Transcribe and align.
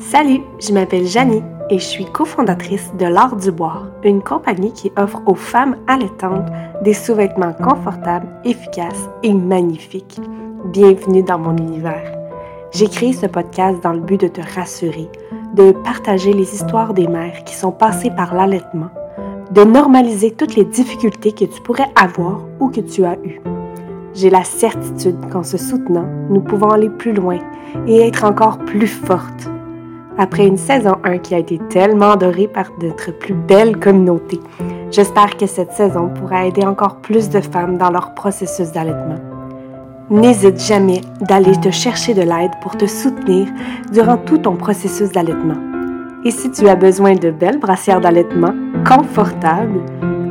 Salut, 0.00 0.40
je 0.58 0.72
m'appelle 0.72 1.06
Janie 1.06 1.42
et 1.68 1.78
je 1.78 1.84
suis 1.84 2.06
cofondatrice 2.06 2.90
de 2.98 3.04
L'Art 3.04 3.36
du 3.36 3.52
Boire, 3.52 3.86
une 4.02 4.22
compagnie 4.22 4.72
qui 4.72 4.90
offre 4.96 5.20
aux 5.26 5.34
femmes 5.34 5.76
allaitantes 5.86 6.50
des 6.82 6.94
sous-vêtements 6.94 7.52
confortables, 7.52 8.26
efficaces 8.44 9.10
et 9.22 9.34
magnifiques. 9.34 10.18
Bienvenue 10.72 11.22
dans 11.22 11.38
mon 11.38 11.54
univers. 11.54 12.18
J'ai 12.72 12.88
créé 12.88 13.12
ce 13.12 13.26
podcast 13.26 13.82
dans 13.82 13.92
le 13.92 14.00
but 14.00 14.18
de 14.18 14.28
te 14.28 14.40
rassurer, 14.54 15.08
de 15.54 15.72
partager 15.72 16.32
les 16.32 16.54
histoires 16.54 16.94
des 16.94 17.06
mères 17.06 17.44
qui 17.44 17.54
sont 17.54 17.72
passées 17.72 18.10
par 18.10 18.34
l'allaitement, 18.34 18.88
de 19.50 19.64
normaliser 19.64 20.30
toutes 20.30 20.56
les 20.56 20.64
difficultés 20.64 21.32
que 21.32 21.44
tu 21.44 21.60
pourrais 21.60 21.92
avoir 21.94 22.40
ou 22.58 22.70
que 22.70 22.80
tu 22.80 23.04
as 23.04 23.18
eues. 23.22 23.42
J'ai 24.14 24.30
la 24.30 24.44
certitude 24.44 25.28
qu'en 25.30 25.42
se 25.42 25.58
soutenant, 25.58 26.08
nous 26.30 26.40
pouvons 26.40 26.70
aller 26.70 26.90
plus 26.90 27.12
loin 27.12 27.38
et 27.86 28.00
être 28.00 28.24
encore 28.24 28.58
plus 28.60 28.88
fortes. 28.88 29.50
Après 30.20 30.46
une 30.46 30.58
saison 30.58 30.98
1 31.02 31.16
qui 31.16 31.34
a 31.34 31.38
été 31.38 31.58
tellement 31.70 32.10
adorée 32.10 32.46
par 32.46 32.66
notre 32.82 33.10
plus 33.10 33.32
belle 33.32 33.78
communauté, 33.78 34.38
j'espère 34.90 35.34
que 35.38 35.46
cette 35.46 35.72
saison 35.72 36.10
pourra 36.10 36.44
aider 36.44 36.62
encore 36.62 36.96
plus 36.96 37.30
de 37.30 37.40
femmes 37.40 37.78
dans 37.78 37.90
leur 37.90 38.12
processus 38.12 38.70
d'allaitement. 38.70 39.18
N'hésite 40.10 40.60
jamais 40.60 41.00
d'aller 41.22 41.58
te 41.58 41.70
chercher 41.70 42.12
de 42.12 42.20
l'aide 42.20 42.50
pour 42.60 42.76
te 42.76 42.84
soutenir 42.84 43.48
durant 43.94 44.18
tout 44.18 44.36
ton 44.36 44.56
processus 44.56 45.10
d'allaitement. 45.10 45.56
Et 46.26 46.30
si 46.30 46.50
tu 46.50 46.68
as 46.68 46.76
besoin 46.76 47.14
de 47.14 47.30
belles 47.30 47.58
brassières 47.58 48.02
d'allaitement 48.02 48.52
confortables, 48.86 49.80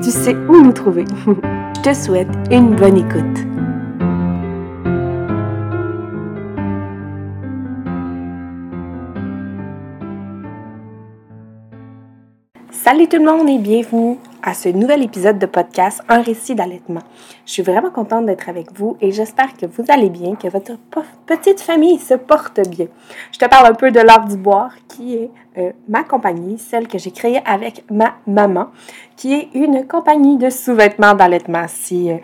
tu 0.03 0.11
sais 0.11 0.35
où 0.49 0.61
nous 0.61 0.71
trouver. 0.71 1.05
Je 1.77 1.81
te 1.81 1.93
souhaite 1.95 2.29
une 2.51 2.75
bonne 2.75 2.97
écoute. 2.97 3.58
Salut 12.81 13.09
tout 13.09 13.17
le 13.17 13.25
monde 13.25 13.49
et 13.49 13.57
bienvenue 13.57 14.17
à 14.41 14.53
ce 14.53 14.69
nouvel 14.69 15.03
épisode 15.03 15.37
de 15.37 15.45
podcast 15.45 16.01
Un 16.07 16.21
récit 16.21 16.55
d'allaitement. 16.55 17.01
Je 17.45 17.51
suis 17.51 17.61
vraiment 17.61 17.89
contente 17.89 18.25
d'être 18.25 18.47
avec 18.47 18.71
vous 18.73 18.95
et 19.01 19.11
j'espère 19.11 19.57
que 19.57 19.65
vous 19.65 19.83
allez 19.89 20.09
bien, 20.09 20.35
que 20.35 20.47
votre 20.47 20.77
petite 21.25 21.59
famille 21.59 21.99
se 21.99 22.13
porte 22.13 22.61
bien. 22.69 22.85
Je 23.33 23.37
te 23.37 23.45
parle 23.49 23.67
un 23.67 23.73
peu 23.73 23.91
de 23.91 23.99
l'art 23.99 24.25
du 24.25 24.37
boire 24.37 24.71
qui 24.87 25.15
est 25.15 25.29
euh, 25.57 25.73
ma 25.89 26.05
compagnie, 26.05 26.57
celle 26.57 26.87
que 26.87 26.97
j'ai 26.97 27.11
créée 27.11 27.41
avec 27.45 27.83
ma 27.91 28.15
maman, 28.25 28.67
qui 29.17 29.33
est 29.33 29.49
une 29.55 29.85
compagnie 29.85 30.37
de 30.37 30.49
sous-vêtements 30.49 31.15
d'allaitement. 31.15 31.65
Si 31.67 32.09
euh, 32.09 32.17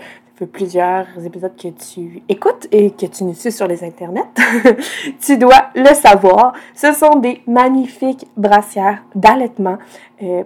plusieurs 0.43 1.05
épisodes 1.23 1.55
que 1.55 1.69
tu 1.69 2.21
écoutes 2.27 2.67
et 2.71 2.91
que 2.91 3.05
tu 3.05 3.23
nous 3.23 3.33
suis 3.33 3.53
sur 3.53 3.67
les 3.67 3.83
internets, 3.83 4.27
tu 5.21 5.37
dois 5.37 5.69
le 5.75 5.93
savoir. 5.93 6.53
Ce 6.73 6.91
sont 6.91 7.15
des 7.19 7.41
magnifiques 7.47 8.27
brassières 8.35 9.03
d'allaitement 9.15 9.77
euh, 10.21 10.43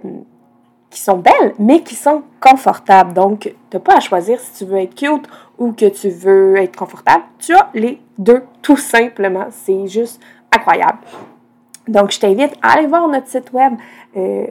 qui 0.90 1.00
sont 1.00 1.16
belles, 1.16 1.54
mais 1.58 1.82
qui 1.82 1.96
sont 1.96 2.22
confortables. 2.40 3.14
Donc, 3.14 3.40
tu 3.40 3.56
n'as 3.72 3.80
pas 3.80 3.96
à 3.96 4.00
choisir 4.00 4.38
si 4.38 4.64
tu 4.64 4.70
veux 4.70 4.78
être 4.78 4.94
cute 4.94 5.28
ou 5.58 5.72
que 5.72 5.86
tu 5.86 6.08
veux 6.10 6.56
être 6.56 6.76
confortable. 6.76 7.24
Tu 7.38 7.52
as 7.54 7.70
les 7.74 8.00
deux, 8.18 8.44
tout 8.62 8.76
simplement. 8.76 9.46
C'est 9.50 9.88
juste 9.88 10.20
incroyable. 10.54 10.98
Donc, 11.88 12.12
je 12.12 12.20
t'invite 12.20 12.52
à 12.62 12.74
aller 12.74 12.86
voir 12.86 13.08
notre 13.08 13.26
site 13.26 13.52
web. 13.52 13.72
Euh, 14.16 14.46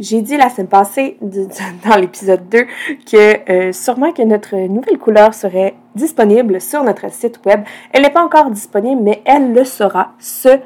j'ai 0.00 0.22
dit 0.22 0.36
la 0.36 0.48
semaine 0.48 0.66
passée, 0.66 1.18
dans 1.20 1.96
l'épisode 1.96 2.48
2, 2.48 2.64
que 3.10 3.50
euh, 3.50 3.72
sûrement 3.72 4.12
que 4.12 4.22
notre 4.22 4.56
nouvelle 4.56 4.98
couleur 4.98 5.34
serait 5.34 5.74
disponible 5.94 6.60
sur 6.60 6.82
notre 6.82 7.10
site 7.12 7.40
web. 7.44 7.62
Elle 7.92 8.02
n'est 8.02 8.10
pas 8.10 8.24
encore 8.24 8.50
disponible, 8.50 9.02
mais 9.02 9.22
elle 9.26 9.52
le 9.52 9.64
sera 9.64 10.14
ce 10.18 10.58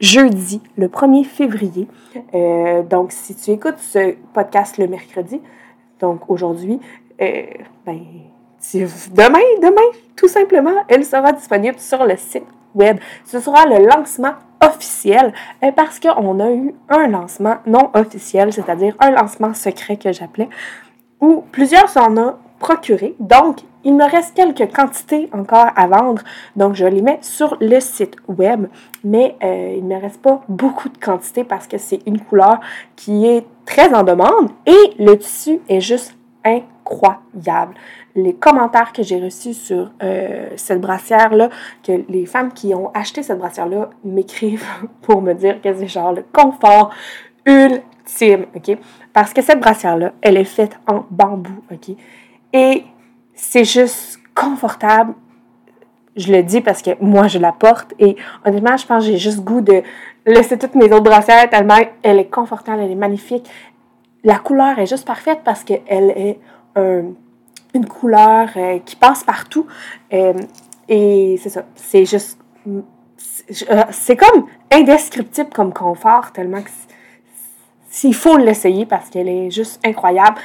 jeudi, 0.00 0.60
le 0.76 0.88
1er 0.88 1.24
février. 1.24 1.88
Euh, 2.34 2.82
donc, 2.82 3.10
si 3.10 3.34
tu 3.34 3.52
écoutes 3.52 3.78
ce 3.78 4.16
podcast 4.34 4.76
le 4.76 4.86
mercredi, 4.86 5.40
donc 5.98 6.28
aujourd'hui, 6.28 6.78
euh, 7.22 7.42
ben, 7.86 8.00
demain, 9.14 9.38
demain, 9.62 9.98
tout 10.14 10.28
simplement, 10.28 10.74
elle 10.88 11.04
sera 11.04 11.32
disponible 11.32 11.78
sur 11.78 12.04
le 12.04 12.16
site 12.16 12.44
Ce 13.24 13.40
sera 13.40 13.66
le 13.66 13.86
lancement 13.86 14.34
officiel 14.64 15.32
euh, 15.62 15.72
parce 15.72 16.00
qu'on 16.00 16.40
a 16.40 16.50
eu 16.50 16.74
un 16.88 17.08
lancement 17.08 17.56
non 17.66 17.90
officiel, 17.94 18.52
c'est-à-dire 18.52 18.94
un 19.00 19.10
lancement 19.10 19.54
secret 19.54 19.96
que 19.96 20.12
j'appelais, 20.12 20.48
où 21.20 21.44
plusieurs 21.52 21.88
s'en 21.88 22.16
ont 22.16 22.34
procuré. 22.58 23.14
Donc, 23.20 23.58
il 23.84 23.94
me 23.94 24.10
reste 24.10 24.34
quelques 24.34 24.74
quantités 24.74 25.28
encore 25.32 25.68
à 25.76 25.86
vendre, 25.86 26.22
donc 26.56 26.74
je 26.74 26.86
les 26.86 27.02
mets 27.02 27.18
sur 27.20 27.56
le 27.60 27.80
site 27.80 28.16
web, 28.28 28.66
mais 29.04 29.36
euh, 29.44 29.74
il 29.76 29.86
ne 29.86 29.94
me 29.94 30.00
reste 30.00 30.22
pas 30.22 30.42
beaucoup 30.48 30.88
de 30.88 30.96
quantité 30.96 31.44
parce 31.44 31.66
que 31.66 31.76
c'est 31.76 32.00
une 32.06 32.18
couleur 32.18 32.60
qui 32.96 33.26
est 33.26 33.44
très 33.66 33.92
en 33.94 34.02
demande 34.02 34.50
et 34.64 34.94
le 34.98 35.16
tissu 35.16 35.60
est 35.68 35.82
juste 35.82 36.16
incroyable. 36.44 37.74
Les 38.16 38.34
commentaires 38.34 38.92
que 38.92 39.02
j'ai 39.02 39.20
reçus 39.20 39.54
sur 39.54 39.90
euh, 40.02 40.48
cette 40.56 40.80
brassière-là, 40.80 41.50
que 41.82 42.04
les 42.08 42.26
femmes 42.26 42.52
qui 42.52 42.74
ont 42.74 42.90
acheté 42.94 43.22
cette 43.22 43.38
brassière-là 43.38 43.90
m'écrivent 44.04 44.66
pour 45.02 45.20
me 45.20 45.34
dire 45.34 45.60
que 45.60 45.74
c'est 45.74 45.88
genre 45.88 46.12
le 46.12 46.24
confort 46.32 46.90
ultime, 47.44 48.46
OK? 48.54 48.78
Parce 49.12 49.32
que 49.32 49.42
cette 49.42 49.60
brassière-là, 49.60 50.12
elle 50.22 50.36
est 50.36 50.44
faite 50.44 50.78
en 50.86 51.04
bambou, 51.10 51.60
OK? 51.72 51.96
Et 52.52 52.84
c'est 53.34 53.64
juste 53.64 54.20
confortable. 54.34 55.14
Je 56.16 56.32
le 56.32 56.42
dis 56.44 56.60
parce 56.60 56.82
que 56.82 56.90
moi, 57.00 57.26
je 57.26 57.38
la 57.38 57.50
porte 57.50 57.92
et 57.98 58.16
honnêtement, 58.44 58.76
je 58.76 58.86
pense 58.86 59.04
que 59.04 59.10
j'ai 59.10 59.18
juste 59.18 59.40
goût 59.40 59.60
de 59.60 59.82
laisser 60.26 60.56
toutes 60.56 60.76
mes 60.76 60.86
autres 60.86 61.02
brassières 61.02 61.50
tellement 61.50 61.78
elle 62.02 62.18
est 62.18 62.30
confortable, 62.30 62.82
elle 62.82 62.90
est 62.90 62.96
magnifique. 62.96 63.48
La 64.22 64.38
couleur 64.38 64.78
est 64.78 64.86
juste 64.86 65.06
parfaite 65.06 65.40
parce 65.44 65.64
qu'elle 65.64 66.10
est 66.10 66.38
une 67.74 67.86
couleur 67.86 68.48
euh, 68.56 68.78
qui 68.78 68.96
passe 68.96 69.24
partout. 69.24 69.66
Euh, 70.12 70.32
et 70.88 71.38
c'est 71.42 71.50
ça, 71.50 71.64
c'est 71.74 72.04
juste... 72.06 72.38
Euh, 72.68 73.82
c'est 73.90 74.16
comme 74.16 74.46
indescriptible 74.72 75.50
comme 75.50 75.72
confort, 75.72 76.32
tellement 76.32 76.62
que 76.62 76.70
s'il 77.90 78.14
faut 78.14 78.38
l'essayer 78.38 78.86
parce 78.86 79.10
qu'elle 79.10 79.28
est 79.28 79.50
juste 79.50 79.84
incroyable. 79.86 80.36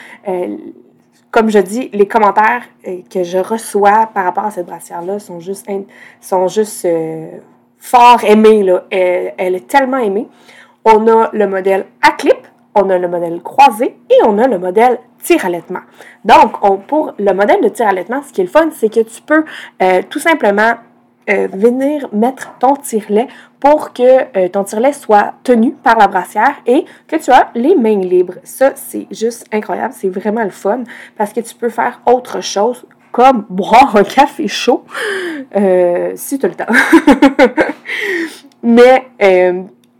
comme 1.32 1.50
je 1.50 1.60
dis, 1.60 1.90
les 1.94 2.08
commentaires 2.08 2.64
que 3.10 3.24
je 3.24 3.38
reçois 3.38 4.08
par 4.14 4.26
rapport 4.26 4.46
à 4.46 4.52
cette 4.52 4.68
brassière-là 4.68 5.18
sont 5.20 5.40
juste, 5.40 5.68
sont 6.22 6.48
juste 6.48 6.88
fort 7.78 8.24
aimés. 8.24 8.62
Là. 8.62 8.84
Elle, 8.92 9.34
elle, 9.38 9.56
est 9.56 9.68
tellement 9.68 9.98
aimée. 9.98 10.28
On 10.86 11.08
a 11.08 11.30
le 11.34 11.48
modèle 11.48 11.86
à 12.04 12.12
clip, 12.12 12.48
on 12.76 12.90
a 12.90 12.98
le 12.98 13.08
modèle 13.08 13.42
croisé 13.42 13.98
et 14.10 14.26
on 14.26 14.38
a 14.38 14.48
le 14.48 14.60
modèle 14.60 15.00
tir-allaitement. 15.24 15.82
Donc, 16.26 16.60
pour 16.88 17.14
le 17.18 17.34
modèle 17.34 17.62
de 17.62 17.70
tir-allaitement, 17.70 18.22
ce 18.24 18.32
qui 18.32 18.42
est 18.42 18.46
le 18.46 18.50
fun, 18.50 18.70
c'est 18.72 18.90
que 18.90 19.02
tu 19.02 19.22
peux 19.22 19.44
euh, 19.82 20.02
tout 20.10 20.20
simplement 20.20 20.74
euh, 21.30 21.48
venir 21.54 22.08
mettre 22.12 22.58
ton 22.60 22.76
tire-lait 22.76 23.28
pour 23.60 23.94
que 23.94 24.38
euh, 24.38 24.48
ton 24.50 24.64
tire-lait 24.64 24.94
soit 24.94 25.34
tenu 25.44 25.74
par 25.74 25.98
la 25.98 26.08
brassière 26.08 26.56
et 26.66 26.86
que 27.08 27.18
tu 27.18 27.32
as 27.32 27.50
les 27.56 27.76
mains 27.76 28.00
libres. 28.00 28.36
Ça, 28.44 28.72
c'est 28.76 29.08
juste 29.12 29.46
incroyable. 29.52 29.94
C'est 29.96 30.10
vraiment 30.10 30.44
le 30.44 30.50
fun 30.50 30.84
parce 31.18 31.34
que 31.34 31.42
tu 31.42 31.54
peux 31.56 31.70
faire 31.70 32.02
autre 32.06 32.42
chose 32.42 32.86
comme 33.12 33.46
boire 33.50 33.96
un 33.96 34.04
café 34.04 34.48
chaud 34.48 34.86
si 36.16 36.40
tu 36.40 36.48
le 36.48 36.54
temps. 36.54 36.66
Mais 38.64 39.08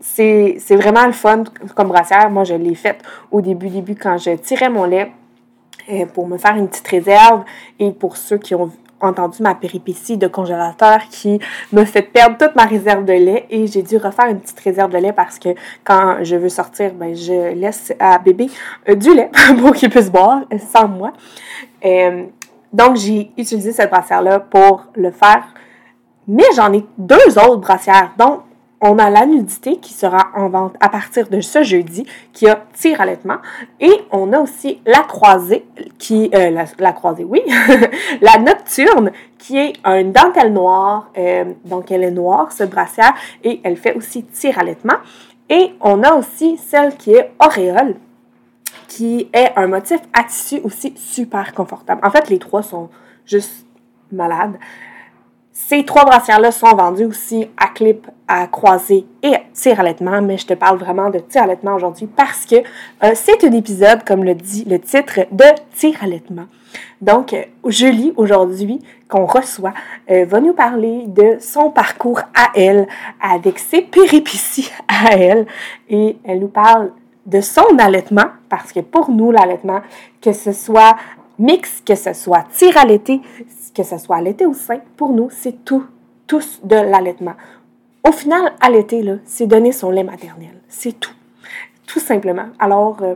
c'est 0.00 0.76
vraiment 0.76 1.06
le 1.06 1.12
fun 1.12 1.44
comme 1.74 1.88
brassière. 1.88 2.30
Moi, 2.30 2.44
je 2.44 2.54
l'ai 2.54 2.74
faite 2.74 3.02
au 3.30 3.40
début, 3.40 3.68
début 3.68 3.94
quand 3.94 4.16
je 4.18 4.30
tirais 4.32 4.70
mon 4.70 4.84
lait 4.84 5.12
euh, 5.90 6.06
pour 6.06 6.26
me 6.26 6.38
faire 6.38 6.56
une 6.56 6.68
petite 6.68 6.88
réserve 6.88 7.44
et 7.78 7.92
pour 7.92 8.16
ceux 8.16 8.38
qui 8.38 8.54
ont 8.54 8.70
entendu 9.00 9.42
ma 9.42 9.54
péripétie 9.54 10.18
de 10.18 10.26
congélateur 10.26 11.00
qui 11.10 11.40
me 11.72 11.84
fait 11.84 12.02
perdre 12.02 12.36
toute 12.36 12.54
ma 12.54 12.64
réserve 12.64 13.04
de 13.04 13.14
lait 13.14 13.46
et 13.48 13.66
j'ai 13.66 13.82
dû 13.82 13.96
refaire 13.96 14.26
une 14.26 14.40
petite 14.40 14.60
réserve 14.60 14.90
de 14.90 14.98
lait 14.98 15.12
parce 15.12 15.38
que 15.38 15.50
quand 15.84 16.18
je 16.22 16.36
veux 16.36 16.50
sortir, 16.50 16.92
ben, 16.94 17.14
je 17.14 17.54
laisse 17.54 17.92
à 17.98 18.18
bébé 18.18 18.50
euh, 18.88 18.94
du 18.94 19.14
lait 19.14 19.30
pour 19.58 19.72
qu'il 19.72 19.90
puisse 19.90 20.10
boire 20.10 20.42
sans 20.70 20.88
moi. 20.88 21.12
Euh, 21.84 22.24
donc, 22.72 22.96
j'ai 22.96 23.30
utilisé 23.36 23.72
cette 23.72 23.90
brassière-là 23.90 24.40
pour 24.40 24.86
le 24.94 25.10
faire. 25.10 25.44
Mais 26.28 26.44
j'en 26.54 26.72
ai 26.72 26.84
deux 26.96 27.38
autres 27.38 27.56
brassières. 27.56 28.12
Donc, 28.16 28.42
on 28.80 28.98
a 28.98 29.10
la 29.10 29.26
nudité 29.26 29.76
qui 29.76 29.92
sera 29.92 30.30
en 30.34 30.48
vente 30.48 30.74
à 30.80 30.88
partir 30.88 31.28
de 31.28 31.40
ce 31.40 31.62
jeudi, 31.62 32.06
qui 32.32 32.48
a 32.48 32.64
tir 32.72 33.00
allaitement. 33.00 33.38
Et 33.78 33.92
on 34.10 34.32
a 34.32 34.38
aussi 34.38 34.80
la 34.86 35.00
croisée, 35.00 35.66
qui, 35.98 36.30
euh, 36.34 36.50
la, 36.78 36.92
croisée, 36.92 37.24
oui, 37.24 37.42
la 38.20 38.38
nocturne, 38.38 39.12
qui 39.38 39.58
est 39.58 39.74
un 39.84 40.04
dentelle 40.04 40.52
noire. 40.52 41.10
Euh, 41.18 41.44
donc, 41.64 41.90
elle 41.90 42.04
est 42.04 42.10
noire, 42.10 42.52
cette 42.52 42.70
brassière, 42.70 43.14
et 43.44 43.60
elle 43.64 43.76
fait 43.76 43.94
aussi 43.94 44.24
tir 44.24 44.58
allaitement. 44.58 44.96
Et 45.50 45.74
on 45.80 46.02
a 46.02 46.14
aussi 46.14 46.56
celle 46.56 46.96
qui 46.96 47.12
est 47.12 47.32
auréole, 47.44 47.96
qui 48.88 49.28
est 49.32 49.52
un 49.56 49.66
motif 49.66 50.00
à 50.14 50.24
tissu 50.24 50.60
aussi 50.64 50.94
super 50.96 51.52
confortable. 51.52 52.00
En 52.04 52.10
fait, 52.10 52.30
les 52.30 52.38
trois 52.38 52.62
sont 52.62 52.88
juste 53.26 53.66
malades. 54.10 54.58
Ces 55.52 55.84
trois 55.84 56.04
brassières-là 56.04 56.52
sont 56.52 56.74
vendues 56.76 57.06
aussi 57.06 57.48
à 57.56 57.66
clip, 57.66 58.06
à 58.28 58.46
croisée 58.46 59.04
et 59.22 59.34
à 59.34 59.40
tir-allaitement, 59.52 60.22
mais 60.22 60.38
je 60.38 60.46
te 60.46 60.54
parle 60.54 60.78
vraiment 60.78 61.10
de 61.10 61.18
tir-allaitement 61.18 61.74
aujourd'hui 61.74 62.06
parce 62.06 62.46
que 62.46 62.56
euh, 63.02 63.10
c'est 63.14 63.42
un 63.44 63.52
épisode, 63.52 64.04
comme 64.04 64.22
le 64.22 64.34
dit 64.36 64.64
le 64.64 64.78
titre, 64.78 65.26
de 65.32 65.44
tir-allaitement. 65.74 66.46
Donc, 67.00 67.32
euh, 67.32 67.42
Julie, 67.66 68.12
aujourd'hui, 68.16 68.80
qu'on 69.08 69.26
reçoit, 69.26 69.74
euh, 70.10 70.24
va 70.24 70.40
nous 70.40 70.52
parler 70.52 71.04
de 71.08 71.38
son 71.40 71.70
parcours 71.70 72.20
à 72.34 72.50
elle, 72.54 72.86
avec 73.20 73.58
ses 73.58 73.82
péripéties 73.82 74.70
à 74.86 75.16
elle, 75.16 75.46
et 75.88 76.16
elle 76.24 76.38
nous 76.38 76.48
parle 76.48 76.92
de 77.26 77.40
son 77.40 77.76
allaitement, 77.78 78.26
parce 78.48 78.72
que 78.72 78.80
pour 78.80 79.10
nous, 79.10 79.32
l'allaitement, 79.32 79.80
que 80.22 80.32
ce 80.32 80.52
soit 80.52 80.96
mix, 81.40 81.82
que 81.84 81.94
ce 81.94 82.12
soit 82.12 82.44
tir 82.52 82.76
allaité, 82.76 83.20
que 83.74 83.82
ce 83.82 83.98
soit 83.98 84.16
allaité 84.16 84.46
ou 84.46 84.54
sein, 84.54 84.80
pour 84.96 85.10
nous, 85.10 85.30
c'est 85.30 85.64
tout, 85.64 85.84
tous 86.26 86.60
de 86.62 86.76
l'allaitement. 86.76 87.34
Au 88.06 88.12
final, 88.12 88.52
allaiter, 88.60 89.02
c'est 89.24 89.46
donner 89.46 89.72
son 89.72 89.90
lait 89.90 90.04
maternel. 90.04 90.60
C'est 90.68 90.98
tout. 90.98 91.12
Tout 91.86 92.00
simplement. 92.00 92.46
Alors, 92.58 92.98
euh, 93.02 93.14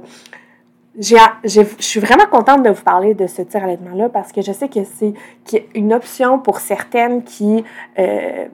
je 0.99 1.63
suis 1.79 2.01
vraiment 2.01 2.27
contente 2.27 2.63
de 2.63 2.71
vous 2.71 2.83
parler 2.83 3.15
de 3.15 3.27
ce 3.27 3.43
tir 3.43 3.63
allaitement-là 3.63 4.09
parce 4.09 4.33
que 4.33 4.43
je 4.43 4.53
sais 4.53 4.69
que 4.69 4.81
c'est 4.85 5.67
une 5.75 5.93
option 5.93 6.39
pour 6.39 6.61
certaines 6.61 7.23
qui, 7.25 7.65
euh, 7.99 8.47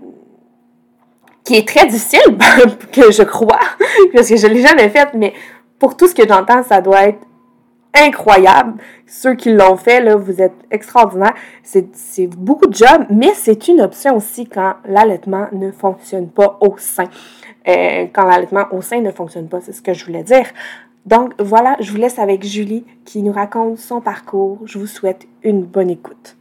qui 1.45 1.57
est 1.57 1.67
très 1.67 1.87
difficile, 1.87 2.37
que 2.93 3.11
je 3.11 3.23
crois, 3.23 3.61
parce 4.15 4.29
que 4.29 4.37
je 4.37 4.47
ne 4.47 4.55
l'ai 4.55 4.63
jamais 4.63 4.89
faite, 4.89 5.11
mais 5.15 5.33
pour 5.79 5.97
tout 5.97 6.09
ce 6.09 6.15
que 6.15 6.27
j'entends, 6.27 6.63
ça 6.63 6.81
doit 6.81 7.09
être 7.09 7.27
incroyable. 7.95 8.75
Ceux 9.07 9.35
qui 9.35 9.53
l'ont 9.53 9.77
fait, 9.77 10.01
là, 10.01 10.17
vous 10.17 10.41
êtes 10.41 10.55
extraordinaires. 10.71 11.35
C'est 11.63 12.27
beaucoup 12.27 12.67
de 12.67 12.75
job, 12.75 13.07
mais 13.11 13.33
c'est 13.35 13.69
une 13.69 13.81
option 13.81 14.17
aussi 14.17 14.47
quand 14.47 14.75
l'allaitement 14.85 15.49
ne 15.53 15.71
fonctionne 15.71 16.29
pas 16.29 16.59
au 16.61 16.77
sein. 16.79 17.09
Euh, 17.69 18.07
quand 18.13 18.25
l'allaitement 18.25 18.67
au 18.73 18.83
sein 18.83 19.01
ne 19.01 19.11
fonctionne 19.11 19.49
pas, 19.49 19.61
c'est 19.61 19.73
ce 19.73 19.83
que 19.83 19.93
je 19.93 20.05
voulais 20.05 20.23
dire. 20.23 20.47
Donc 21.07 21.33
voilà, 21.39 21.77
je 21.81 21.91
vous 21.91 21.97
laisse 21.97 22.19
avec 22.19 22.45
Julie 22.45 22.85
qui 23.05 23.23
nous 23.23 23.33
raconte 23.33 23.79
son 23.79 24.01
parcours. 24.01 24.59
Je 24.65 24.79
vous 24.79 24.87
souhaite 24.87 25.27
une 25.43 25.63
bonne 25.65 25.91
écoute. 25.91 26.37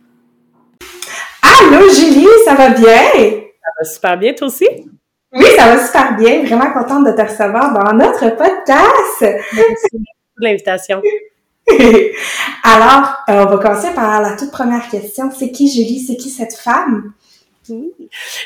Allô 1.42 1.90
Julie, 1.90 2.28
ça 2.46 2.56
va 2.56 2.70
bien? 2.70 3.04
Ça 3.14 3.72
va 3.80 3.86
super 3.86 4.18
bien, 4.18 4.34
toi 4.34 4.48
aussi? 4.48 4.68
Oui, 5.32 5.46
ça 5.56 5.68
va 5.68 5.86
super 5.86 6.16
bien. 6.18 6.44
Vraiment 6.44 6.72
contente 6.72 7.06
de 7.06 7.12
te 7.12 7.22
recevoir 7.22 7.74
dans 7.74 7.94
notre 7.94 8.30
podcast. 8.36 9.22
Merci 9.22 9.98
pour 9.98 10.42
l'invitation. 10.42 11.02
Alors, 12.64 13.16
euh, 13.30 13.46
on 13.46 13.50
va 13.50 13.58
commencer 13.58 13.94
par 13.94 14.22
la 14.22 14.36
toute 14.36 14.52
première 14.52 14.90
question. 14.90 15.32
C'est 15.32 15.52
qui 15.52 15.70
Julie? 15.72 16.00
C'est 16.00 16.16
qui 16.16 16.30
cette 16.30 16.54
femme? 16.54 17.14
Oui. 17.70 17.92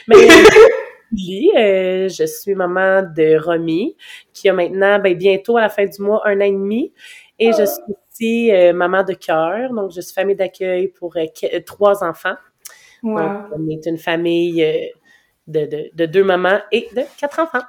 Mais, 0.08 0.28
Julie, 1.12 1.52
euh, 1.58 2.10
je 2.10 2.26
suis 2.26 2.56
maman 2.56 3.04
de 3.04 3.38
Romy, 3.44 3.96
qui 4.34 4.50
a 4.50 4.54
maintenant, 4.54 5.00
ben, 5.00 5.16
bientôt 5.16 5.58
à 5.58 5.62
la 5.62 5.70
fin 5.70 5.86
du 5.86 6.02
mois, 6.02 6.22
un 6.26 6.38
an 6.38 6.46
et 6.46 6.52
demi. 6.52 6.94
Et 7.40 7.52
je 7.52 7.66
suis 7.66 7.82
aussi 7.90 8.52
euh, 8.52 8.74
maman 8.74 9.04
de 9.04 9.14
cœur. 9.14 9.72
Donc, 9.74 9.92
je 9.92 10.02
suis 10.02 10.14
famille 10.14 10.36
d'accueil 10.36 10.88
pour 10.88 11.16
trois 11.66 12.04
enfants. 12.04 12.36
Donc, 13.02 13.32
on 13.56 13.70
est 13.70 13.86
une 13.86 13.98
famille 13.98 14.64
de, 15.48 15.66
de, 15.66 15.90
de 15.94 16.06
deux 16.06 16.24
mamans 16.24 16.60
et 16.72 16.88
de 16.96 17.02
quatre 17.20 17.40
enfants. 17.40 17.66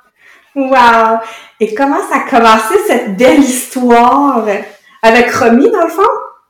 Wow! 0.55 1.19
Et 1.59 1.75
comment 1.75 2.01
ça 2.09 2.19
a 2.19 2.31
commencé 2.31 2.79
cette 2.87 3.17
belle 3.17 3.41
histoire? 3.41 4.47
Avec 5.05 5.31
Romy, 5.33 5.71
dans 5.71 5.85
le 5.85 5.91
fond? 5.91 6.03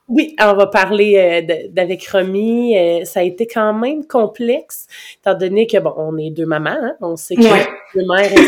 Oui, 0.07 0.33
on 0.39 0.53
va 0.53 0.67
parler 0.67 1.43
euh, 1.49 1.67
d'avec 1.71 2.07
Romy. 2.07 2.77
Euh, 2.77 3.03
ça 3.03 3.19
a 3.19 3.23
été 3.23 3.47
quand 3.47 3.73
même 3.73 4.07
complexe, 4.07 4.87
étant 5.19 5.33
donné 5.33 5.67
que, 5.67 5.77
bon, 5.77 5.93
on 5.97 6.17
est 6.17 6.29
deux 6.29 6.45
mamans, 6.45 6.69
hein, 6.69 6.95
on 7.01 7.17
sait 7.17 7.35
que 7.35 7.41
deux 7.41 8.07
mères 8.07 8.31
et 8.31 8.39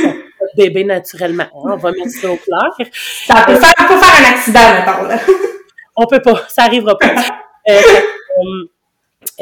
bébé 0.55 0.85
naturellement. 0.85 1.43
Hein, 1.43 1.73
on 1.73 1.75
va 1.75 1.91
mettre 1.91 2.11
ça 2.11 2.31
au 2.31 2.37
clair. 2.37 2.71
Ça 3.25 3.43
peut 3.45 3.55
faire, 3.55 3.73
on 3.79 3.83
peut 3.83 3.99
faire 3.99 4.25
un 4.25 4.29
accident, 4.33 4.59
maintenant. 4.59 5.03
Là. 5.09 5.19
on 5.97 6.05
peut 6.05 6.21
pas, 6.21 6.41
ça 6.47 6.63
arrivera 6.63 6.97
pas. 6.97 7.13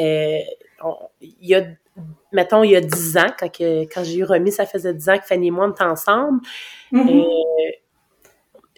il 0.00 0.48
y 1.42 1.54
a 1.54 1.62
mettons, 2.32 2.64
il 2.64 2.72
y 2.72 2.76
a 2.76 2.80
dix 2.80 3.16
ans, 3.16 3.30
quand, 3.38 3.48
quand 3.56 4.02
j'ai 4.02 4.16
eu 4.16 4.24
remis, 4.24 4.50
ça 4.50 4.66
faisait 4.66 4.92
dix 4.92 5.08
ans 5.08 5.16
que 5.16 5.26
Fanny 5.26 5.46
et 5.46 5.52
moi, 5.52 5.66
on 5.66 5.70
était 5.70 5.84
ensemble. 5.84 6.40
Mm-hmm. 6.92 7.24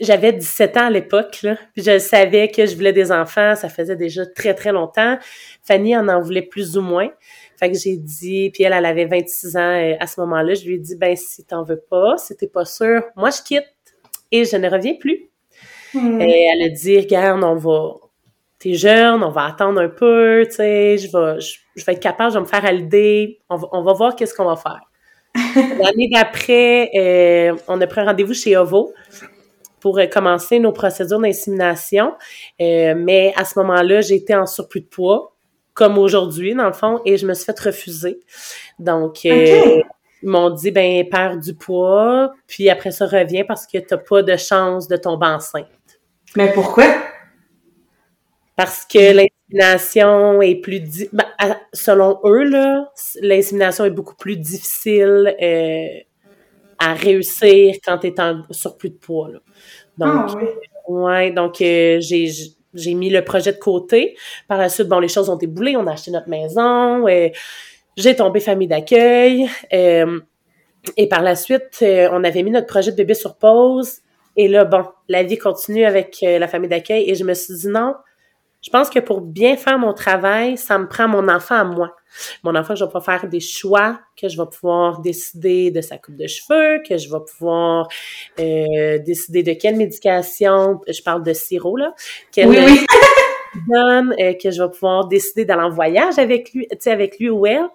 J'avais 0.01 0.33
17 0.33 0.77
ans 0.77 0.87
à 0.87 0.91
l'époque, 0.91 1.45
puis 1.75 1.83
je 1.83 1.99
savais 1.99 2.49
que 2.49 2.67
je 2.67 2.75
voulais 2.75 2.93
des 2.93 3.11
enfants, 3.11 3.55
ça 3.55 3.69
faisait 3.69 3.97
déjà 3.97 4.27
très, 4.27 4.55
très 4.55 4.73
longtemps. 4.73 5.19
Fanny 5.63 5.97
en 5.97 6.09
en 6.09 6.21
voulait 6.21 6.43
plus 6.43 6.77
ou 6.77 6.83
moins. 6.83 7.11
Fait 7.57 7.71
que 7.71 7.77
j'ai 7.77 7.97
dit, 7.97 8.51
puis 8.51 8.63
elle, 8.63 8.73
elle 8.73 8.87
avait 8.87 9.07
26 9.07 9.57
ans 9.57 9.61
euh, 9.61 9.95
à 9.99 10.07
ce 10.07 10.21
moment-là, 10.21 10.55
je 10.55 10.65
lui 10.65 10.77
ai 10.77 10.79
dit, 10.79 10.95
ben 10.97 11.17
si 11.17 11.45
t'en 11.45 11.65
veux 11.65 11.83
pas, 11.91 12.17
si 12.17 12.37
t'es 12.37 12.47
pas 12.47 12.65
sûr, 12.65 13.03
moi 13.17 13.31
je 13.31 13.43
quitte 13.43 13.67
et 14.31 14.45
je 14.45 14.57
ne 14.57 14.69
reviens 14.69 14.95
plus. 14.95 15.29
Mm. 15.95 16.21
Et 16.21 16.47
elle 16.53 16.63
a 16.63 16.69
dit, 16.69 16.99
regarde, 17.01 17.43
on 17.43 17.57
va, 17.57 17.95
t'es 18.61 18.75
jeune, 18.75 19.25
on 19.25 19.31
va 19.31 19.47
attendre 19.47 19.81
un 19.81 19.89
peu, 19.89 20.45
tu 20.49 20.57
sais, 20.57 20.99
je 20.99 21.09
vais, 21.09 21.41
je, 21.41 21.85
vais 21.85 21.93
être 21.95 22.01
capable, 22.01 22.31
je 22.31 22.39
vais 22.39 22.43
me 22.43 22.49
faire 22.49 22.65
à 22.65 22.73
l'idée, 22.73 23.41
on 23.49 23.57
va, 23.57 23.69
on 23.73 23.83
va 23.83 23.93
voir 23.93 24.15
qu'est-ce 24.15 24.35
qu'on 24.35 24.45
va 24.45 24.57
faire. 24.57 24.83
L'année 25.83 26.09
d'après, 26.13 26.91
euh, 26.97 27.57
on 27.67 27.81
a 27.81 27.87
pris 27.87 28.01
un 28.01 28.05
rendez-vous 28.05 28.35
chez 28.35 28.57
OVO 28.57 28.93
pour 29.81 29.99
euh, 29.99 30.07
commencer 30.07 30.59
nos 30.59 30.73
procédures 30.73 31.21
d'insémination, 31.21 32.15
euh, 32.61 32.95
mais 32.97 33.33
à 33.37 33.45
ce 33.45 33.59
moment-là, 33.59 34.01
j'étais 34.01 34.35
en 34.35 34.47
surplus 34.47 34.83
de 34.83 34.87
poids, 34.87 35.35
comme 35.75 35.99
aujourd'hui, 35.99 36.55
dans 36.55 36.67
le 36.67 36.73
fond, 36.73 37.01
et 37.05 37.17
je 37.17 37.27
me 37.27 37.35
suis 37.35 37.45
fait 37.45 37.59
refuser. 37.61 38.21
Donc, 38.79 39.25
ils 39.25 39.85
m'ont 40.23 40.51
dit, 40.51 40.71
ben, 40.71 41.09
perds 41.09 41.39
du 41.39 41.55
poids, 41.55 42.33
puis 42.47 42.69
après 42.69 42.91
ça, 42.91 43.07
reviens 43.07 43.45
parce 43.45 43.67
que 43.67 43.79
t'as 43.79 43.99
pas 43.99 44.23
de 44.23 44.37
chance 44.37 44.89
de 44.89 44.97
tomber 44.97 45.27
enceinte. 45.27 45.67
Mais 46.37 46.53
pourquoi? 46.53 46.85
parce 48.59 48.85
que 48.85 48.99
l'insémination 48.99 50.43
est 50.43 50.57
plus 50.57 51.09
ben, 51.13 51.25
selon 51.73 52.19
eux 52.25 52.43
là 52.43 52.91
l'insémination 53.23 53.85
est 53.85 53.91
beaucoup 53.91 54.17
plus 54.17 54.37
difficile 54.37 55.33
euh, 55.41 55.87
à 56.79 56.95
réussir 56.95 57.77
quand 57.85 57.99
tu 57.99 58.09
es 58.09 58.21
en 58.21 58.43
surplus 58.51 58.91
de 58.91 58.95
poids 58.97 59.31
là. 59.31 59.39
donc 59.99 60.31
ah, 60.35 60.91
ouais 60.91 61.31
donc 61.33 61.61
euh, 61.61 61.99
j'ai 62.01 62.31
j'ai 62.75 62.93
mis 62.93 63.09
le 63.09 63.25
projet 63.25 63.53
de 63.53 63.59
côté. 63.59 64.17
Par 64.47 64.59
la 64.59 64.69
suite 64.69 64.89
bon 64.89 65.01
les 65.01 65.09
choses 65.09 65.29
ont 65.31 65.39
éboulé 65.39 65.77
on 65.77 65.87
a 65.87 65.93
acheté 65.93 66.11
notre 66.11 66.29
maison 66.29 67.07
euh, 67.09 67.29
j'ai 67.97 68.15
tombé 68.15 68.41
famille 68.41 68.69
d'accueil 68.69 69.49
et 69.71 71.09
par 71.09 71.23
la 71.23 71.35
suite 71.35 71.79
on 71.83 72.23
avait 72.25 72.43
mis 72.43 72.51
notre 72.51 72.67
projet 72.67 72.93
de 72.93 72.97
bébé 72.97 73.15
sur 73.15 73.37
pause. 73.37 73.99
Et 74.37 74.49
là 74.49 74.65
bon 74.65 74.85
la 75.09 75.23
vie 75.23 75.39
continue 75.39 75.85
avec 75.85 76.19
la 76.23 76.47
famille 76.47 76.69
d'accueil 76.69 77.11
et 77.11 77.15
je 77.15 77.25
me 77.25 77.35
suis 77.35 77.55
dit 77.55 77.69
non 77.69 77.95
je 78.61 78.71
pense 78.71 78.91
que 78.91 78.99
pour 78.99 79.21
bien 79.21 79.57
faire 79.57 79.79
mon 79.79 79.93
travail, 79.93 80.57
ça 80.57 80.79
me 80.79 80.89
prend 80.89 81.09
mon 81.09 81.29
enfant 81.29 81.55
à 81.55 81.65
moi. 81.65 81.95
Mon 82.43 82.55
enfant, 82.57 82.75
je 82.75 82.85
vais 82.85 82.89
pouvoir 82.89 83.05
faire 83.05 83.29
des 83.29 83.41
choix, 83.41 84.01
que 84.21 84.29
je 84.29 84.37
vais 84.37 84.49
pouvoir 84.49 85.01
décider 85.01 85.71
de 85.71 85.81
sa 85.81 85.99
coupe 85.99 86.17
de 86.17 86.27
cheveux, 86.27 86.83
que 86.89 86.99
je 86.99 87.09
vais 87.09 87.21
pouvoir 87.25 87.89
euh, 88.41 88.99
décider 88.99 89.43
de 89.43 89.53
quelle 89.53 89.77
médication, 89.77 90.81
je 90.89 91.03
parle 91.03 91.23
de 91.23 91.33
sirop, 91.33 91.77
là, 91.77 91.95
quelle 92.33 92.49
oui, 92.49 92.59
oui. 92.59 92.87
donne, 93.69 94.15
euh, 94.21 94.35
que 94.35 94.51
je 94.51 94.63
vais 94.63 94.71
pouvoir 94.71 95.07
décider 95.07 95.45
d'aller 95.45 95.63
en 95.63 95.71
voyage 95.71 96.19
avec 96.19 96.53
lui, 96.53 96.67
tu 96.71 96.77
sais, 96.81 96.91
avec 96.91 97.19
lui 97.19 97.31
ou 97.31 97.47
elle. 97.47 97.69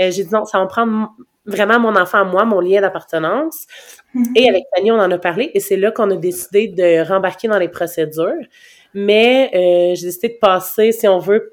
Euh, 0.00 0.10
j'ai 0.10 0.24
dit 0.24 0.32
non, 0.32 0.44
ça 0.44 0.58
va 0.58 0.64
me 0.64 0.68
prendre 0.68 1.10
vraiment 1.44 1.80
mon 1.80 1.96
enfant 1.96 2.18
à 2.18 2.24
moi, 2.24 2.44
mon 2.44 2.60
lien 2.60 2.80
d'appartenance. 2.80 3.66
Mm-hmm. 4.14 4.32
Et 4.36 4.48
avec 4.48 4.64
Fanny, 4.74 4.92
on 4.92 4.98
en 4.98 5.10
a 5.10 5.18
parlé 5.18 5.50
et 5.54 5.60
c'est 5.60 5.76
là 5.76 5.90
qu'on 5.90 6.10
a 6.10 6.16
décidé 6.16 6.68
de 6.68 7.06
rembarquer 7.06 7.48
dans 7.48 7.58
les 7.58 7.68
procédures. 7.68 8.46
Mais 8.94 9.50
euh, 9.54 9.94
j'ai 9.94 10.06
décidé 10.06 10.28
de 10.28 10.38
passer, 10.38 10.92
si 10.92 11.08
on 11.08 11.18
veut, 11.18 11.50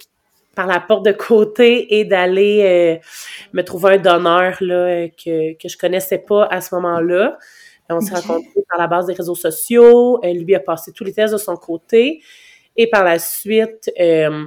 par 0.56 0.68
la 0.68 0.80
porte 0.80 1.06
de 1.06 1.12
côté 1.12 2.00
et 2.00 2.06
d'aller 2.06 3.00
euh, 3.02 3.08
me 3.54 3.62
trouver 3.62 3.94
un 3.94 3.98
donneur 3.98 4.58
là, 4.62 5.08
que, 5.10 5.54
que 5.54 5.70
je 5.70 5.78
connaissais 5.78 6.18
pas 6.18 6.46
à 6.46 6.60
ce 6.62 6.76
moment-là. 6.76 7.38
On 7.90 8.02
s'est 8.02 8.14
rencontrés 8.14 8.62
par 8.70 8.80
la 8.80 8.88
base 8.88 9.08
des 9.08 9.14
réseaux 9.14 9.36
sociaux. 9.36 10.20
Elle 10.22 10.44
lui 10.44 10.54
a 10.54 10.60
passé 10.60 10.92
tous 10.92 11.04
les 11.04 11.14
tests 11.14 11.34
de 11.34 11.40
son 11.40 11.56
côté. 11.56 12.22
Et 12.76 12.88
par 12.88 13.04
la 13.04 13.18
suite, 13.20 13.92
euh, 14.00 14.46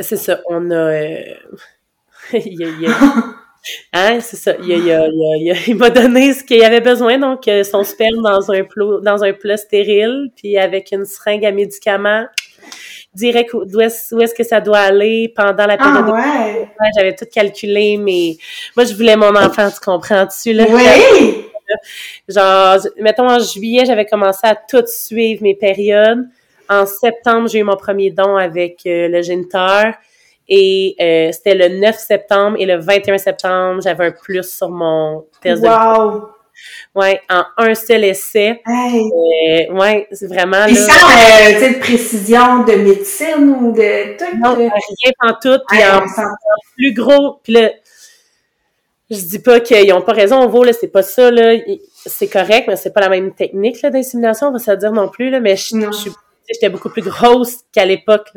c'est 0.00 0.16
ça, 0.16 0.40
on 0.48 0.70
a... 0.70 0.92
il, 2.32 2.60
y 2.60 2.64
a, 2.64 2.68
il, 2.68 2.80
y 2.80 2.86
a, 2.86 2.90
Hein, 3.92 4.20
c'est 4.20 4.36
ça. 4.36 4.54
Il, 4.62 4.70
il, 4.70 5.54
il, 5.66 5.76
m'a 5.76 5.90
donné 5.90 6.32
ce 6.32 6.44
qu'il 6.44 6.62
avait 6.64 6.80
besoin, 6.80 7.18
donc 7.18 7.46
euh, 7.48 7.64
son 7.64 7.84
sperme 7.84 8.22
dans 8.22 8.50
un 8.50 8.64
plat, 8.64 8.98
dans 9.02 9.24
un 9.24 9.32
plat 9.32 9.56
stérile, 9.56 10.30
puis 10.36 10.56
avec 10.56 10.92
une 10.92 11.04
seringue 11.04 11.44
à 11.44 11.52
médicaments, 11.52 12.26
direct 13.14 13.52
où 13.54 13.80
est-ce, 13.80 14.14
où 14.14 14.20
est-ce 14.20 14.34
que 14.34 14.44
ça 14.44 14.60
doit 14.60 14.78
aller 14.78 15.32
pendant 15.34 15.66
la 15.66 15.76
période. 15.76 16.06
Ah, 16.08 16.12
ouais. 16.12 16.68
J'avais 16.96 17.14
tout 17.14 17.26
calculé, 17.30 17.96
mais 17.96 18.36
moi, 18.76 18.84
je 18.84 18.94
voulais 18.94 19.16
mon 19.16 19.34
enfant, 19.34 19.70
tu 19.70 19.80
comprends-tu, 19.80 20.52
là? 20.52 20.64
Oui! 20.68 21.44
Genre, 22.28 22.78
mettons, 22.98 23.28
en 23.28 23.38
juillet, 23.38 23.84
j'avais 23.84 24.06
commencé 24.06 24.46
à 24.46 24.54
tout 24.54 24.84
suivre 24.86 25.42
mes 25.42 25.54
périodes. 25.54 26.26
En 26.68 26.86
septembre, 26.86 27.48
j'ai 27.48 27.60
eu 27.60 27.62
mon 27.62 27.76
premier 27.76 28.10
don 28.10 28.36
avec 28.36 28.80
euh, 28.86 29.08
le 29.08 29.22
géniteur. 29.22 29.94
Et 30.48 30.96
euh, 31.00 31.32
c'était 31.32 31.54
le 31.54 31.78
9 31.78 31.96
septembre 31.96 32.56
et 32.58 32.66
le 32.66 32.76
21 32.78 33.18
septembre, 33.18 33.82
j'avais 33.82 34.06
un 34.06 34.12
plus 34.12 34.48
sur 34.50 34.70
mon 34.70 35.26
test 35.42 35.62
wow. 35.62 36.28
Ouais, 36.94 37.20
en 37.30 37.44
un 37.58 37.74
seul 37.74 38.04
essai. 38.04 38.60
Hey. 38.66 39.00
Euh, 39.70 39.72
ouais, 39.74 40.08
c'est 40.10 40.26
vraiment 40.26 40.64
Puis 40.66 40.74
sans, 40.74 40.90
euh, 40.90 41.68
de 41.68 41.78
précision 41.78 42.64
de 42.64 42.72
médecine 42.72 43.56
ou 43.60 43.72
de 43.72 44.16
tout. 44.16 44.36
Non, 44.42 44.52
euh, 44.54 44.68
rien 44.68 45.12
en 45.20 45.34
tout. 45.34 45.62
Puis 45.68 45.78
hey, 45.78 45.84
en 45.86 46.00
plus 46.76 46.94
gros. 46.94 47.38
Puis 47.44 47.52
là, 47.52 47.70
je 49.10 49.20
dis 49.20 49.38
pas 49.38 49.60
qu'ils 49.60 49.92
ont 49.92 50.02
pas 50.02 50.12
raison, 50.12 50.36
on 50.36 50.48
vaut, 50.48 50.64
là, 50.64 50.72
c'est 50.72 50.88
pas 50.88 51.02
ça, 51.02 51.30
là. 51.30 51.54
C'est 52.04 52.28
correct, 52.28 52.66
mais 52.68 52.76
c'est 52.76 52.92
pas 52.92 53.00
la 53.00 53.08
même 53.08 53.32
technique, 53.34 53.80
là, 53.82 53.90
d'insémination, 53.90 54.48
on 54.48 54.52
va 54.52 54.58
se 54.58 54.70
dire 54.72 54.92
non 54.92 55.08
plus, 55.08 55.30
là. 55.30 55.40
Mais 55.40 55.56
je, 55.56 55.62
suis- 55.92 56.10
j'étais 56.48 56.68
beaucoup 56.68 56.90
plus 56.90 57.02
grosse 57.02 57.58
qu'à 57.72 57.84
l'époque. 57.84 58.28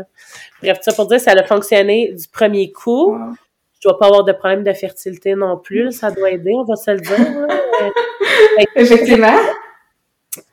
Bref, 0.62 0.80
ça 0.82 0.94
pour 0.94 1.08
dire, 1.08 1.20
ça 1.20 1.32
a 1.32 1.44
fonctionné 1.44 2.14
du 2.14 2.28
premier 2.28 2.72
coup. 2.72 3.14
Wow. 3.14 3.34
Je 3.82 3.90
dois 3.90 3.98
pas 3.98 4.08
avoir 4.08 4.24
de 4.24 4.32
problème 4.32 4.64
de 4.64 4.74
fertilité 4.74 5.34
non 5.34 5.58
plus. 5.58 5.92
Ça 5.92 6.12
doit 6.12 6.30
aider, 6.30 6.52
on 6.56 6.64
va 6.64 6.76
se 6.76 6.92
le 6.92 7.00
dire. 7.00 7.18
Euh, 7.82 8.64
Effectivement. 8.76 9.40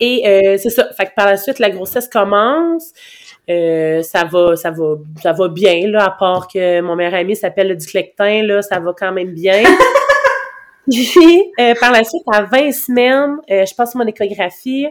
Et 0.01 0.27
euh, 0.27 0.57
c'est 0.59 0.71
ça. 0.71 0.89
Fait 0.97 1.07
que 1.07 1.15
par 1.15 1.27
la 1.27 1.37
suite, 1.37 1.59
la 1.59 1.71
grossesse 1.71 2.09
commence. 2.09 2.93
Euh, 3.49 4.03
ça 4.03 4.25
va, 4.25 4.57
ça 4.57 4.71
va, 4.71 4.97
ça 5.23 5.33
va 5.33 5.49
bien, 5.49 5.89
là, 5.89 6.05
à 6.05 6.11
part 6.11 6.49
que 6.49 6.81
mon 6.81 6.97
meilleur 6.97 7.15
ami 7.15 7.37
s'appelle 7.37 7.69
le 7.69 7.77
Duclectin, 7.77 8.43
là, 8.43 8.63
ça 8.63 8.79
va 8.79 8.93
quand 8.99 9.13
même 9.13 9.33
bien. 9.33 9.63
Puis, 10.91 11.53
euh, 11.61 11.75
par 11.81 11.93
la 11.93 12.05
suite, 12.05 12.23
à 12.33 12.43
20 12.43 12.73
semaines, 12.73 13.37
je 13.49 13.75
passe 13.75 13.95
mon 13.95 14.07
échographie, 14.07 14.87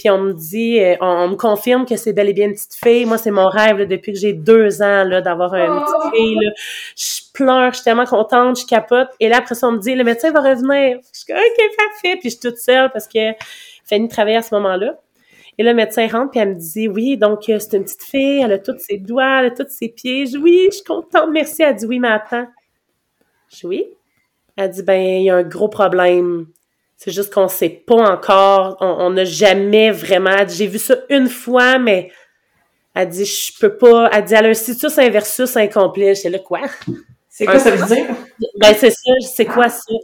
puis 0.00 0.08
on 0.08 0.16
me 0.16 0.32
dit, 0.32 0.80
euh, 0.80 0.96
on, 1.02 1.06
on 1.06 1.28
me 1.28 1.36
confirme 1.36 1.84
que 1.84 1.94
c'est 1.96 2.14
bel 2.14 2.30
et 2.30 2.32
bien 2.32 2.46
une 2.46 2.54
petite 2.54 2.74
fille. 2.74 3.04
Moi, 3.04 3.18
c'est 3.18 3.30
mon 3.30 3.48
rêve, 3.50 3.76
là, 3.76 3.84
depuis 3.84 4.12
que 4.14 4.18
j'ai 4.18 4.32
deux 4.32 4.80
ans, 4.80 5.04
là, 5.04 5.20
d'avoir 5.20 5.54
une 5.54 5.70
Oh. 5.70 5.80
petite 5.84 6.14
fille, 6.16 6.36
là. 6.42 6.50
Je 6.96 7.20
pleure, 7.34 7.70
je 7.72 7.76
suis 7.76 7.84
tellement 7.84 8.06
contente, 8.06 8.58
je 8.60 8.64
capote. 8.66 9.08
Et 9.20 9.28
là, 9.28 9.36
après 9.36 9.54
ça, 9.54 9.68
on 9.68 9.72
me 9.72 9.78
dit, 9.78 9.94
le 9.94 10.02
médecin 10.04 10.30
va 10.32 10.40
revenir. 10.40 10.98
Je 11.12 11.20
suis 11.20 11.32
OK, 11.34 11.76
parfait. 11.76 12.16
Puis 12.18 12.30
je 12.30 12.36
suis 12.36 12.40
toute 12.40 12.56
seule 12.56 12.90
parce 12.90 13.06
que 13.06 13.18
Fanny 13.84 14.08
travaillait 14.08 14.38
à 14.38 14.42
ce 14.42 14.54
moment-là. 14.54 14.98
Et 15.58 15.62
le 15.62 15.74
médecin 15.74 16.06
rentre, 16.08 16.30
puis 16.30 16.40
elle 16.40 16.54
me 16.54 16.54
dit, 16.54 16.88
oui, 16.88 17.18
donc 17.18 17.46
euh, 17.50 17.58
c'est 17.58 17.76
une 17.76 17.84
petite 17.84 18.02
fille, 18.02 18.40
elle 18.42 18.52
a 18.52 18.58
tous 18.58 18.78
ses 18.78 18.96
doigts, 18.96 19.40
elle 19.40 19.46
a 19.46 19.50
tous 19.50 19.68
ses 19.68 19.90
pieds. 19.90 20.24
Je 20.24 20.30
dis, 20.30 20.38
oui, 20.38 20.68
je 20.70 20.76
suis 20.76 20.84
contente, 20.84 21.28
merci. 21.30 21.62
Elle 21.62 21.76
dit, 21.76 21.84
oui, 21.84 21.98
mais 21.98 22.08
attends. 22.08 22.46
Je 23.50 23.56
dis, 23.58 23.66
oui. 23.66 23.84
Elle 24.56 24.70
dit, 24.70 24.82
ben, 24.82 24.98
il 25.00 25.24
y 25.24 25.30
a 25.30 25.36
un 25.36 25.42
gros 25.42 25.68
problème. 25.68 26.46
C'est 27.02 27.12
juste 27.12 27.32
qu'on 27.32 27.48
sait 27.48 27.70
pas 27.70 28.12
encore, 28.12 28.76
on 28.80 29.08
n'a 29.08 29.24
jamais 29.24 29.90
vraiment, 29.90 30.46
j'ai 30.46 30.66
vu 30.66 30.78
ça 30.78 30.96
une 31.08 31.30
fois, 31.30 31.78
mais 31.78 32.12
elle 32.94 33.08
dit, 33.08 33.24
je 33.24 33.58
peux 33.58 33.78
pas, 33.78 34.10
elle 34.12 34.22
dit, 34.22 34.34
elle 34.34 34.44
a 34.44 34.48
un 34.50 34.54
situs 34.54 34.98
inversus 34.98 35.56
incomplet. 35.56 36.14
J'étais 36.14 36.28
là, 36.28 36.40
quoi? 36.40 36.60
C'est 37.30 37.46
quoi 37.46 37.58
ça 37.58 37.70
veut 37.70 37.86
dire? 37.86 38.04
Ben, 38.58 38.74
c'est 38.76 38.90
ça, 38.90 39.12
c'est 39.34 39.46
quoi 39.46 39.70
ça? 39.70 39.94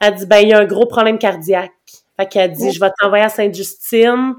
Elle 0.00 0.16
dit, 0.16 0.26
ben, 0.26 0.38
il 0.38 0.48
y 0.48 0.52
a 0.52 0.58
un 0.58 0.64
gros 0.64 0.86
problème 0.86 1.18
cardiaque. 1.18 1.70
Fait 2.18 2.26
qu'elle 2.26 2.50
dit, 2.50 2.72
je 2.72 2.80
vais 2.80 2.90
t'envoyer 3.00 3.22
à 3.22 3.28
Sainte-Justine, 3.28 4.34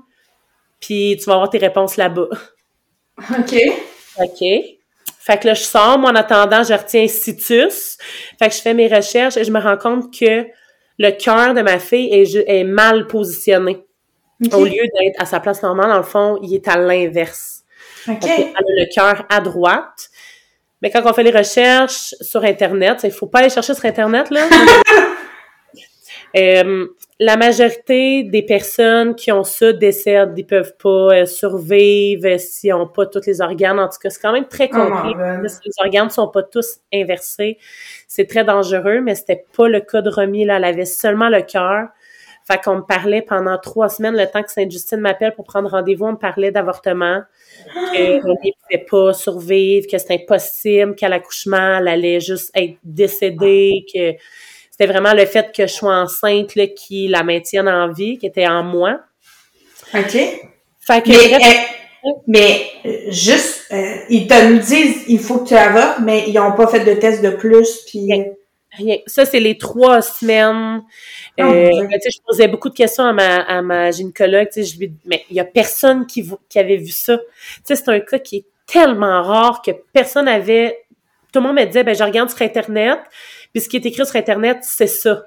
puis 0.81 1.15
tu 1.17 1.23
vas 1.27 1.35
avoir 1.35 1.49
tes 1.49 1.59
réponses 1.59 1.95
là-bas. 1.95 2.27
OK. 3.39 3.55
OK. 4.21 4.43
Fait 5.17 5.39
que 5.39 5.47
là, 5.47 5.53
je 5.53 5.63
sors, 5.63 5.97
moi, 5.97 6.11
en 6.11 6.15
attendant, 6.15 6.61
je 6.61 6.73
retiens 6.73 7.07
situs. 7.07 7.97
Fait 8.37 8.49
que 8.49 8.53
je 8.53 8.59
fais 8.59 8.73
mes 8.73 8.93
recherches 8.93 9.37
et 9.37 9.45
je 9.45 9.51
me 9.51 9.61
rends 9.61 9.77
compte 9.77 10.13
que 10.13 10.45
le 11.01 11.11
cœur 11.11 11.55
de 11.55 11.61
ma 11.61 11.79
fille 11.79 12.13
est, 12.13 12.63
mal 12.63 13.07
positionné. 13.07 13.83
Au 14.53 14.63
lieu 14.63 14.83
d'être 14.99 15.19
à 15.19 15.25
sa 15.25 15.39
place 15.39 15.61
normale, 15.63 15.89
dans 15.89 15.97
le 15.97 16.03
fond, 16.03 16.39
il 16.43 16.53
est 16.53 16.67
à 16.67 16.77
l'inverse. 16.77 17.63
OK. 18.07 18.21
Fait 18.21 18.27
qu'elle 18.27 18.55
a 18.55 18.61
le 18.61 18.93
cœur 18.93 19.25
à 19.29 19.41
droite. 19.41 20.09
Mais 20.81 20.91
quand 20.91 21.01
on 21.05 21.13
fait 21.13 21.23
les 21.23 21.31
recherches 21.31 22.13
sur 22.21 22.43
Internet, 22.43 23.01
il 23.03 23.11
faut 23.11 23.25
pas 23.25 23.39
aller 23.39 23.49
chercher 23.49 23.73
sur 23.73 23.85
Internet, 23.85 24.29
là. 24.29 24.47
Euh, 26.37 26.87
la 27.23 27.37
majorité 27.37 28.23
des 28.23 28.41
personnes 28.41 29.13
qui 29.13 29.31
ont 29.31 29.43
ça 29.43 29.73
décèdent, 29.73 30.33
ils 30.37 30.43
peuvent 30.43 30.75
pas 30.75 30.89
euh, 31.13 31.25
survivre 31.27 32.25
euh, 32.25 32.39
s'ils 32.39 32.73
ont 32.73 32.87
pas 32.87 33.05
tous 33.05 33.27
les 33.27 33.41
organes. 33.41 33.79
En 33.79 33.87
tout 33.89 33.99
cas, 34.01 34.09
c'est 34.09 34.19
quand 34.19 34.31
même 34.31 34.47
très 34.47 34.71
Oh 34.73 34.77
compliqué. 34.77 35.19
Les 35.43 35.71
organes 35.85 36.09
sont 36.09 36.29
pas 36.29 36.41
tous 36.41 36.79
inversés. 36.91 37.59
C'est 38.07 38.25
très 38.25 38.43
dangereux, 38.43 39.01
mais 39.01 39.13
c'était 39.13 39.45
pas 39.55 39.67
le 39.67 39.81
cas 39.81 40.01
de 40.01 40.09
Romy, 40.09 40.45
là. 40.45 40.57
Elle 40.57 40.63
avait 40.63 40.85
seulement 40.85 41.29
le 41.29 41.43
cœur. 41.43 41.89
Fait 42.49 42.59
qu'on 42.59 42.77
me 42.77 42.81
parlait 42.81 43.21
pendant 43.21 43.59
trois 43.59 43.89
semaines, 43.89 44.17
le 44.17 44.25
temps 44.25 44.41
que 44.41 44.51
Sainte-Justine 44.51 44.99
m'appelle 44.99 45.35
pour 45.35 45.45
prendre 45.45 45.69
rendez-vous, 45.69 46.05
on 46.05 46.13
me 46.13 46.17
parlait 46.17 46.49
d'avortement, 46.49 47.21
que 47.93 48.19
Romy 48.25 48.51
ne 48.71 48.79
pouvait 48.79 48.85
pas 48.89 49.13
survivre, 49.13 49.85
que 49.85 49.99
c'était 49.99 50.23
impossible, 50.23 50.95
qu'à 50.95 51.07
l'accouchement, 51.07 51.77
elle 51.77 51.87
allait 51.87 52.19
juste 52.19 52.49
être 52.55 52.77
décédée, 52.83 53.85
que 53.93 54.13
c'était 54.81 54.93
vraiment 54.93 55.13
le 55.13 55.27
fait 55.27 55.55
que 55.55 55.67
je 55.67 55.73
sois 55.73 55.93
enceinte 55.93 56.55
là, 56.55 56.65
qui 56.65 57.07
la 57.07 57.21
maintienne 57.21 57.69
en 57.69 57.91
vie, 57.91 58.17
qui 58.17 58.25
était 58.25 58.47
en 58.47 58.63
moi. 58.63 58.99
OK. 59.93 60.11
Fait 60.11 61.03
que, 61.03 61.09
Mais, 61.09 61.37
bref, 61.37 61.71
euh, 62.03 62.09
mais 62.25 62.61
euh, 62.85 63.11
juste, 63.11 63.67
euh, 63.71 63.95
ils 64.09 64.25
te 64.25 64.57
disent, 64.57 65.03
il 65.07 65.19
faut 65.19 65.39
que 65.39 65.49
tu 65.49 65.53
avortes, 65.53 65.99
mais 66.01 66.23
ils 66.27 66.33
n'ont 66.33 66.53
pas 66.53 66.65
fait 66.65 66.79
de 66.79 66.99
test 66.99 67.21
de 67.23 67.29
plus, 67.29 67.81
puis... 67.85 68.09
Rien. 68.71 68.97
Ça, 69.05 69.25
c'est 69.25 69.39
les 69.39 69.59
trois 69.59 70.01
semaines. 70.01 70.81
Oh, 71.37 71.41
Euh, 71.43 71.69
ben, 71.69 71.99
je 72.03 72.17
posais 72.25 72.47
beaucoup 72.47 72.69
de 72.69 72.73
questions 72.73 73.03
à 73.03 73.13
ma, 73.13 73.41
à 73.41 73.61
ma 73.61 73.91
gynécologue. 73.91 74.47
Je 74.55 74.79
lui, 74.79 74.93
mais 75.05 75.25
il 75.29 75.35
y 75.35 75.39
a 75.41 75.45
personne 75.45 76.07
qui, 76.07 76.27
qui 76.49 76.57
avait 76.57 76.77
vu 76.77 76.89
ça. 76.89 77.19
C'est 77.63 77.87
un 77.87 77.99
cas 77.99 78.17
qui 78.17 78.37
est 78.37 78.45
tellement 78.65 79.21
rare 79.21 79.61
que 79.61 79.71
personne 79.93 80.27
avait... 80.27 80.79
Tout 81.31 81.39
le 81.39 81.47
monde 81.47 81.57
me 81.57 81.65
disait, 81.65 81.83
ben, 81.83 81.93
je 81.93 82.03
regarde 82.03 82.29
sur 82.29 82.41
Internet, 82.41 82.99
puis 83.53 83.61
ce 83.61 83.69
qui 83.69 83.77
est 83.77 83.85
écrit 83.85 84.05
sur 84.05 84.15
Internet, 84.15 84.59
c'est 84.61 84.87
ça. 84.87 85.23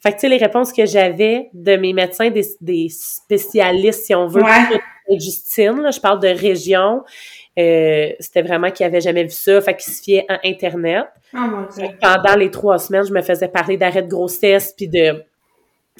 Fait 0.00 0.10
que, 0.10 0.16
tu 0.16 0.20
sais, 0.22 0.28
les 0.28 0.36
réponses 0.36 0.72
que 0.72 0.84
j'avais 0.86 1.48
de 1.52 1.76
mes 1.76 1.92
médecins, 1.92 2.30
des, 2.30 2.44
des 2.60 2.88
spécialistes, 2.90 4.04
si 4.06 4.14
on 4.14 4.26
veut, 4.26 4.42
Ouais. 4.42 4.80
de 5.10 5.18
Justine, 5.18 5.80
là, 5.80 5.90
je 5.90 6.00
parle 6.00 6.20
de 6.20 6.28
région, 6.28 7.02
euh, 7.58 8.10
c'était 8.20 8.42
vraiment 8.42 8.70
qu'ils 8.70 8.86
n'avaient 8.86 9.00
jamais 9.00 9.24
vu 9.24 9.30
ça, 9.30 9.60
fait 9.60 9.76
qu'ils 9.76 9.92
se 9.92 10.02
fiaient 10.02 10.24
à 10.28 10.40
Internet 10.44 11.06
Oh 11.34 11.38
mon 11.38 11.66
Dieu. 11.66 11.88
pendant 12.00 12.36
les 12.36 12.50
trois 12.50 12.78
semaines, 12.78 13.04
je 13.06 13.12
me 13.12 13.22
faisais 13.22 13.48
parler 13.48 13.76
d'arrêt 13.76 14.02
de 14.02 14.08
grossesse, 14.08 14.72
puis 14.76 14.88
de 14.88 15.22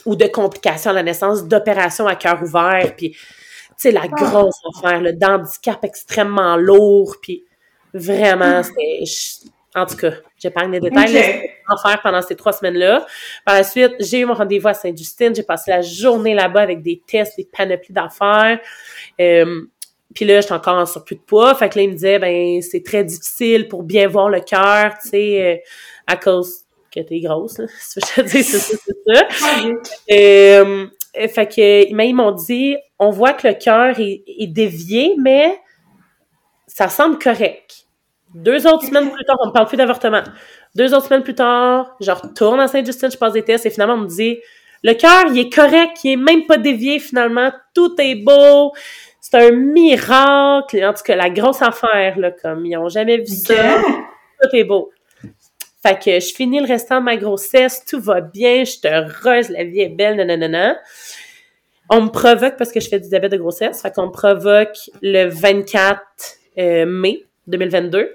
ou 0.06 0.16
de 0.16 0.26
complications 0.26 0.90
à 0.90 0.94
la 0.94 1.02
naissance, 1.02 1.44
d'opérations 1.46 2.06
à 2.06 2.16
cœur 2.16 2.42
ouvert, 2.42 2.94
puis 2.96 3.10
tu 3.10 3.18
sais 3.76 3.90
la 3.92 4.06
grosse 4.08 4.56
affaire, 4.76 5.00
le 5.00 5.12
d'handicap 5.12 5.84
extrêmement 5.84 6.56
lourd, 6.56 7.16
puis 7.20 7.44
vraiment 7.92 8.62
c'était 8.62 9.04
je- 9.04 9.48
en 9.74 9.86
tout 9.86 9.96
cas, 9.96 10.12
j'épargne 10.38 10.72
les 10.72 10.80
détails. 10.80 11.04
Ok. 11.08 11.12
là, 11.14 11.22
c'était 11.22 11.54
l'enfer 11.68 12.00
pendant 12.02 12.22
ces 12.22 12.36
trois 12.36 12.52
semaines-là. 12.52 13.06
Par 13.44 13.54
la 13.54 13.64
suite, 13.64 13.92
j'ai 14.00 14.20
eu 14.20 14.24
mon 14.26 14.34
rendez-vous 14.34 14.68
à 14.68 14.74
Sainte-Justine. 14.74 15.34
J'ai 15.34 15.42
passé 15.42 15.70
la 15.70 15.80
journée 15.80 16.34
là-bas 16.34 16.60
avec 16.60 16.82
des 16.82 17.02
tests, 17.06 17.36
des 17.36 17.48
panoplies 17.50 17.92
d'affaires. 17.92 18.60
Euh, 19.20 19.62
puis 20.14 20.24
là, 20.24 20.40
j'étais 20.40 20.52
encore 20.52 20.76
en 20.76 20.86
surplus 20.86 21.16
de 21.16 21.22
poids. 21.22 21.54
Fait 21.54 21.68
que 21.68 21.78
là, 21.78 21.84
il 21.84 21.88
me 21.88 21.94
disait, 21.94 22.18
ben, 22.18 22.60
c'est 22.60 22.84
très 22.84 23.04
difficile 23.04 23.68
pour 23.68 23.82
bien 23.82 24.08
voir 24.08 24.28
le 24.28 24.40
cœur, 24.40 24.92
tu 25.02 25.08
sais, 25.08 25.42
euh, 25.42 25.56
à 26.06 26.16
cause 26.16 26.64
que 26.94 27.00
t'es 27.00 27.20
grosse, 27.20 27.58
là. 27.58 27.66
Si 27.80 28.00
je 28.00 28.14
te 28.14 28.20
dis, 28.20 28.42
c'est 28.42 28.58
ça, 28.58 28.76
c'est 28.84 29.14
ça. 29.14 29.28
Euh, 30.10 30.86
euh, 31.18 31.28
fait 31.28 31.46
que, 31.46 31.94
mais 31.94 32.08
ils 32.08 32.14
m'ont 32.14 32.32
dit, 32.32 32.76
on 32.98 33.10
voit 33.10 33.32
que 33.32 33.48
le 33.48 33.54
cœur 33.54 33.98
est, 33.98 34.22
est 34.26 34.46
dévié, 34.46 35.14
mais 35.18 35.58
ça 36.66 36.88
semble 36.88 37.18
correct. 37.18 37.86
Deux 38.34 38.66
autres 38.66 38.84
semaines 38.86 39.10
plus 39.10 39.24
tard, 39.24 39.36
on 39.42 39.48
me 39.48 39.52
parle 39.52 39.66
plus 39.66 39.76
d'avortement. 39.76 40.22
Deux 40.74 40.94
autres 40.94 41.06
semaines 41.06 41.22
plus 41.22 41.34
tard, 41.34 41.96
je 42.00 42.10
retourne 42.10 42.60
à 42.60 42.68
Sainte-Justine, 42.68 43.10
je 43.10 43.18
passe 43.18 43.34
des 43.34 43.42
tests 43.42 43.66
et 43.66 43.70
finalement, 43.70 43.94
on 43.94 43.98
me 43.98 44.08
dit, 44.08 44.38
le 44.82 44.94
cœur, 44.94 45.26
il 45.30 45.38
est 45.38 45.52
correct, 45.52 45.98
il 46.04 46.12
est 46.12 46.16
même 46.16 46.46
pas 46.46 46.56
dévié 46.56 46.98
finalement, 46.98 47.52
tout 47.74 47.94
est 48.00 48.16
beau, 48.16 48.72
c'est 49.20 49.36
un 49.36 49.52
miracle. 49.52 50.84
En 50.84 50.92
tout 50.94 51.02
cas, 51.04 51.14
la 51.14 51.30
grosse 51.30 51.62
affaire, 51.62 52.18
là, 52.18 52.30
comme 52.30 52.64
ils 52.66 52.76
ont 52.76 52.88
jamais 52.88 53.18
vu 53.18 53.26
ça, 53.26 53.80
tout 54.42 54.48
est 54.56 54.64
beau. 54.64 54.90
Fait 55.84 55.98
que 55.98 56.20
je 56.20 56.32
finis 56.34 56.60
le 56.60 56.66
restant 56.66 57.00
de 57.00 57.04
ma 57.04 57.16
grossesse, 57.16 57.84
tout 57.84 58.00
va 58.00 58.20
bien, 58.20 58.64
je 58.64 58.80
te 58.80 58.88
heureuse, 58.88 59.50
la 59.50 59.64
vie 59.64 59.80
est 59.80 59.88
belle, 59.88 60.16
nanana. 60.16 60.76
On 61.90 62.02
me 62.02 62.08
provoque 62.08 62.56
parce 62.56 62.72
que 62.72 62.80
je 62.80 62.88
fais 62.88 63.00
du 63.00 63.08
diabète 63.08 63.32
de 63.32 63.36
grossesse, 63.36 63.82
fait 63.82 63.92
qu'on 63.92 64.06
me 64.06 64.12
provoque 64.12 64.76
le 65.02 65.26
24 65.26 66.00
euh, 66.58 66.86
mai 66.86 67.24
2022. 67.48 68.14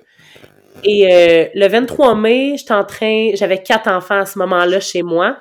Et 0.84 1.12
euh, 1.12 1.48
le 1.54 1.68
23 1.68 2.16
mai, 2.16 2.56
j'étais 2.58 2.74
en 2.74 2.84
train, 2.84 3.32
j'avais 3.34 3.62
quatre 3.62 3.90
enfants 3.90 4.20
à 4.20 4.26
ce 4.26 4.38
moment-là 4.40 4.80
chez 4.80 5.04
moi. 5.04 5.38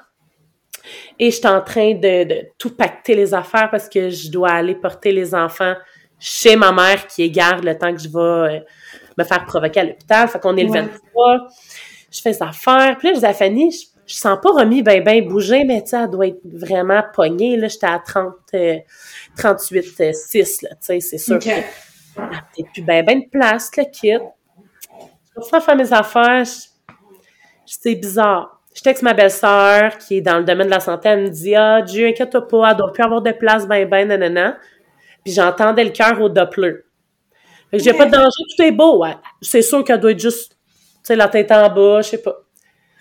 Et 1.19 1.31
j'étais 1.31 1.49
en 1.49 1.61
train 1.63 1.95
de, 1.95 2.25
de 2.25 2.43
tout 2.59 2.77
pacter 2.77 3.15
les 3.15 3.35
affaires 3.35 3.71
parce 3.71 3.89
que 3.89 4.09
je 4.09 4.31
dois 4.31 4.51
aller 4.51 4.75
porter 4.75 5.13
les 5.13 5.35
enfants 5.35 5.75
chez 6.19 6.57
ma 6.57 6.73
mère 6.73 7.07
qui 7.07 7.23
est 7.25 7.31
garde 7.31 7.65
le 7.65 7.77
temps 7.77 7.93
que 7.93 8.01
je 8.01 8.09
vais 8.09 8.57
euh, 8.57 8.61
me 9.19 9.25
faire 9.25 9.45
provoquer 9.45 9.81
à 9.81 9.85
l'hôpital. 9.85 10.29
Fait 10.29 10.39
qu'on 10.41 10.57
est 10.57 10.65
le 10.65 10.71
Ouais. 10.71 10.83
23. 10.83 11.39
Je 12.11 12.21
fais 12.21 12.31
des 12.33 12.43
affaires. 12.43 12.97
Puis 12.99 13.09
là, 13.09 13.15
je 13.15 13.19
dis 13.21 13.27
à 13.27 13.35
Fanny, 13.35 13.71
je, 13.73 13.87
je 14.07 14.15
sens 14.15 14.39
pas 14.41 14.51
Romy 14.51 14.83
ben 14.83 15.03
ben 15.03 15.27
bouger, 15.27 15.65
mais 15.65 15.83
tu 15.83 15.91
sais, 15.91 16.03
elle 16.03 16.11
doit 16.11 16.29
être 16.29 16.41
vraiment 16.45 17.03
pognée. 17.13 17.57
Là, 17.57 17.69
j'étais 17.69 17.87
à 17.87 17.99
30, 17.99 18.33
euh, 18.55 18.77
38, 19.37 20.01
euh, 20.01 20.13
6, 20.13 20.63
là, 20.63 20.71
tu 20.71 20.77
sais, 20.81 21.01
c'est 21.01 21.19
sûr. 21.19 21.37
OK. 21.37 21.45
que 21.45 21.51
elle 21.51 22.23
a 22.23 22.47
peut-être 22.55 22.73
plus 22.73 22.83
ben 22.83 23.05
ben 23.05 23.21
de 23.21 23.29
place, 23.31 23.71
le 23.77 23.85
kit. 23.93 24.13
À 25.53 25.61
faire 25.61 25.77
mes 25.77 25.93
affaires. 25.93 26.45
C'est 27.67 27.95
bizarre. 27.95 28.61
Je 28.75 28.83
texte 28.83 29.03
ma 29.03 29.15
belle-sœur, 29.15 29.97
qui 29.99 30.19
est 30.19 30.21
dans 30.21 30.39
le 30.39 30.45
domaine 30.45 30.67
de 30.67 30.73
la 30.73 30.81
santé, 30.81 31.09
elle 31.09 31.23
me 31.23 31.29
dit 31.29 31.55
«Ah, 31.57 31.81
Dieu, 31.81 32.09
inquiète-toi 32.09 32.47
pas, 32.47 32.71
elle 32.71 32.77
doit 32.77 32.93
plus 32.93 33.03
avoir 33.03 33.23
de 33.23 33.33
place, 33.33 33.67
ben, 33.67 33.89
ben, 33.89 34.09
nanana.» 34.09 34.59
Puis 35.25 35.33
j'entendais 35.33 35.85
le 35.85 35.91
cœur 35.91 36.21
au 36.21 36.29
Doppler. 36.29 36.75
Fait 37.71 37.79
que 37.79 37.83
j'ai 37.83 37.95
pas 37.95 38.05
de 38.05 38.13
danger, 38.13 38.29
tout 38.57 38.63
est 38.63 38.73
beau. 38.73 39.03
Ouais. 39.03 39.17
C'est 39.41 39.63
sûr 39.63 39.83
qu'elle 39.83 39.99
doit 39.99 40.13
être 40.13 40.21
juste, 40.21 40.53
tu 40.53 40.99
sais, 41.03 41.17
la 41.17 41.29
tête 41.29 41.51
en 41.51 41.69
bas, 41.71 42.03
je 42.03 42.11
sais 42.11 42.23
pas. 42.23 42.37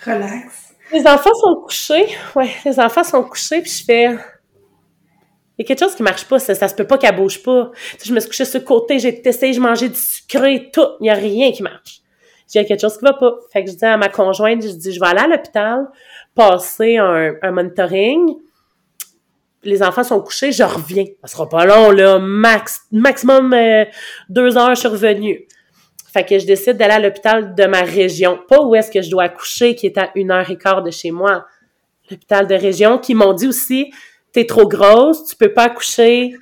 Relax. 0.06 0.74
Les 0.94 1.06
enfants 1.06 1.34
sont 1.34 1.62
couchés. 1.64 2.08
Ouais, 2.36 2.50
les 2.64 2.80
enfants 2.80 3.04
sont 3.04 3.24
couchés, 3.24 3.62
puis 3.62 3.72
je 3.72 3.84
fais... 3.84 4.18
Il 5.58 5.62
y 5.62 5.64
a 5.64 5.68
quelque 5.68 5.80
chose 5.80 5.96
qui 5.96 6.04
marche 6.04 6.26
pas, 6.26 6.40
ça, 6.40 6.56
ça 6.56 6.68
se 6.68 6.76
peut 6.76 6.88
pas 6.88 6.98
qu'elle 6.98 7.16
bouge 7.16 7.42
pas. 7.44 7.72
je 8.04 8.14
me 8.14 8.20
suis 8.20 8.30
couchée 8.30 8.46
sur 8.46 8.60
le 8.60 8.66
côté, 8.66 9.00
j'ai 9.00 9.22
testé, 9.22 9.54
je 9.54 9.60
mangeais 9.60 9.90
du 9.90 9.96
sucré, 9.96 10.70
tout. 10.74 10.88
Il 11.00 11.08
y 11.08 11.10
a 11.10 11.14
rien 11.14 11.52
qui 11.52 11.64
marche. 11.64 12.02
Il 12.54 12.58
y 12.58 12.62
a 12.62 12.64
quelque 12.64 12.82
chose 12.82 12.98
qui 12.98 13.04
va 13.04 13.14
pas. 13.14 13.36
Fait 13.52 13.64
que 13.64 13.72
je 13.72 13.76
dis 13.76 13.86
à 13.86 13.98
ma 13.98 14.10
conjointe, 14.10 14.62
je 14.62 14.70
dis, 14.70 14.94
je 14.94 15.00
vais 15.00 15.08
aller 15.08 15.22
à 15.22 15.28
l'hôpital, 15.28 15.88
passer 16.36 16.98
un, 16.98 17.34
un 17.42 17.52
monitoring. 17.52 18.36
Les 19.64 19.82
enfants 19.82 20.04
sont 20.04 20.22
couchés, 20.22 20.52
je 20.52 20.64
reviens. 20.64 21.06
Ça 21.24 21.28
sera 21.36 21.50
pas 21.50 21.66
long, 21.66 21.90
là. 21.90 22.20
Max, 22.20 22.82
maximum 22.92 23.52
euh, 23.54 23.86
deux 24.30 24.58
heures, 24.58 24.76
je 24.76 24.82
suis 24.82 24.88
revenue. 24.88 25.48
Fait 26.14 26.24
que 26.24 26.38
je 26.38 26.46
décide 26.46 26.78
d'aller 26.78 26.94
à 26.94 27.00
l'hôpital 27.00 27.56
de 27.56 27.66
ma 27.66 27.82
région. 27.82 28.40
Pas 28.48 28.62
où 28.62 28.76
est-ce 28.76 28.92
que 28.92 29.02
je 29.02 29.10
dois 29.10 29.24
accoucher, 29.24 29.76
qui 29.76 29.88
est 29.88 29.98
à 29.98 30.12
une 30.16 30.32
heure 30.32 30.50
et 30.50 30.58
quart 30.58 30.84
de 30.84 30.92
chez 30.92 31.12
moi. 31.12 31.46
L'hôpital 32.10 32.48
de 32.48 32.56
région, 32.56 33.00
qui 33.00 33.16
m'ont 33.16 33.34
dit 33.34 33.48
aussi, 33.48 33.92
t'es 34.32 34.46
trop 34.46 34.68
grosse, 34.68 35.26
tu 35.26 35.36
peux 35.36 35.52
pas 35.52 35.64
accoucher 35.64 36.36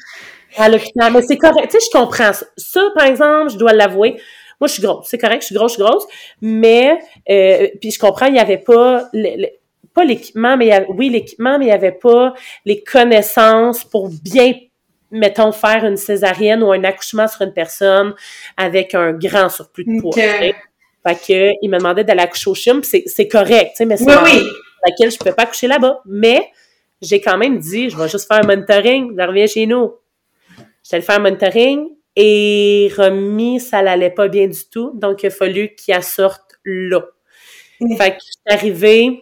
à 0.57 0.67
l'hôpital. 0.67 1.13
Mais 1.13 1.21
c'est 1.21 1.37
correct. 1.37 1.71
Tu 1.71 1.79
sais, 1.79 1.85
je 1.91 1.97
comprends 1.97 2.33
ça. 2.33 2.45
Ça, 2.57 2.81
par 2.93 3.05
exemple, 3.05 3.51
je 3.51 3.57
dois 3.57 3.71
l'avouer. 3.71 4.21
Moi, 4.59 4.67
je 4.67 4.73
suis 4.73 4.81
grosse. 4.81 5.07
C'est 5.09 5.17
correct, 5.17 5.41
je 5.41 5.47
suis 5.47 5.55
grosse, 5.55 5.73
je 5.73 5.75
suis 5.75 5.83
grosse. 5.83 6.05
Mais, 6.41 6.97
euh, 7.29 7.67
puis 7.81 7.91
je 7.91 7.99
comprends, 7.99 8.27
il 8.27 8.35
y 8.35 8.39
avait 8.39 8.57
pas, 8.57 9.09
pas 9.93 10.03
l'équipement, 10.03 10.57
mais 10.57 10.65
il 10.65 10.69
y 10.69 10.73
avait, 10.73 10.87
oui, 10.89 11.09
l'équipement, 11.09 11.59
mais 11.59 11.65
il 11.65 11.69
y 11.69 11.71
avait 11.71 11.91
pas 11.91 12.33
les 12.65 12.83
connaissances 12.83 13.83
pour 13.83 14.09
bien, 14.09 14.53
mettons, 15.11 15.51
faire 15.51 15.85
une 15.85 15.97
césarienne 15.97 16.63
ou 16.63 16.71
un 16.71 16.83
accouchement 16.83 17.27
sur 17.27 17.41
une 17.41 17.53
personne 17.53 18.13
avec 18.57 18.95
un 18.95 19.13
grand 19.13 19.49
surplus 19.49 19.85
de 19.85 20.01
poids. 20.01 20.11
Okay. 20.11 20.55
Fait 21.05 21.15
que, 21.15 21.53
il 21.61 21.69
me 21.69 21.77
demandait 21.77 22.03
d'aller 22.03 22.21
accoucher 22.21 22.49
au 22.49 22.55
CHUM, 22.55 22.81
c'est, 22.83 23.03
c'est 23.07 23.27
correct, 23.27 23.71
tu 23.71 23.77
sais, 23.77 23.85
mais 23.85 23.97
c'est 23.97 24.05
Oui, 24.05 24.13
oui. 24.23 24.43
laquelle 24.87 25.11
je 25.11 25.17
peux 25.17 25.33
pas 25.33 25.43
accoucher 25.43 25.67
là-bas. 25.67 26.01
Mais, 26.05 26.49
j'ai 27.01 27.19
quand 27.19 27.37
même 27.37 27.59
dit, 27.59 27.89
je 27.89 27.97
vais 27.97 28.07
juste 28.07 28.27
faire 28.27 28.39
un 28.43 28.47
monitoring, 28.47 29.13
je 29.17 29.27
reviens 29.27 29.47
chez 29.47 29.65
nous. 29.65 29.93
J'allais 30.89 31.03
faire 31.03 31.17
un 31.17 31.19
monitoring 31.19 31.89
et 32.15 32.91
remis, 32.95 33.59
ça 33.59 33.81
l'allait 33.81 34.09
pas 34.11 34.27
bien 34.27 34.47
du 34.47 34.69
tout. 34.71 34.91
Donc, 34.95 35.23
il 35.23 35.27
a 35.27 35.29
fallu 35.29 35.75
qu'il 35.75 36.01
sorte 36.03 36.59
là. 36.63 37.01
Mm. 37.79 37.97
Fait 37.97 38.11
que 38.11 38.17
je 38.19 38.31
suis 38.31 38.57
arrivée, 38.57 39.21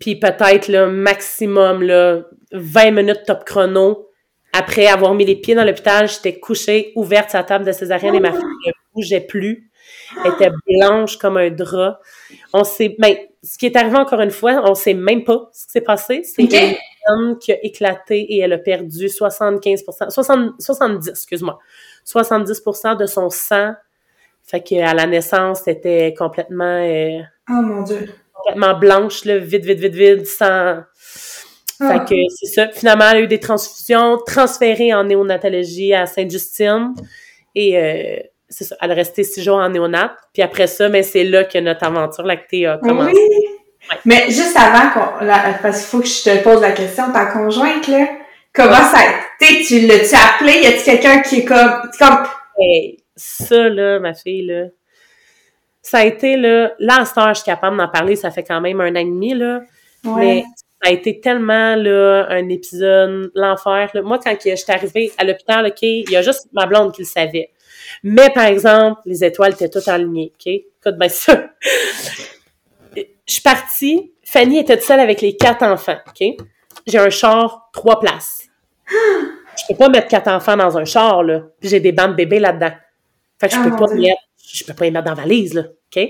puis 0.00 0.16
peut-être 0.16 0.68
le 0.68 0.90
maximum, 0.90 1.82
là, 1.82 2.22
20 2.52 2.90
minutes 2.92 3.22
top 3.26 3.44
chrono. 3.44 4.08
Après 4.54 4.86
avoir 4.86 5.14
mis 5.14 5.24
les 5.24 5.36
pieds 5.36 5.54
dans 5.54 5.64
l'hôpital, 5.64 6.08
j'étais 6.08 6.38
couchée, 6.38 6.92
ouverte 6.94 7.30
sur 7.30 7.38
la 7.38 7.44
table 7.44 7.64
de 7.64 7.72
césarienne 7.72 8.14
et 8.14 8.20
ma 8.20 8.32
fille 8.32 8.42
ne 8.42 8.72
bougeait 8.94 9.22
plus. 9.22 9.70
Elle 10.24 10.32
était 10.32 10.50
blanche 10.66 11.16
comme 11.16 11.38
un 11.38 11.50
drap. 11.50 12.00
On 12.52 12.62
sait, 12.62 12.94
ben, 12.98 13.14
ce 13.42 13.56
qui 13.56 13.66
est 13.66 13.76
arrivé 13.76 13.96
encore 13.96 14.20
une 14.20 14.30
fois, 14.30 14.62
on 14.68 14.74
sait 14.74 14.92
même 14.92 15.24
pas 15.24 15.48
ce 15.54 15.64
qui 15.66 15.72
s'est 15.72 15.80
passé. 15.80 16.22
C'est. 16.22 16.78
Qui 17.40 17.52
a 17.52 17.64
éclaté 17.64 18.20
et 18.20 18.38
elle 18.40 18.52
a 18.52 18.58
perdu 18.58 19.08
75 19.08 19.84
60, 20.08 20.60
70, 20.60 21.08
excuse-moi, 21.08 21.58
70 22.04 22.62
de 22.98 23.06
son 23.06 23.30
sang. 23.30 23.72
Fait 24.42 24.60
qu'à 24.60 24.92
la 24.94 25.06
naissance, 25.06 25.62
c'était 25.64 26.14
complètement, 26.16 26.64
euh, 26.64 27.20
Oh 27.48 27.62
mon 27.62 27.82
Dieu. 27.82 28.08
complètement 28.34 28.78
blanche, 28.78 29.24
là, 29.24 29.38
vide, 29.38 29.64
vide, 29.64 29.78
vide, 29.78 29.94
vide, 29.94 30.26
sans... 30.26 30.82
Ah. 31.80 31.88
Fait 31.88 32.14
que 32.14 32.20
c'est 32.28 32.46
ça. 32.46 32.68
Finalement, 32.68 33.04
elle 33.10 33.16
a 33.16 33.20
eu 33.20 33.26
des 33.26 33.40
transfusions, 33.40 34.18
transférée 34.24 34.94
en 34.94 35.04
néonatologie 35.04 35.94
à 35.94 36.06
Sainte-Justine. 36.06 36.94
Et 37.54 37.78
euh, 37.78 38.20
c'est 38.48 38.64
ça, 38.64 38.76
elle 38.80 38.90
est 38.92 38.94
restée 38.94 39.24
six 39.24 39.42
jours 39.42 39.56
en 39.56 39.68
néonat. 39.68 40.16
Puis 40.32 40.42
après 40.42 40.66
ça, 40.66 40.88
mais 40.88 41.02
c'est 41.02 41.24
là 41.24 41.44
que 41.44 41.58
notre 41.58 41.84
aventure 41.84 42.24
lactée 42.24 42.66
a 42.66 42.78
commencé. 42.78 43.12
Oui. 43.14 43.51
Mais 44.04 44.26
juste 44.30 44.56
avant 44.56 44.90
qu'on. 44.90 45.24
la- 45.24 45.58
Parce 45.62 45.78
qu'il 45.80 45.86
faut 45.88 46.00
que 46.00 46.06
je 46.06 46.22
te 46.22 46.42
pose 46.42 46.60
la 46.60 46.72
question, 46.72 47.12
ta 47.12 47.26
conjointe, 47.26 47.86
là, 47.88 48.06
comment 48.52 48.74
ça 48.74 48.98
a 48.98 49.46
été? 49.46 49.64
Tu 49.64 49.80
l'as-tu 49.86 50.14
appelé? 50.14 50.60
Y 50.62 50.66
a-tu 50.66 50.84
quelqu'un 50.84 51.20
qui 51.20 51.40
est 51.40 51.44
comme. 51.44 51.82
Hey, 52.58 53.02
ça, 53.16 53.68
là, 53.68 53.98
ma 53.98 54.14
fille, 54.14 54.46
là, 54.46 54.64
ça 55.82 55.98
a 55.98 56.04
été, 56.04 56.36
là, 56.36 56.72
là, 56.78 57.04
cette 57.04 57.18
heure, 57.18 57.28
je 57.34 57.40
suis 57.40 57.44
capable 57.44 57.76
d'en 57.76 57.88
parler, 57.88 58.14
ça 58.16 58.30
fait 58.30 58.44
quand 58.44 58.60
même 58.60 58.80
un 58.80 58.92
an 58.92 59.00
et 59.00 59.04
demi, 59.04 59.34
là, 59.34 59.60
mais 60.04 60.10
Ouais. 60.12 60.44
ça 60.82 60.88
a 60.88 60.92
été 60.92 61.20
tellement, 61.20 61.74
là, 61.76 62.26
un 62.30 62.48
épisode, 62.48 63.30
l'enfer, 63.34 63.90
là. 63.94 64.02
Moi, 64.02 64.18
quand 64.22 64.34
je 64.44 64.54
suis 64.54 64.72
arrivée 64.72 65.12
à 65.18 65.24
l'hôpital, 65.24 65.66
OK, 65.66 65.82
il 65.82 66.08
y 66.10 66.16
a 66.16 66.22
juste 66.22 66.46
ma 66.52 66.66
blonde 66.66 66.92
qui 66.92 67.02
le 67.02 67.06
savait. 67.08 67.50
Mais, 68.04 68.30
par 68.30 68.44
exemple, 68.44 69.00
les 69.06 69.24
étoiles 69.24 69.52
étaient 69.52 69.68
toutes 69.68 69.88
alignées, 69.88 70.32
OK? 70.34 70.46
Écoute 70.46 70.96
bien 70.98 71.08
ça. 71.08 71.46
Je 73.26 73.34
suis 73.34 73.42
partie, 73.42 74.12
Fanny 74.24 74.58
était 74.58 74.80
seule 74.80 75.00
avec 75.00 75.20
les 75.20 75.36
quatre 75.36 75.62
enfants, 75.62 75.96
OK? 76.08 76.26
J'ai 76.86 76.98
un 76.98 77.10
char, 77.10 77.68
trois 77.72 78.00
places. 78.00 78.48
Je 78.90 79.64
peux 79.68 79.76
pas 79.76 79.88
mettre 79.90 80.08
quatre 80.08 80.28
enfants 80.28 80.56
dans 80.56 80.78
un 80.78 80.84
char, 80.86 81.22
là. 81.22 81.42
Puis 81.60 81.68
j'ai 81.68 81.78
des 81.78 81.92
bancs 81.92 82.10
de 82.10 82.14
bébés 82.14 82.38
là-dedans. 82.40 82.72
Fait 83.38 83.48
que 83.48 83.54
je 83.54 83.58
Ah, 83.60 83.64
peux 83.64 83.70
mon 83.70 83.76
pas 83.86 83.94
mettre, 83.94 84.20
je 84.50 84.64
peux 84.64 84.72
pas 84.72 84.84
les 84.86 84.90
mettre 84.90 85.04
dans 85.04 85.14
la 85.14 85.22
valise, 85.22 85.52
là. 85.54 85.62
OK? 85.64 86.08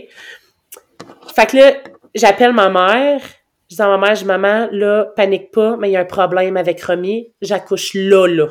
Fait 1.34 1.46
que 1.46 1.56
là, 1.56 1.72
j'appelle 2.14 2.52
ma 2.52 2.68
mère. 2.70 3.20
Je 3.68 3.74
dis 3.76 3.82
à 3.82 3.88
ma 3.88 3.98
mère, 3.98 4.14
je 4.14 4.20
dis, 4.20 4.26
maman, 4.26 4.68
là, 4.70 5.06
panique 5.16 5.50
pas, 5.50 5.76
mais 5.76 5.88
il 5.88 5.92
y 5.92 5.96
a 5.96 6.00
un 6.00 6.04
problème 6.04 6.56
avec 6.56 6.80
Romy. 6.84 7.32
J'accouche 7.40 7.92
là, 7.94 8.26
là. 8.28 8.46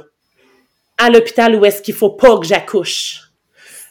À 0.98 1.10
l'hôpital 1.10 1.56
où 1.56 1.64
est-ce 1.66 1.82
qu'il 1.82 1.94
faut 1.96 2.10
pas 2.12 2.38
que 2.40 2.46
j'accouche. 2.46 3.22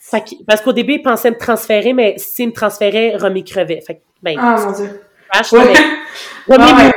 Fait 0.03 0.21
que- 0.23 0.45
parce 0.47 0.61
qu'au 0.61 0.73
début, 0.73 0.95
il 0.95 1.03
pensait 1.03 1.31
me 1.31 1.39
transférer, 1.39 1.93
mais 1.95 2.15
s'il 2.19 2.49
me 2.49 2.53
transférait, 2.53 3.17
Romy 3.17 3.43
crevait. 3.45 3.81
Fait 3.81 3.97
que, 3.97 4.01
ben, 4.23 4.37
Ah 4.39 4.57
mon 4.65 4.73
Dieu. 4.73 5.03
Ouais. 5.53 5.75
mais 6.49 6.59
Ah 6.59 6.91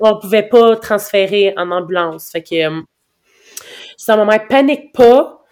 on 0.00 0.18
pouvait 0.18 0.44
pas 0.44 0.76
transférer 0.76 1.52
en 1.56 1.70
ambulance. 1.70 2.30
Fait 2.30 2.42
que, 2.42 2.54
euh, 2.54 2.80
à 4.08 4.16
ma 4.16 4.24
mère, 4.24 4.48
panique 4.48 4.92
pas, 4.94 5.44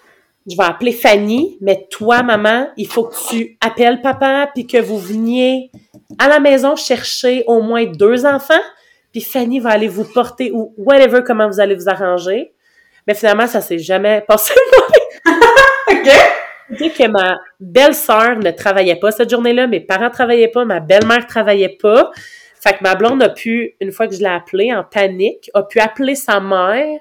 je 0.46 0.56
vais 0.56 0.64
appeler 0.64 0.92
Fanny, 0.92 1.58
mais 1.60 1.86
toi, 1.90 2.22
maman, 2.22 2.68
il 2.76 2.86
faut 2.86 3.04
que 3.04 3.16
tu 3.28 3.56
appelles 3.60 4.00
papa, 4.02 4.50
puis 4.54 4.66
que 4.66 4.78
vous 4.78 4.98
veniez 4.98 5.70
à 6.18 6.28
la 6.28 6.40
maison 6.40 6.76
chercher 6.76 7.44
au 7.46 7.60
moins 7.60 7.84
deux 7.84 8.26
enfants, 8.26 8.54
puis 9.12 9.22
Fanny 9.22 9.60
va 9.60 9.70
aller 9.70 9.88
vous 9.88 10.04
porter, 10.04 10.50
ou 10.52 10.74
whatever, 10.76 11.22
comment 11.24 11.48
vous 11.48 11.60
allez 11.60 11.74
vous 11.74 11.88
arranger. 11.88 12.52
Mais 13.06 13.14
finalement, 13.14 13.46
ça 13.46 13.60
s'est 13.60 13.78
jamais 13.78 14.22
passé. 14.26 14.54
OK. 15.90 16.08
Dit 16.78 16.90
que 16.92 17.08
ma 17.08 17.38
belle-sœur 17.60 18.36
ne 18.38 18.50
travaillait 18.50 18.96
pas 18.96 19.10
cette 19.10 19.30
journée-là, 19.30 19.66
mes 19.66 19.80
parents 19.80 20.10
travaillaient 20.10 20.48
pas, 20.48 20.64
ma 20.64 20.80
belle-mère 20.80 21.26
travaillait 21.26 21.76
pas. 21.80 22.10
Fait 22.60 22.72
que 22.72 22.82
ma 22.82 22.94
blonde 22.94 23.22
a 23.22 23.28
pu, 23.28 23.74
une 23.80 23.92
fois 23.92 24.08
que 24.08 24.14
je 24.14 24.20
l'ai 24.20 24.26
appelée 24.26 24.72
en 24.72 24.84
panique, 24.84 25.50
a 25.54 25.62
pu 25.62 25.80
appeler 25.80 26.14
sa 26.14 26.40
mère, 26.40 26.98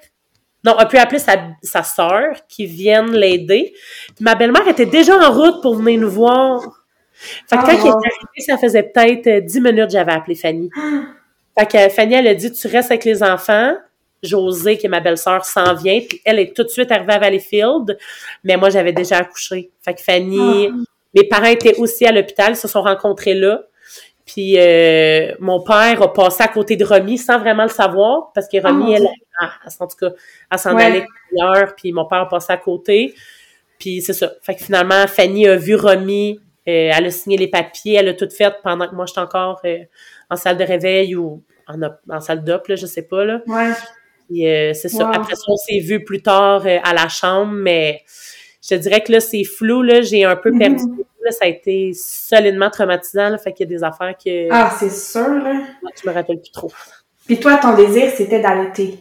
non, 0.66 0.74
a 0.78 0.86
pu 0.86 0.98
appeler 0.98 1.20
sa, 1.20 1.36
sa 1.62 1.84
sœur 1.84 2.36
qui 2.48 2.66
vienne 2.66 3.12
l'aider. 3.12 3.74
Ma 4.20 4.36
belle-mère 4.36 4.68
était 4.68 4.86
déjà 4.86 5.18
en 5.18 5.32
route 5.32 5.62
pour 5.62 5.76
venir 5.76 6.00
nous 6.00 6.10
voir. 6.10 6.62
Fait 7.14 7.58
que 7.58 7.62
Oh, 7.62 7.66
quand 7.66 7.72
il 7.74 7.80
est 7.80 7.92
wow. 7.92 7.98
arrivé, 7.98 8.40
ça 8.46 8.58
faisait 8.58 8.84
peut-être 8.84 9.28
euh, 9.28 9.42
10 9.42 9.62
minutes 9.62 9.86
que 9.88 9.92
j'avais 9.92 10.14
appelé 10.14 10.36
Fanny. 10.36 10.70
Fait 11.58 11.66
que 11.70 11.90
Fanny, 11.90 12.16
elle 12.16 12.28
a 12.28 12.34
dit, 12.34 12.52
tu 12.52 12.68
restes 12.68 12.92
avec 12.92 13.04
les 13.06 13.22
enfants. 13.22 13.76
José, 14.24 14.78
qui 14.78 14.86
est 14.86 14.90
ma 14.90 15.00
belle-sœur, 15.00 15.46
s'en 15.46 15.74
vient. 15.76 16.00
Puis 16.08 16.22
elle 16.26 16.40
est 16.40 16.56
tout 16.56 16.64
de 16.64 16.70
suite 16.70 16.92
arrivée 16.92 17.14
à 17.14 17.20
Valleyfield. 17.20 17.98
Mais 18.44 18.58
moi, 18.58 18.70
j'avais 18.70 18.94
déjà 18.94 19.18
accouché. 19.18 19.72
Fait 19.84 19.94
que 19.94 20.02
Fanny, 20.02 20.70
mes 21.16 21.24
parents 21.28 21.46
étaient 21.48 21.76
aussi 21.78 22.06
à 22.06 22.12
l'hôpital. 22.12 22.54
Ils 22.54 22.58
se 22.58 22.68
sont 22.68 22.82
rencontrés 22.82 23.34
là. 23.36 23.62
Puis 24.26 24.58
euh, 24.58 25.34
mon 25.40 25.62
père 25.62 26.02
a 26.02 26.14
passé 26.14 26.44
à 26.44 26.48
côté 26.48 26.78
de 26.78 26.86
Romy 26.86 27.18
sans 27.18 27.38
vraiment 27.40 27.64
le 27.64 27.70
savoir. 27.70 28.32
Parce 28.34 28.48
que 28.48 28.58
Oh, 28.64 28.68
Romy, 28.68 28.94
elle, 28.94 29.04
elle, 29.04 29.10
elle- 29.42 29.72
en 29.80 29.88
tout 29.88 29.98
cas, 29.98 30.12
elle 30.52 30.60
s'en 30.60 30.76
Ouais. 30.76 30.84
allait 30.86 31.06
ailleurs. 31.38 31.76
Puis 31.76 31.92
mon 31.92 32.06
père 32.06 32.20
a 32.22 32.30
passé 32.30 32.54
à 32.54 32.58
côté. 32.58 33.14
Puis 33.78 34.02
c'est 34.02 34.14
ça. 34.14 34.32
Fait 34.42 34.56
que 34.56 34.64
finalement, 34.64 35.06
Fanny 35.08 35.46
a 35.48 35.58
vu 35.58 35.76
Romy. 35.76 36.40
euh, 36.66 36.92
elle 36.96 37.06
a 37.08 37.12
signé 37.12 37.36
les 37.36 37.50
papiers. 37.50 37.96
Elle 37.96 38.08
a 38.08 38.14
tout 38.14 38.30
fait 38.30 38.56
pendant 38.64 38.88
que 38.88 38.96
moi, 38.96 39.06
j'étais 39.06 39.20
encore 39.20 39.60
euh, 39.66 39.80
en 40.30 40.38
salle 40.38 40.56
de 40.58 40.64
réveil 40.64 41.14
ou 41.18 41.44
en, 42.10 42.20
salle 42.22 42.44
d'op, 42.46 42.68
là, 42.70 42.76
je 42.78 42.86
sais 42.86 43.02
pas. 43.02 43.26
Là. 43.26 43.42
Ouais. 43.48 43.72
Puis, 44.28 44.48
euh, 44.48 44.74
c'est 44.74 44.90
ça. 44.90 45.06
Wow. 45.06 45.14
Après 45.16 45.36
ça, 45.36 45.44
on 45.48 45.58
s'est 45.58 45.80
vu 45.80 46.04
plus 46.04 46.22
tard 46.22 46.66
euh, 46.66 46.78
à 46.84 46.94
la 46.94 47.08
chambre, 47.10 47.52
mais 47.54 48.02
je 48.62 48.70
te 48.70 48.76
dirais 48.76 49.02
que 49.02 49.12
là, 49.12 49.20
c'est 49.20 49.44
flou, 49.44 49.82
là. 49.82 50.02
J'ai 50.02 50.24
un 50.24 50.36
peu 50.36 50.52
Mhm. 50.52 50.60
perdu. 50.60 50.84
Là, 51.26 51.32
ça 51.32 51.46
a 51.46 51.48
été 51.48 51.92
solidement 51.94 52.70
traumatisant, 52.70 53.30
là. 53.30 53.38
Fait 53.38 53.54
qu'il 53.54 53.70
y 53.70 53.74
a 53.74 53.78
des 53.78 53.84
affaires 53.84 54.14
que 54.24 54.48
Ah, 54.52 54.74
c'est 54.80 54.90
sûr, 54.92 55.28
là. 55.28 55.62
je 56.04 56.10
me 56.10 56.14
rappelle 56.14 56.40
plus 56.42 56.52
trop. 56.52 56.72
Puis 57.26 57.40
toi, 57.40 57.58
ton 57.58 57.74
désir, 57.76 58.12
c'était 58.16 58.42
d'allaiter. 58.42 58.98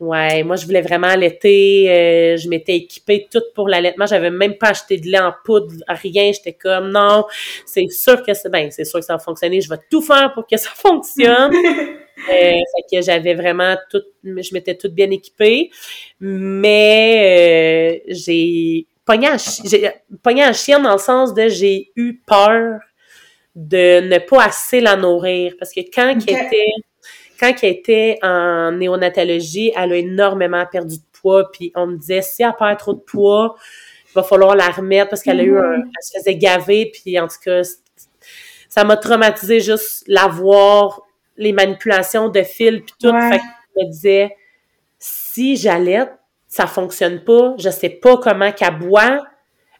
Ouais, 0.00 0.42
moi, 0.42 0.56
je 0.56 0.66
voulais 0.66 0.82
vraiment 0.82 1.08
allaiter. 1.08 1.86
Euh, 1.90 2.36
je 2.36 2.48
m'étais 2.48 2.76
équipée 2.76 3.26
toute 3.30 3.52
pour 3.54 3.68
l'allaitement. 3.68 4.06
J'avais 4.06 4.30
même 4.30 4.56
pas 4.56 4.68
acheté 4.68 4.98
de 4.98 5.06
lait 5.06 5.18
en 5.18 5.32
poudre, 5.44 5.72
rien. 5.88 6.32
J'étais 6.32 6.52
comme, 6.52 6.90
non, 6.90 7.24
c'est 7.64 7.88
sûr 7.88 8.22
que 8.22 8.34
c'est, 8.34 8.48
ben, 8.50 8.70
c'est 8.70 8.84
sûr 8.84 9.00
que 9.00 9.06
ça 9.06 9.14
va 9.14 9.18
fonctionner. 9.18 9.60
Je 9.60 9.68
vais 9.68 9.78
tout 9.90 10.02
faire 10.02 10.32
pour 10.34 10.46
que 10.46 10.56
ça 10.56 10.70
fonctionne. 10.74 11.52
euh, 11.54 11.92
fait 12.28 12.96
que 12.96 13.02
j'avais 13.02 13.34
vraiment 13.34 13.76
tout, 13.90 14.02
je 14.24 14.54
m'étais 14.54 14.76
toute 14.76 14.92
bien 14.92 15.10
équipée. 15.10 15.70
Mais 16.20 18.00
euh, 18.06 18.12
j'ai 18.12 18.86
pogné 19.04 19.28
en, 19.28 19.36
j'ai 19.64 19.90
pogné 20.22 20.44
en 20.44 20.52
chien 20.52 20.80
dans 20.80 20.92
le 20.92 20.98
sens 20.98 21.34
de 21.34 21.48
j'ai 21.48 21.90
eu 21.96 22.20
peur 22.26 22.80
de 23.54 24.00
ne 24.00 24.18
pas 24.18 24.44
assez 24.44 24.80
la 24.80 24.96
nourrir. 24.96 25.54
Parce 25.58 25.72
que 25.72 25.80
quand 25.80 26.10
Ok. 26.16 26.24
elle 26.28 26.46
était 26.46 26.66
quand 27.38 27.52
elle 27.62 27.70
était 27.70 28.18
en 28.22 28.72
néonatologie, 28.72 29.72
elle 29.76 29.92
a 29.92 29.96
énormément 29.96 30.64
perdu 30.66 30.96
de 30.96 31.02
poids, 31.20 31.50
puis 31.52 31.72
on 31.74 31.86
me 31.86 31.96
disait, 31.96 32.22
si 32.22 32.42
elle 32.42 32.54
perd 32.58 32.78
trop 32.78 32.94
de 32.94 33.00
poids, 33.00 33.56
il 34.08 34.12
va 34.14 34.22
falloir 34.22 34.54
la 34.56 34.68
remettre 34.68 35.10
parce 35.10 35.22
qu'elle 35.22 35.40
a 35.40 35.42
eu 35.42 35.56
un, 35.58 35.76
Mhm. 35.78 35.82
elle 35.84 36.02
se 36.02 36.18
faisait 36.18 36.36
gaver, 36.36 36.90
puis 36.92 37.18
en 37.20 37.28
tout 37.28 37.36
cas, 37.44 37.62
ça 38.68 38.84
m'a 38.84 38.96
traumatisé 38.96 39.60
juste 39.60 40.04
la 40.06 40.26
voir, 40.26 41.02
les 41.36 41.52
manipulations 41.52 42.28
de 42.28 42.42
fil, 42.42 42.82
puis 42.82 42.94
tout. 43.00 43.08
Ouais. 43.10 43.30
Fait 43.32 43.38
que 43.38 43.44
je 43.76 43.84
me 43.84 43.90
disais, 43.90 44.36
si 44.98 45.56
j'allaite, 45.56 46.12
ça 46.48 46.66
fonctionne 46.66 47.22
pas, 47.24 47.54
je 47.58 47.68
sais 47.70 47.90
pas 47.90 48.16
comment 48.16 48.50
qu'elle 48.52 48.78
boit. 48.78 49.22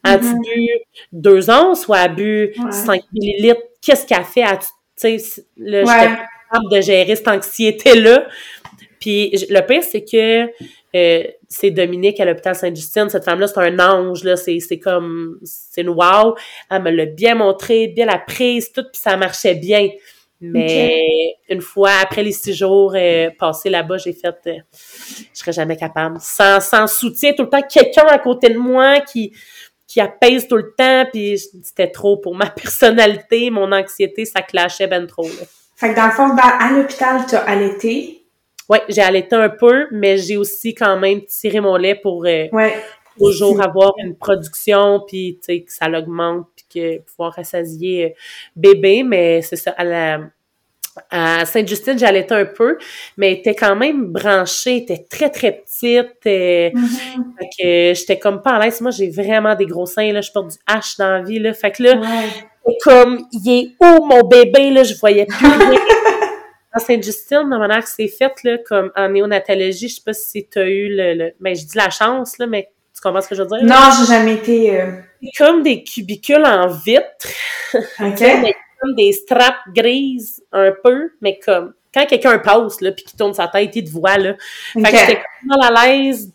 A-tu 0.05 0.27
Mhm. 0.27 0.41
bu 0.43 0.69
deux 1.13 1.51
onces 1.51 1.89
ou 1.89 1.95
a 1.95 2.07
bu 2.09 2.53
Ouais. 2.59 2.71
5 2.73 3.03
millilitres? 3.13 3.61
Qu'est-ce 3.81 4.07
qu'elle 4.07 4.25
fait? 4.25 4.43
A-tu- 4.43 4.67
Tu 4.99 5.19
sais, 5.19 5.45
là, 5.59 5.83
Ouais. 5.85 6.17
Capable 6.51 6.71
de 6.73 6.81
gérer 6.81 7.17
cette 7.17 7.29
anxiété-là. 7.29 8.27
Puis 9.01 9.33
le 9.51 9.61
pire, 9.61 9.83
c'est 9.83 10.05
que 10.05 10.51
euh, 10.95 11.25
c'est 11.49 11.71
Dominique 11.71 12.19
à 12.21 12.25
l'hôpital 12.25 12.55
Sainte-Justine. 12.55 13.09
Cette 13.09 13.25
femme-là, 13.25 13.47
c'est 13.47 13.61
un 13.61 13.79
ange, 13.79 14.25
là. 14.25 14.37
C'est, 14.37 14.59
c'est 14.61 14.79
comme... 14.79 15.39
C'est 15.45 15.83
une 15.83 15.91
wow. 15.91 16.35
Elle 16.71 16.83
me 16.83 16.91
l'a 16.91 17.07
bien 17.07 17.35
montré, 17.35 17.89
bien 17.89 18.07
la 18.07 18.19
prise, 18.19 18.73
tout, 18.73 18.83
puis 18.83 19.01
ça 19.01 19.17
marchait 19.17 19.55
bien. 19.55 19.89
Mais 20.41 21.35
une 21.49 21.63
fois, 21.63 21.93
après 22.03 22.23
les 22.23 22.33
six 22.33 22.53
jours 22.53 22.95
euh, 22.95 23.31
passés 23.39 23.71
là-bas, 23.71 23.97
j'ai 23.99 24.13
fait... 24.13 24.37
euh, 24.47 24.59
je 24.73 25.39
serais 25.39 25.53
jamais 25.53 25.77
capable. 25.77 26.19
Sans, 26.21 26.61
sans 26.61 26.87
soutien, 26.87 27.33
tout 27.33 27.45
le 27.45 27.49
temps, 27.49 27.63
quelqu'un 27.63 28.07
à 28.07 28.19
côté 28.19 28.49
de 28.51 28.59
moi 28.59 29.01
qui 29.01 29.33
qui 29.87 30.01
apaise 30.01 30.49
tout 30.49 30.57
le 30.57 30.75
temps, 30.77 31.07
puis 31.13 31.39
c'était 31.39 31.91
trop 31.91 32.17
pour 32.17 32.35
ma 32.35 32.51
personnalité, 32.51 33.51
mon 33.51 33.71
anxiété, 33.73 34.25
ça 34.25 34.43
clashait 34.43 34.89
ben 34.89 35.07
trop. 35.07 35.23
Là. 35.23 35.47
Fait 35.77 35.91
que 35.91 35.97
dans 35.97 36.07
le 36.07 36.13
fond, 36.13 36.29
dans, 36.31 36.37
à 36.43 36.73
l'hôpital, 36.73 37.21
t'as 37.29 37.41
allaité. 37.41 38.23
Ouais, 38.69 38.83
j'ai 38.89 39.03
allaité 39.03 39.37
un 39.37 39.49
peu, 39.51 39.87
mais 39.93 40.17
j'ai 40.17 40.37
aussi 40.37 40.75
quand 40.75 40.99
même 40.99 41.25
tiré 41.27 41.61
mon 41.61 41.77
lait 41.77 41.95
pour 41.95 42.25
euh, 42.27 42.47
Ouais. 42.51 42.75
toujours 43.19 43.63
avoir 43.63 43.93
une 43.99 44.17
production, 44.17 45.03
puis 45.07 45.39
tu 45.41 45.45
sais, 45.55 45.61
que 45.61 45.73
ça 45.73 45.89
l'augmente, 45.89 46.49
puis 46.57 46.65
que 46.75 47.03
pouvoir 47.03 47.35
rassasier 47.35 48.05
euh, 48.07 48.09
bébé, 48.57 49.03
mais 49.05 49.43
c'est 49.43 49.57
ça, 49.57 49.71
à 49.77 49.85
la 49.85 50.21
à 51.11 51.45
Sainte-Justine, 51.45 51.99
j'allaitais 51.99 52.35
un 52.35 52.47
peu, 52.47 52.79
mais 53.19 53.27
elle 53.33 53.39
était 53.41 53.55
quand 53.55 53.77
même 53.77 54.07
branchée, 54.07 54.77
elle 54.79 54.83
était 54.85 55.05
très, 55.11 55.29
très 55.29 55.53
petite. 55.53 56.17
euh, 56.27 56.71
Mhm. 56.73 57.35
fait 57.39 57.49
que 57.59 57.95
j'étais 58.01 58.19
comme 58.19 58.41
pas 58.41 58.53
à 58.53 58.65
l'aise. 58.65 58.81
Moi, 58.81 58.91
j'ai 58.93 59.11
vraiment 59.11 59.55
des 59.55 59.67
gros 59.67 59.85
seins, 59.85 60.11
là. 60.11 60.23
Je 60.23 60.33
porte 60.33 60.53
du 60.53 60.57
H 60.67 60.97
dans 60.99 61.11
la 61.11 61.21
vie, 61.21 61.39
là. 61.39 61.53
Fait 61.53 61.71
que 61.71 61.83
là, 61.83 61.97
Ouais. 61.99 62.31
C'est 62.67 62.77
comme, 62.83 63.27
il 63.33 63.49
est 63.49 63.69
où 63.81 64.05
mon 64.05 64.23
bébé, 64.27 64.71
là? 64.71 64.83
Je 64.83 64.95
voyais 64.99 65.27
plus 65.27 65.47
rien. 65.47 65.81
Sainte-Justine, 66.79 67.45
dans 67.51 67.59
mon 67.59 67.69
que 67.81 67.89
c'est 67.89 68.09
fait, 68.09 68.33
là, 68.45 68.59
comme 68.67 68.91
en 68.97 69.09
néonatologie, 69.09 69.89
je 69.89 69.95
sais 69.97 70.03
pas 70.05 70.13
si 70.13 70.47
t'as 70.47 70.67
eu 70.67 70.89
le, 70.95 71.15
le... 71.15 71.33
Ben, 71.41 71.55
je 71.57 71.65
dis 71.65 71.77
la 71.77 71.91
chance, 71.91 72.39
là, 72.39 72.47
mais 72.47 72.71
tu 72.95 73.01
comprends 73.01 73.21
ce 73.21 73.29
que 73.29 73.35
je 73.35 73.43
veux 73.43 73.49
dire? 73.49 73.63
Non, 73.63 73.91
j'ai 73.99 74.07
jamais 74.07 74.35
été. 74.35 74.81
euh, 74.81 74.91
comme 75.39 75.63
des 75.63 75.83
cubicules 75.85 76.45
en 76.45 76.69
vitre, 76.69 77.29
OK. 77.75 77.81
mais 78.21 78.55
comme 78.81 78.95
des 78.95 79.13
straps 79.13 79.59
grises, 79.75 80.43
un 80.53 80.73
peu, 80.85 81.13
mais 81.21 81.39
comme, 81.39 81.73
quand 81.95 82.05
quelqu'un 82.07 82.39
passe, 82.39 82.81
là, 82.83 82.93
puis 82.93 83.05
qui 83.05 83.17
tourne 83.17 83.33
sa 83.33 83.49
tête, 83.49 83.75
il 83.75 83.85
te 83.85 83.91
voit, 83.91 84.19
là. 84.19 84.35
Fait 84.75 84.83
que 84.83 84.89
j'étais 84.99 85.15
comme 85.17 85.59
mal 85.59 85.77
à 85.77 85.87
l'aise. 85.87 86.31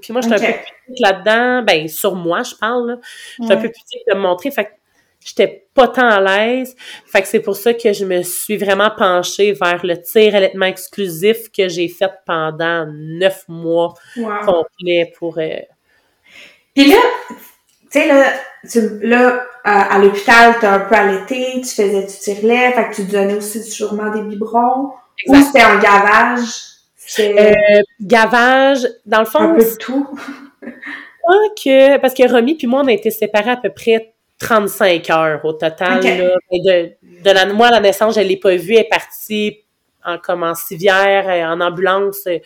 Puis 0.00 0.12
moi, 0.12 0.20
j'étais 0.20 0.34
Ok. 0.36 0.42
un 0.42 0.52
peu 0.52 0.58
pudique 0.84 1.00
là-dedans. 1.00 1.62
Ben, 1.62 1.88
sur 1.88 2.14
moi, 2.16 2.42
je 2.42 2.54
parle, 2.54 2.86
là. 2.88 2.96
J'étais 3.40 3.54
un 3.54 3.56
peu 3.56 3.68
pudique 3.70 4.02
de 4.08 4.14
me 4.14 4.20
montrer. 4.20 4.50
Fait 4.50 4.64
que 4.64 4.70
j'étais 5.26 5.68
pas 5.74 5.88
tant 5.88 6.08
à 6.08 6.20
l'aise. 6.20 6.74
Fait 7.06 7.20
que 7.20 7.28
c'est 7.28 7.40
pour 7.40 7.56
ça 7.56 7.74
que 7.74 7.92
je 7.92 8.04
me 8.04 8.22
suis 8.22 8.56
vraiment 8.56 8.90
penchée 8.96 9.52
vers 9.52 9.84
le 9.84 10.00
tir 10.00 10.34
allaitement 10.34 10.66
exclusif 10.66 11.50
que 11.50 11.68
j'ai 11.68 11.88
fait 11.88 12.10
pendant 12.26 12.86
neuf 12.86 13.44
mois 13.48 13.94
Wow. 14.16 14.28
complets 14.46 15.12
pour... 15.18 15.38
euh, 15.38 15.56
Puis 16.74 16.90
là, 16.90 16.96
tu 17.28 17.36
sais, 17.90 18.08
là, 18.08 18.32
tu, 18.70 18.80
là 19.06 19.44
à, 19.64 19.96
à 19.96 19.98
l'hôpital, 19.98 20.54
t'as 20.60 20.74
un 20.76 20.80
peu 20.80 20.94
allaité, 20.94 21.54
tu 21.56 21.68
faisais 21.68 22.02
du 22.02 22.06
tire-lait, 22.06 22.72
fait 22.72 22.88
que 22.90 22.94
tu 22.94 23.04
donnais 23.04 23.34
aussi 23.34 23.62
sûrement 23.62 24.10
des 24.10 24.22
biberons. 24.22 24.92
Ou 25.26 25.34
c'était 25.36 25.62
un 25.62 25.78
gavage? 25.78 26.48
Euh, 27.20 27.54
gavage, 28.00 28.86
dans 29.06 29.20
le 29.20 29.22
un 29.22 29.30
fond, 29.30 29.54
peu 29.54 29.64
de 29.64 29.76
tout. 29.78 30.06
que... 31.62 31.96
Parce 31.98 32.14
que 32.14 32.30
Romy 32.30 32.56
puis 32.56 32.66
moi, 32.66 32.82
on 32.84 32.88
a 32.88 32.92
été 32.92 33.10
séparés 33.10 33.50
à 33.50 33.56
peu 33.56 33.70
près 33.70 34.14
35 34.38 35.10
heures 35.10 35.44
au 35.44 35.52
total. 35.52 36.02
Là. 36.02 36.34
De, 36.52 36.92
de 37.24 37.30
la, 37.30 37.46
moi, 37.46 37.68
à 37.68 37.70
la 37.72 37.80
naissance, 37.80 38.16
je 38.16 38.20
l'ai 38.20 38.36
pas 38.36 38.56
vue. 38.56 38.74
Elle 38.74 38.80
est 38.80 38.88
partie 38.88 39.60
en, 40.04 40.18
comme 40.18 40.42
en 40.42 40.54
civière, 40.54 41.28
euh, 41.28 41.52
en 41.52 41.60
ambulance, 41.60 42.20
euh, 42.26 42.38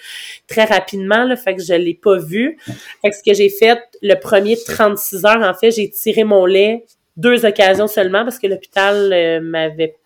très 0.49 0.65
rapidement. 0.65 1.25
Là, 1.25 1.37
fait 1.37 1.55
que 1.55 1.63
je 1.63 1.75
l'ai 1.75 1.95
pas 1.95 2.19
vue. 2.19 2.59
Fait 3.03 3.11
que 3.11 3.17
ce 3.17 3.23
que 3.23 3.35
j'ai 3.35 3.51
fait, 3.51 3.79
le 4.03 4.15
premier 4.15 4.57
36 4.57 5.25
heures, 5.25 5.43
en 5.43 5.55
fait, 5.55 5.71
j'ai 5.71 5.91
tiré 5.91 6.25
mon 6.25 6.47
lait 6.47 6.85
deux 7.17 7.45
occasions 7.45 7.87
seulement 7.87 8.25
parce 8.25 8.39
que 8.39 8.47
l'hôpital 8.47 9.13
euh, 9.13 9.41
m'avait... 9.41 9.97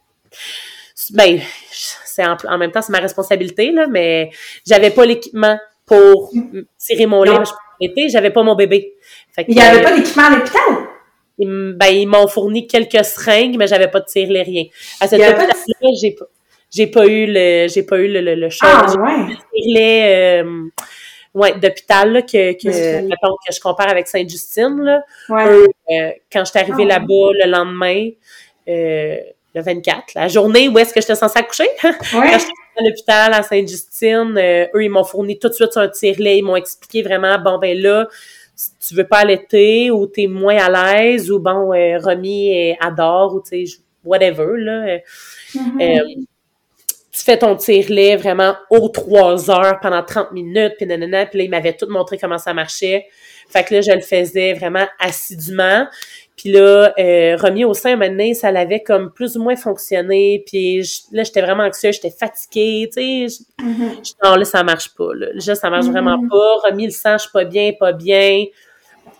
Ben, 1.12 1.40
c'est 1.70 2.24
en, 2.24 2.36
en 2.48 2.58
même 2.58 2.72
temps, 2.72 2.82
c'est 2.82 2.92
ma 2.92 2.98
responsabilité, 2.98 3.72
là, 3.72 3.86
mais 3.88 4.30
j'avais 4.66 4.90
pas 4.90 5.04
l'équipement 5.04 5.58
pour 5.86 6.32
tirer 6.78 7.06
mon 7.06 7.22
lait. 7.22 7.32
Non. 7.32 7.42
J'avais 8.08 8.30
pas 8.30 8.42
mon 8.42 8.54
bébé. 8.54 8.94
Fait 9.34 9.44
que, 9.44 9.50
Il 9.50 9.56
n'y 9.56 9.62
avait 9.62 9.80
euh, 9.80 9.82
pas 9.82 9.94
d'équipement 9.94 10.24
à 10.24 10.30
l'hôpital? 10.30 10.83
Ils, 11.38 11.74
ben, 11.76 11.86
ils 11.88 12.06
m'ont 12.06 12.26
fourni 12.28 12.66
quelques 12.66 13.04
seringues, 13.04 13.56
mais 13.58 13.66
j'avais 13.66 13.88
pas 13.88 14.00
de 14.00 14.06
tire 14.06 14.28
rien. 14.28 14.64
À 15.00 15.08
cet 15.08 15.18
Il 15.18 15.22
y 15.22 15.24
avait 15.24 15.34
pas 15.34 15.46
de- 15.46 15.50
hôpital-là, 15.50 15.90
j'ai 16.00 16.10
pas, 16.12 16.24
j'ai 16.70 16.86
pas 16.88 17.06
eu 17.06 17.26
le, 17.26 17.66
j'ai 17.68 17.82
pas 17.82 17.98
eu 17.98 18.08
le, 18.08 18.20
le, 18.20 18.34
le 18.34 18.50
choix. 18.50 18.68
Ah, 18.72 18.92
ouais. 18.96 19.34
tirelet, 19.54 20.42
euh, 20.42 20.62
ouais, 21.34 21.58
d'hôpital, 21.58 22.24
que, 22.26 22.52
que, 22.52 23.00
mettons, 23.02 23.34
que 23.46 23.52
je 23.54 23.60
compare 23.60 23.88
avec 23.90 24.06
Sainte-Justine, 24.08 24.80
là. 24.82 25.02
Ouais. 25.28 25.44
Euh, 25.90 26.10
quand 26.32 26.44
j'étais 26.44 26.60
arrivée 26.60 26.84
Ah, 26.90 26.98
là-bas 26.98 27.30
le 27.44 27.50
lendemain, 27.50 28.08
euh, 28.68 29.16
le 29.54 29.62
24, 29.62 30.14
la 30.14 30.26
journée 30.28 30.68
où 30.68 30.78
est-ce 30.78 30.92
que 30.92 31.00
j'étais 31.00 31.14
censée 31.14 31.38
accoucher, 31.38 31.68
Ouais. 31.82 31.92
quand 32.12 32.38
j'étais 32.38 32.52
à 32.76 32.82
l'hôpital 32.82 33.34
à 33.34 33.42
Sainte-Justine, 33.44 34.34
euh, 34.36 34.66
eux, 34.74 34.82
ils 34.84 34.88
m'ont 34.90 35.04
fourni 35.04 35.38
tout 35.38 35.48
de 35.48 35.54
suite 35.54 35.76
un 35.76 35.88
tire-lait. 35.88 36.38
Ils 36.38 36.42
m'ont 36.42 36.56
expliqué 36.56 37.02
vraiment, 37.02 37.38
bon, 37.38 37.58
ben 37.58 37.80
là, 37.80 38.08
si 38.54 38.70
tu 38.80 38.94
veux 38.94 39.06
pas 39.06 39.18
allaiter 39.18 39.90
ou 39.90 40.06
t'es 40.06 40.26
moins 40.26 40.56
à 40.56 40.70
l'aise 40.96 41.30
ou 41.30 41.38
bon, 41.40 41.72
euh, 41.72 41.98
Romy 41.98 42.76
adore 42.80 43.34
ou 43.34 43.40
tu 43.40 43.66
sais, 43.66 43.76
whatever, 44.04 44.56
là. 44.58 44.86
euh, 44.86 44.98
Mhm. 45.54 45.80
euh, 45.80 46.22
tu 47.12 47.22
fais 47.22 47.38
ton 47.38 47.54
tire-lait 47.54 48.16
vraiment 48.16 48.56
aux 48.70 48.88
trois 48.88 49.48
heures 49.50 49.78
pendant 49.80 50.02
30 50.02 50.32
minutes, 50.32 50.74
puis 50.76 50.86
nanana, 50.86 51.26
puis 51.26 51.38
là, 51.38 51.44
il 51.44 51.50
m'avait 51.50 51.72
tout 51.76 51.86
montré 51.88 52.18
comment 52.18 52.38
ça 52.38 52.52
marchait. 52.54 53.06
Fait 53.48 53.62
que 53.62 53.74
là, 53.74 53.80
je 53.82 53.92
le 53.92 54.00
faisais 54.00 54.52
vraiment 54.52 54.86
assidûment. 54.98 55.86
Puis 56.36 56.50
là, 56.50 56.92
euh, 56.98 57.36
remis 57.36 57.64
au 57.64 57.74
sein, 57.74 57.94
maintenant, 57.96 58.34
ça 58.34 58.50
l'avait 58.50 58.80
comme 58.80 59.12
plus 59.12 59.36
ou 59.36 59.42
moins 59.42 59.54
fonctionné. 59.56 60.42
Puis 60.46 60.82
je- 60.82 61.00
là, 61.12 61.22
j'étais 61.22 61.40
vraiment 61.40 61.62
anxieuse, 61.64 61.94
j'étais 61.94 62.10
fatiguée, 62.10 62.88
tu 62.92 63.28
sais. 63.28 63.44
je- 63.60 63.64
Mhm. 63.64 63.90
je- 64.04 64.12
Non, 64.28 64.34
là, 64.36 64.44
ça 64.44 64.62
marche 64.64 64.94
pas. 64.96 65.14
Là, 65.14 65.28
Là, 65.32 65.54
ça 65.54 65.70
marche 65.70 65.86
Mhm. 65.86 65.92
vraiment 65.92 66.18
pas. 66.28 66.68
Remis 66.70 66.86
le 66.86 66.90
sang, 66.90 67.12
je 67.18 67.22
suis 67.22 67.32
pas 67.32 67.44
bien, 67.44 67.72
pas 67.78 67.92
bien. 67.92 68.44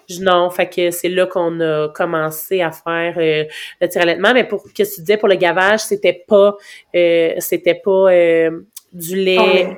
Je- 0.09 0.21
non, 0.21 0.51
fait 0.51 0.69
que 0.69 0.91
c'est 0.91 1.09
là 1.09 1.27
qu'on 1.27 1.61
a 1.61 1.89
commencé 1.89 2.61
à 2.61 2.71
faire 2.73 3.15
euh, 3.17 3.45
le 3.81 3.89
tir 3.89 4.03
allaitement. 4.03 4.35
Mais 4.35 4.45
pour 4.45 4.63
que 4.65 4.69
tu 4.83 5.01
disais 5.01 5.17
pour 5.17 5.29
le 5.29 5.37
gavage, 5.37 5.81
c'était 5.81 6.25
pas 6.27 6.57
euh, 6.95 7.35
c'était 7.39 7.75
pas 7.83 8.11
euh, 8.13 8.51
du 8.93 9.17
lait. 9.17 9.69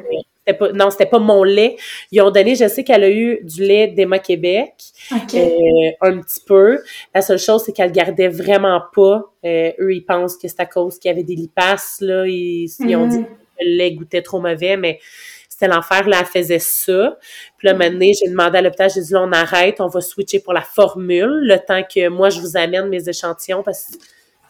C'était 0.47 0.59
pas, 0.59 0.73
non, 0.73 0.91
c'était 0.91 1.07
pas 1.07 1.19
mon 1.19 1.43
lait. 1.43 1.77
Ils 2.13 2.21
ont 2.23 2.31
donné, 2.31 2.55
je 2.55 2.69
sais 2.69 2.85
qu'elle 2.85 3.03
a 3.05 3.11
eu 3.11 3.41
du 3.43 3.63
lait 3.65 3.89
d'Emma 3.89 4.19
Québec, 4.21 4.75
euh, 5.13 5.91
un 6.03 6.21
petit 6.21 6.41
peu. 6.47 6.79
La 7.15 7.23
seule 7.23 7.39
chose, 7.39 7.63
c'est 7.65 7.73
qu'elle 7.73 7.89
le 7.89 7.93
gardait 7.95 8.29
vraiment 8.29 8.81
pas. 8.95 9.25
Euh, 9.45 9.73
eux, 9.81 9.93
ils 9.95 10.05
pensent 10.05 10.37
que 10.37 10.47
c'est 10.49 10.61
à 10.61 10.67
cause 10.67 10.99
qu'il 10.99 11.09
y 11.11 11.13
avait 11.13 11.25
des 11.25 11.35
lipaces, 11.35 11.99
là. 12.01 12.27
Ils, 12.27 12.69
ils 12.81 12.97
ont 12.97 13.07
dit 13.07 13.19
Mhm. 13.19 13.25
que 13.25 13.65
le 13.65 13.77
lait 13.77 13.93
goûtait 13.93 14.23
trop 14.23 14.41
mauvais, 14.41 14.77
mais 14.77 15.01
c'était 15.49 15.69
l'enfer. 15.69 16.07
Là, 16.09 16.19
elle 16.21 16.27
faisait 16.27 16.59
ça. 16.59 17.19
Puis 17.57 17.67
là, 17.67 17.75
maintenant, 17.75 18.07
j'ai 18.23 18.31
demandé 18.31 18.59
à 18.59 18.63
l'hôpital, 18.63 18.91
j'ai 18.95 19.01
dit, 19.01 19.13
là, 19.15 19.23
on 19.23 19.33
arrête, 19.33 19.81
on 19.81 19.89
va 19.89 20.01
switcher 20.01 20.39
pour 20.41 20.53
la 20.53 20.61
formule, 20.61 21.41
le 21.43 21.57
temps 21.59 21.83
que 21.83 22.09
moi, 22.09 22.29
je 22.31 22.41
vous 22.41 22.57
amène 22.57 22.89
mes 22.89 23.09
échantillons, 23.09 23.63
parce 23.63 23.87
que 23.87 23.97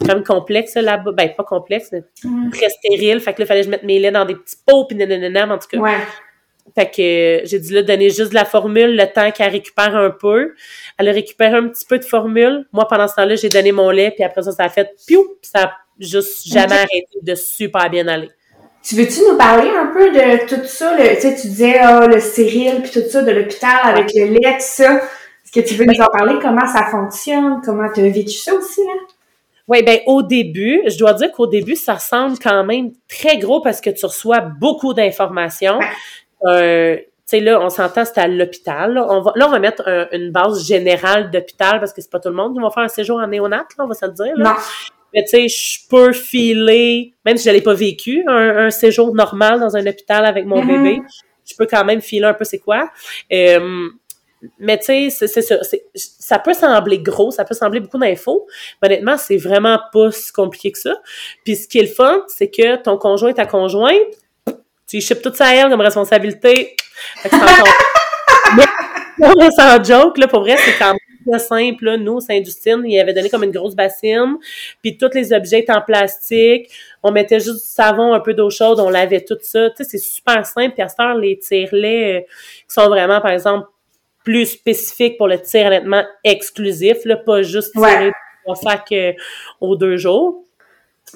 même 0.04 0.22
complexe, 0.24 0.74
là, 0.74 0.82
là-bas. 0.82 1.12
Ben, 1.12 1.30
pas 1.36 1.44
complexe, 1.44 1.88
mais 1.92 2.02
Mhm. 2.24 2.50
très 2.50 2.68
stérile. 2.68 3.20
Fait 3.20 3.32
que 3.32 3.40
là, 3.40 3.44
il 3.44 3.46
fallait 3.46 3.60
que 3.60 3.66
je 3.66 3.70
mette 3.70 3.82
mes 3.84 3.98
laits 3.98 4.12
dans 4.12 4.24
des 4.24 4.34
petits 4.34 4.56
pots, 4.66 4.84
puis 4.86 4.96
nanana, 4.96 5.54
en 5.54 5.58
tout 5.58 5.68
cas. 5.70 5.78
Ouais. 5.78 5.96
fait 6.74 6.86
que 6.90 7.46
j'ai 7.48 7.58
dit 7.60 7.72
là, 7.72 7.82
donner 7.82 8.10
juste 8.10 8.30
de 8.30 8.34
la 8.34 8.44
formule 8.44 8.96
le 8.96 9.06
temps 9.06 9.30
qu'elle 9.30 9.52
récupère 9.52 9.96
un 9.96 10.10
peu. 10.10 10.52
Elle 10.98 11.08
a 11.08 11.12
récupéré 11.12 11.56
un 11.56 11.68
petit 11.68 11.84
peu 11.86 11.96
de 11.98 12.04
formule. 12.04 12.66
Moi, 12.72 12.86
pendant 12.88 13.06
ce 13.08 13.14
temps-là, 13.14 13.36
j'ai 13.36 13.48
donné 13.48 13.70
mon 13.72 13.88
lait, 13.90 14.10
puis 14.10 14.24
après 14.24 14.42
ça, 14.42 14.50
ça 14.52 14.64
a 14.64 14.68
fait 14.68 14.90
piou, 15.06 15.22
puis 15.40 15.50
ça 15.54 15.62
a 15.62 15.72
juste 16.00 16.46
jamais 16.52 16.74
arrêté 16.74 17.06
de 17.22 17.34
super 17.36 17.88
bien 17.88 18.06
aller. 18.08 18.30
Tu 18.82 18.96
veux-tu 18.96 19.20
nous 19.30 19.38
parler 19.38 19.70
un 19.70 19.86
peu 19.86 20.10
de 20.10 20.46
tout 20.48 20.64
ça? 20.66 20.96
Le, 20.96 21.14
tu 21.14 21.20
sais, 21.22 21.36
tu 21.40 21.46
disais 21.48 21.80
oh, 21.84 22.06
le 22.08 22.20
stérile, 22.20 22.82
puis 22.82 22.90
tout 22.90 23.08
ça, 23.08 23.22
de 23.22 23.30
l'hôpital 23.30 23.78
avec 23.84 24.10
le 24.14 24.26
lait, 24.26 24.54
tout 24.54 24.60
ça. 24.60 24.96
Est-ce 24.96 25.52
que 25.52 25.60
tu 25.66 25.74
veux 25.74 25.84
nous 25.86 26.00
en 26.02 26.06
parler? 26.08 26.34
Comment 26.42 26.66
ça 26.66 26.86
fonctionne? 26.90 27.60
Comment 27.64 27.88
tu 27.92 28.00
as 28.00 28.10
vécu 28.10 28.32
ça 28.36 28.52
aussi, 28.54 28.80
là? 28.80 28.92
Oui, 29.68 29.82
ben 29.82 29.98
au 30.06 30.22
début, 30.22 30.82
je 30.86 30.96
dois 30.96 31.12
dire 31.14 31.32
qu'au 31.32 31.46
début, 31.46 31.74
ça 31.74 31.98
semble 31.98 32.38
quand 32.38 32.62
même 32.64 32.92
très 33.08 33.38
gros 33.38 33.60
parce 33.60 33.80
que 33.80 33.90
tu 33.90 34.06
reçois 34.06 34.40
beaucoup 34.40 34.94
d'informations. 34.94 35.80
Euh, 36.44 36.96
tu 36.96 37.04
sais, 37.24 37.40
là, 37.40 37.60
on 37.60 37.70
s'entend, 37.70 38.04
c'est 38.04 38.18
à 38.18 38.28
l'hôpital. 38.28 38.94
Là. 38.94 39.06
On 39.10 39.20
va, 39.20 39.32
là, 39.34 39.48
on 39.48 39.50
va 39.50 39.58
mettre 39.58 40.08
une 40.12 40.30
base 40.30 40.64
générale 40.64 41.30
d'hôpital 41.32 41.80
parce 41.80 41.92
que 41.92 42.00
c'est 42.00 42.10
pas 42.10 42.20
tout 42.20 42.28
le 42.28 42.36
monde 42.36 42.54
qui 42.54 42.60
va 42.62 42.70
faire 42.70 42.84
un 42.84 42.88
séjour 42.88 43.18
en 43.18 43.26
néonat, 43.26 43.66
là, 43.76 43.84
on 43.84 43.88
va 43.88 43.94
se 43.94 44.06
le 44.06 44.12
dire. 44.12 44.36
Là. 44.36 44.50
Non. 44.50 44.56
Mais 45.12 45.24
tu 45.24 45.30
sais, 45.30 45.48
je 45.48 45.88
peux 45.88 46.12
filer, 46.12 47.14
même 47.24 47.36
si 47.36 47.48
je 47.48 47.54
l'ai 47.54 47.62
pas 47.62 47.74
vécu, 47.74 48.22
un, 48.28 48.70
séjour 48.70 49.14
normal 49.14 49.58
dans 49.58 49.76
un 49.76 49.86
hôpital 49.86 50.24
avec 50.26 50.44
mon 50.44 50.62
Mhm. 50.62 50.84
bébé, 50.84 51.02
je 51.48 51.54
peux 51.56 51.66
quand 51.66 51.84
même 51.84 52.00
filer 52.00 52.26
un 52.26 52.34
peu 52.34 52.44
c'est 52.44 52.58
quoi. 52.58 52.90
Euh, 53.32 53.88
mais 54.58 54.78
tu 54.78 55.10
sais, 55.10 55.26
c'est 55.26 55.42
ça. 55.42 55.56
Ça 55.94 56.38
peut 56.38 56.54
sembler 56.54 56.98
gros, 56.98 57.30
ça 57.30 57.44
peut 57.44 57.54
sembler 57.54 57.80
beaucoup 57.80 57.98
d'infos, 57.98 58.46
mais 58.80 58.88
honnêtement, 58.88 59.16
c'est 59.16 59.36
vraiment 59.36 59.80
pas 59.92 60.10
si 60.10 60.32
compliqué 60.32 60.72
que 60.72 60.78
ça. 60.78 60.94
Puis 61.44 61.56
ce 61.56 61.68
qui 61.68 61.78
est 61.78 61.82
le 61.82 61.88
fun, 61.88 62.22
c'est 62.28 62.50
que 62.50 62.76
ton 62.76 62.96
conjoint, 62.96 63.32
ta 63.32 63.46
conjointe, 63.46 63.96
tu 64.86 65.00
ships 65.00 65.22
tout 65.22 65.32
ça 65.34 65.46
à 65.46 65.54
elle 65.54 65.70
comme 65.70 65.80
responsabilité. 65.80 66.76
Fait 67.16 67.28
que 67.28 67.36
mais, 69.18 69.50
sans 69.50 69.82
joke, 69.82 70.18
là, 70.18 70.28
pour 70.28 70.40
vrai, 70.40 70.56
c'est 70.56 70.78
quand 70.78 70.92
même 70.92 70.98
très 71.26 71.38
simple, 71.38 71.84
là. 71.84 71.96
Nous, 71.96 72.20
Saint-Justine, 72.20 72.82
il 72.84 72.98
avait 73.00 73.12
donné 73.12 73.28
comme 73.28 73.44
une 73.44 73.50
grosse 73.50 73.74
bassine, 73.74 74.36
puis 74.82 74.96
tous 74.96 75.10
les 75.14 75.32
objets 75.32 75.60
étaient 75.60 75.72
en 75.72 75.80
plastique. 75.80 76.70
On 77.02 77.12
mettait 77.12 77.40
juste 77.40 77.64
du 77.64 77.68
savon, 77.68 78.12
un 78.12 78.20
peu 78.20 78.34
d'eau 78.34 78.50
chaude, 78.50 78.78
on 78.80 78.90
lavait 78.90 79.24
tout 79.24 79.38
ça. 79.40 79.70
Tu 79.70 79.76
sais, 79.78 79.84
c'est 79.84 79.98
super 79.98 80.46
simple. 80.46 80.74
Puis 80.74 80.82
à 80.82 80.88
cette 80.88 81.00
heure, 81.00 81.16
les 81.16 81.38
tire-laits 81.38 82.16
euh, 82.16 82.20
qui 82.20 82.74
sont 82.74 82.88
vraiment, 82.88 83.20
par 83.20 83.32
exemple, 83.32 83.66
plus 84.26 84.46
spécifiques 84.46 85.16
pour 85.18 85.28
le 85.28 85.38
tir 85.40 85.66
allaitement 85.68 86.04
exclusif, 86.24 86.96
là, 87.04 87.16
pas 87.16 87.42
juste 87.42 87.72
tirer 87.72 88.10
trois 88.42 88.56
sacs 88.56 88.90
euh, 88.92 89.12
aux 89.60 89.76
deux 89.76 89.96
jours. 89.96 90.42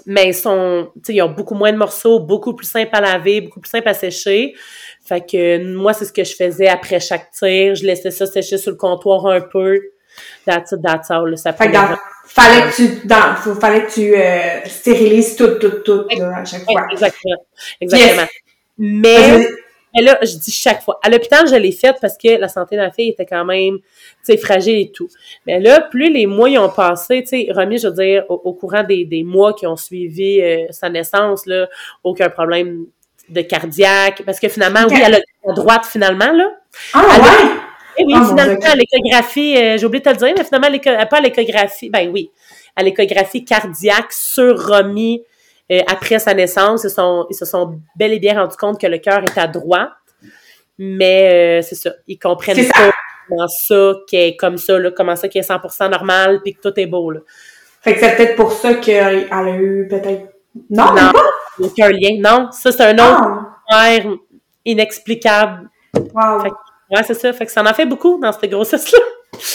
Mais 0.06 0.28
ils 0.28 0.34
sont, 0.34 0.92
ils 1.08 1.20
ont 1.20 1.30
beaucoup 1.30 1.56
moins 1.56 1.72
de 1.72 1.76
morceaux, 1.76 2.20
beaucoup 2.20 2.54
plus 2.54 2.66
simples 2.68 2.94
à 2.94 3.00
laver, 3.00 3.40
beaucoup 3.40 3.58
plus 3.58 3.68
simples 3.70 3.88
à 3.88 3.94
sécher. 3.94 4.54
Fait 5.04 5.20
que 5.20 5.42
moi, 5.74 5.92
c'est 5.92 6.04
ce 6.04 6.12
que 6.12 6.22
je 6.22 6.34
faisais 6.36 6.68
après 6.68 7.00
chaque 7.00 7.32
tir. 7.32 7.74
Je 7.74 7.84
laissais 7.84 8.12
ça 8.12 8.26
sécher 8.26 8.56
sur 8.56 8.70
le 8.70 8.76
comptoir 8.76 9.26
un 9.26 9.40
peu. 9.40 9.80
That's 10.46 10.70
it, 10.72 10.78
that's 10.82 11.10
all, 11.10 11.28
là. 11.30 11.36
Ça 11.36 11.52
Fait 11.52 11.66
que 11.66 11.72
dans, 11.72 11.96
fallait 12.26 12.70
que 12.70 12.76
tu, 12.76 13.06
dans, 13.08 13.34
faut- 13.36 13.54
fallait 13.56 13.84
que 13.86 13.92
tu 13.92 14.14
euh, 14.14 14.60
stérilises 14.66 15.34
tout, 15.34 15.58
tout, 15.60 15.82
tout, 15.84 16.04
là, 16.16 16.38
à 16.38 16.44
chaque 16.44 16.62
fois. 16.64 16.86
Exactement. 16.92 17.42
Exactement. 17.80 18.28
Mais. 18.78 19.48
Mais 19.94 20.02
là, 20.02 20.18
je 20.22 20.36
dis 20.36 20.52
chaque 20.52 20.82
fois. 20.82 21.00
À 21.02 21.10
l'hôpital, 21.10 21.48
je 21.48 21.54
l'ai 21.56 21.72
faite 21.72 21.96
parce 22.00 22.16
que 22.16 22.38
la 22.38 22.48
santé 22.48 22.76
de 22.76 22.80
ma 22.80 22.90
fille 22.90 23.08
était 23.10 23.26
quand 23.26 23.44
même, 23.44 23.78
tu 23.78 23.84
sais, 24.22 24.36
fragile 24.36 24.78
et 24.78 24.90
tout. 24.92 25.08
Mais 25.46 25.60
là, 25.60 25.80
plus 25.80 26.12
les 26.12 26.26
mois 26.26 26.48
y 26.48 26.58
ont 26.58 26.68
passé, 26.70 27.22
tu 27.22 27.28
sais, 27.28 27.48
remis, 27.52 27.78
je 27.78 27.88
veux 27.88 27.94
dire, 27.94 28.24
au, 28.28 28.34
au 28.44 28.52
courant 28.52 28.84
des, 28.84 29.04
des 29.04 29.22
mois 29.22 29.52
qui 29.54 29.66
ont 29.66 29.76
suivi 29.76 30.40
euh, 30.40 30.66
sa 30.70 30.88
naissance, 30.90 31.46
là, 31.46 31.68
aucun 32.04 32.30
problème 32.30 32.86
de 33.28 33.42
cardiaque. 33.42 34.22
Parce 34.24 34.40
que 34.40 34.48
finalement, 34.48 34.80
oui, 34.88 34.98
elle 35.04 35.14
a 35.14 35.20
la 35.46 35.54
droite 35.54 35.86
finalement, 35.86 36.32
là. 36.32 36.50
Ah, 36.94 37.00
ouais! 37.20 37.50
Eh 37.98 38.04
oui, 38.04 38.12
Ah, 38.16 38.26
finalement, 38.28 38.66
à 38.66 38.74
l'échographie, 38.76 39.56
euh, 39.56 39.76
j'ai 39.76 39.84
oublié 39.84 40.00
de 40.00 40.04
te 40.04 40.10
le 40.10 40.16
dire, 40.16 40.34
mais 40.38 40.44
finalement, 40.44 40.68
à 40.98 41.06
pas 41.06 41.18
à 41.18 41.20
l'échographie, 41.20 41.90
ben 41.90 42.08
oui, 42.12 42.30
à 42.76 42.82
l'échographie 42.82 43.44
cardiaque 43.44 44.12
sur 44.12 44.68
Romy, 44.68 45.22
euh, 45.70 45.80
après 45.86 46.18
sa 46.18 46.34
naissance, 46.34 46.84
ils, 46.84 46.88
se 46.90 46.94
sont, 46.96 47.26
ils 47.30 47.34
se 47.34 47.44
sont 47.44 47.78
bel 47.96 48.12
et 48.12 48.18
bien 48.18 48.40
rendus 48.40 48.56
compte 48.56 48.80
que 48.80 48.86
le 48.86 48.98
cœur 48.98 49.22
est 49.22 49.38
à 49.38 49.46
droite. 49.46 49.90
Mais 50.78 51.60
euh, 51.60 51.62
c'est 51.62 51.74
ça, 51.74 51.90
ils 52.06 52.18
comprennent 52.18 52.66
pas 52.68 52.90
comment 53.28 53.48
ça 53.48 53.92
qui 54.08 54.16
est 54.16 54.36
comme 54.36 54.56
ça, 54.56 54.78
là, 54.78 54.90
comment 54.90 55.14
ça 55.14 55.28
qui 55.28 55.38
est 55.38 55.48
100% 55.48 55.90
normal, 55.90 56.40
puis 56.42 56.54
que 56.54 56.60
tout 56.60 56.78
est 56.80 56.86
beau. 56.86 57.10
Là. 57.10 57.20
Fait 57.82 57.94
que 57.94 58.00
c'est 58.00 58.16
peut-être 58.16 58.36
pour 58.36 58.52
ça 58.52 58.74
qu'elle 58.74 59.28
a 59.30 59.50
eu 59.50 59.86
peut-être... 59.88 60.32
Non, 60.70 60.86
Non. 60.86 61.12
pas? 61.12 61.22
Il 61.58 61.62
n'y 61.62 61.68
a 61.68 61.70
aucun 61.70 61.88
lien. 61.90 62.16
Non, 62.20 62.50
ça, 62.50 62.72
c'est 62.72 62.82
un 62.82 62.94
autre 62.94 63.44
Ah! 63.70 63.98
inexplicable. 64.64 65.68
Wow. 66.14 66.40
Fait 66.42 66.50
Ouais, 66.90 67.02
c'est 67.06 67.14
ça. 67.14 67.32
Fait 67.32 67.46
que 67.46 67.52
ça 67.52 67.62
en 67.62 67.72
fait 67.72 67.86
beaucoup 67.86 68.18
dans 68.20 68.32
cette 68.32 68.50
grossesse-là. 68.50 68.98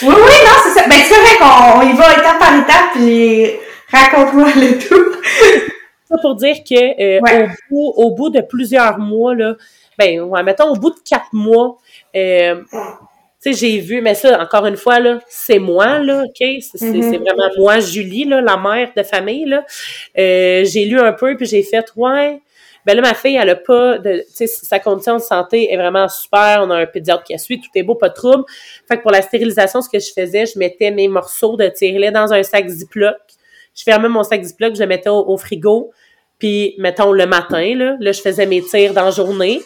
Oui, 0.04 0.08
oui, 0.08 0.14
non, 0.14 0.52
c'est 0.64 0.80
ça. 0.80 0.88
Ben, 0.88 0.98
c'est 1.04 1.16
vrai 1.20 1.38
qu'on 1.38 1.80
on 1.80 1.82
y 1.82 1.94
va 1.94 2.14
étape 2.14 2.40
par 2.40 2.58
étape, 2.58 2.94
puis 2.94 3.52
raconte-moi 3.92 4.48
le 4.56 4.78
tout. 4.80 5.72
Ça 6.08 6.18
pour 6.22 6.36
dire 6.36 6.58
que 6.68 6.76
euh, 7.02 7.20
Ouais. 7.22 7.44
au, 7.44 7.48
bout, 7.70 7.94
au 7.98 8.12
bout 8.16 8.30
de 8.30 8.42
plusieurs 8.42 8.98
mois, 9.00 9.34
là, 9.36 9.56
ben, 9.98 10.22
ouais, 10.22 10.44
mettons, 10.44 10.70
au 10.70 10.76
bout 10.76 10.92
de 10.92 11.00
quatre 11.08 11.34
mois, 11.34 11.78
euh, 12.16 12.62
tu 13.42 13.54
sais, 13.54 13.54
j'ai 13.54 13.80
vu, 13.80 14.02
mais 14.02 14.14
ça, 14.16 14.40
encore 14.42 14.66
une 14.66 14.78
fois, 14.78 15.00
là, 15.00 15.20
c'est 15.28 15.60
moi, 15.60 16.00
là, 16.00 16.24
OK? 16.26 16.36
C'est 16.62 16.78
c'est- 16.78 17.18
vraiment 17.18 17.50
moi, 17.58 17.80
Julie, 17.80 18.26
là, 18.26 18.42
la 18.42 18.58
mère 18.58 18.90
de 18.96 19.04
famille, 19.04 19.46
là. 19.46 19.64
Euh, 20.18 20.64
j'ai 20.66 20.86
lu 20.86 21.00
un 21.00 21.14
peu, 21.14 21.36
puis 21.38 21.46
j'ai 21.46 21.64
fait, 21.64 21.86
ouais, 21.96 22.40
ben 22.86 22.96
là, 22.96 23.02
ma 23.02 23.14
fille, 23.16 23.36
elle 23.36 23.50
a 23.50 23.56
pas 23.56 23.98
de, 23.98 24.18
tu 24.20 24.26
sais, 24.36 24.48
sa 24.48 24.80
condition 24.80 25.16
de 25.16 25.22
santé 25.22 25.72
est 25.74 25.78
vraiment 25.78 26.08
super, 26.08 26.60
on 26.64 26.70
a 26.70 26.76
un 26.78 26.86
pédiatre 26.86 27.24
qui 27.24 27.34
a 27.34 27.38
suivi, 27.40 27.62
tout 27.62 27.70
est 27.76 27.84
beau, 27.84 27.96
pas 27.96 28.10
de 28.10 28.14
trouble. 28.14 28.44
Fait 28.88 28.98
que 28.98 29.02
pour 29.02 29.12
la 29.12 29.22
stérilisation, 29.24 29.82
ce 29.82 29.90
que 29.90 29.98
je 30.00 30.12
faisais, 30.14 30.46
je 30.46 30.60
mettais 30.60 30.92
mes 30.92 31.08
morceaux 31.08 31.56
de 31.56 31.68
tire-lait 31.68 32.12
dans 32.12 32.32
un 32.34 32.44
sac 32.44 32.68
Ziploc. 32.68 33.16
Je 33.76 33.84
fermais 33.84 34.10
mon 34.10 34.24
sac 34.24 34.42
Ziploc, 34.44 34.76
je 34.76 34.80
le 34.82 34.88
mettais 34.88 35.10
au, 35.10 35.26
au 35.28 35.38
frigo. 35.38 35.92
Puis, 36.40 36.76
mettons, 36.80 37.12
le 37.12 37.26
matin, 37.28 37.76
là, 37.76 37.96
là, 38.00 38.12
je 38.12 38.22
faisais 38.22 38.46
mes 38.46 38.62
tirs 38.62 38.94
dans 38.94 39.06
la 39.06 39.12
journée. 39.12 39.62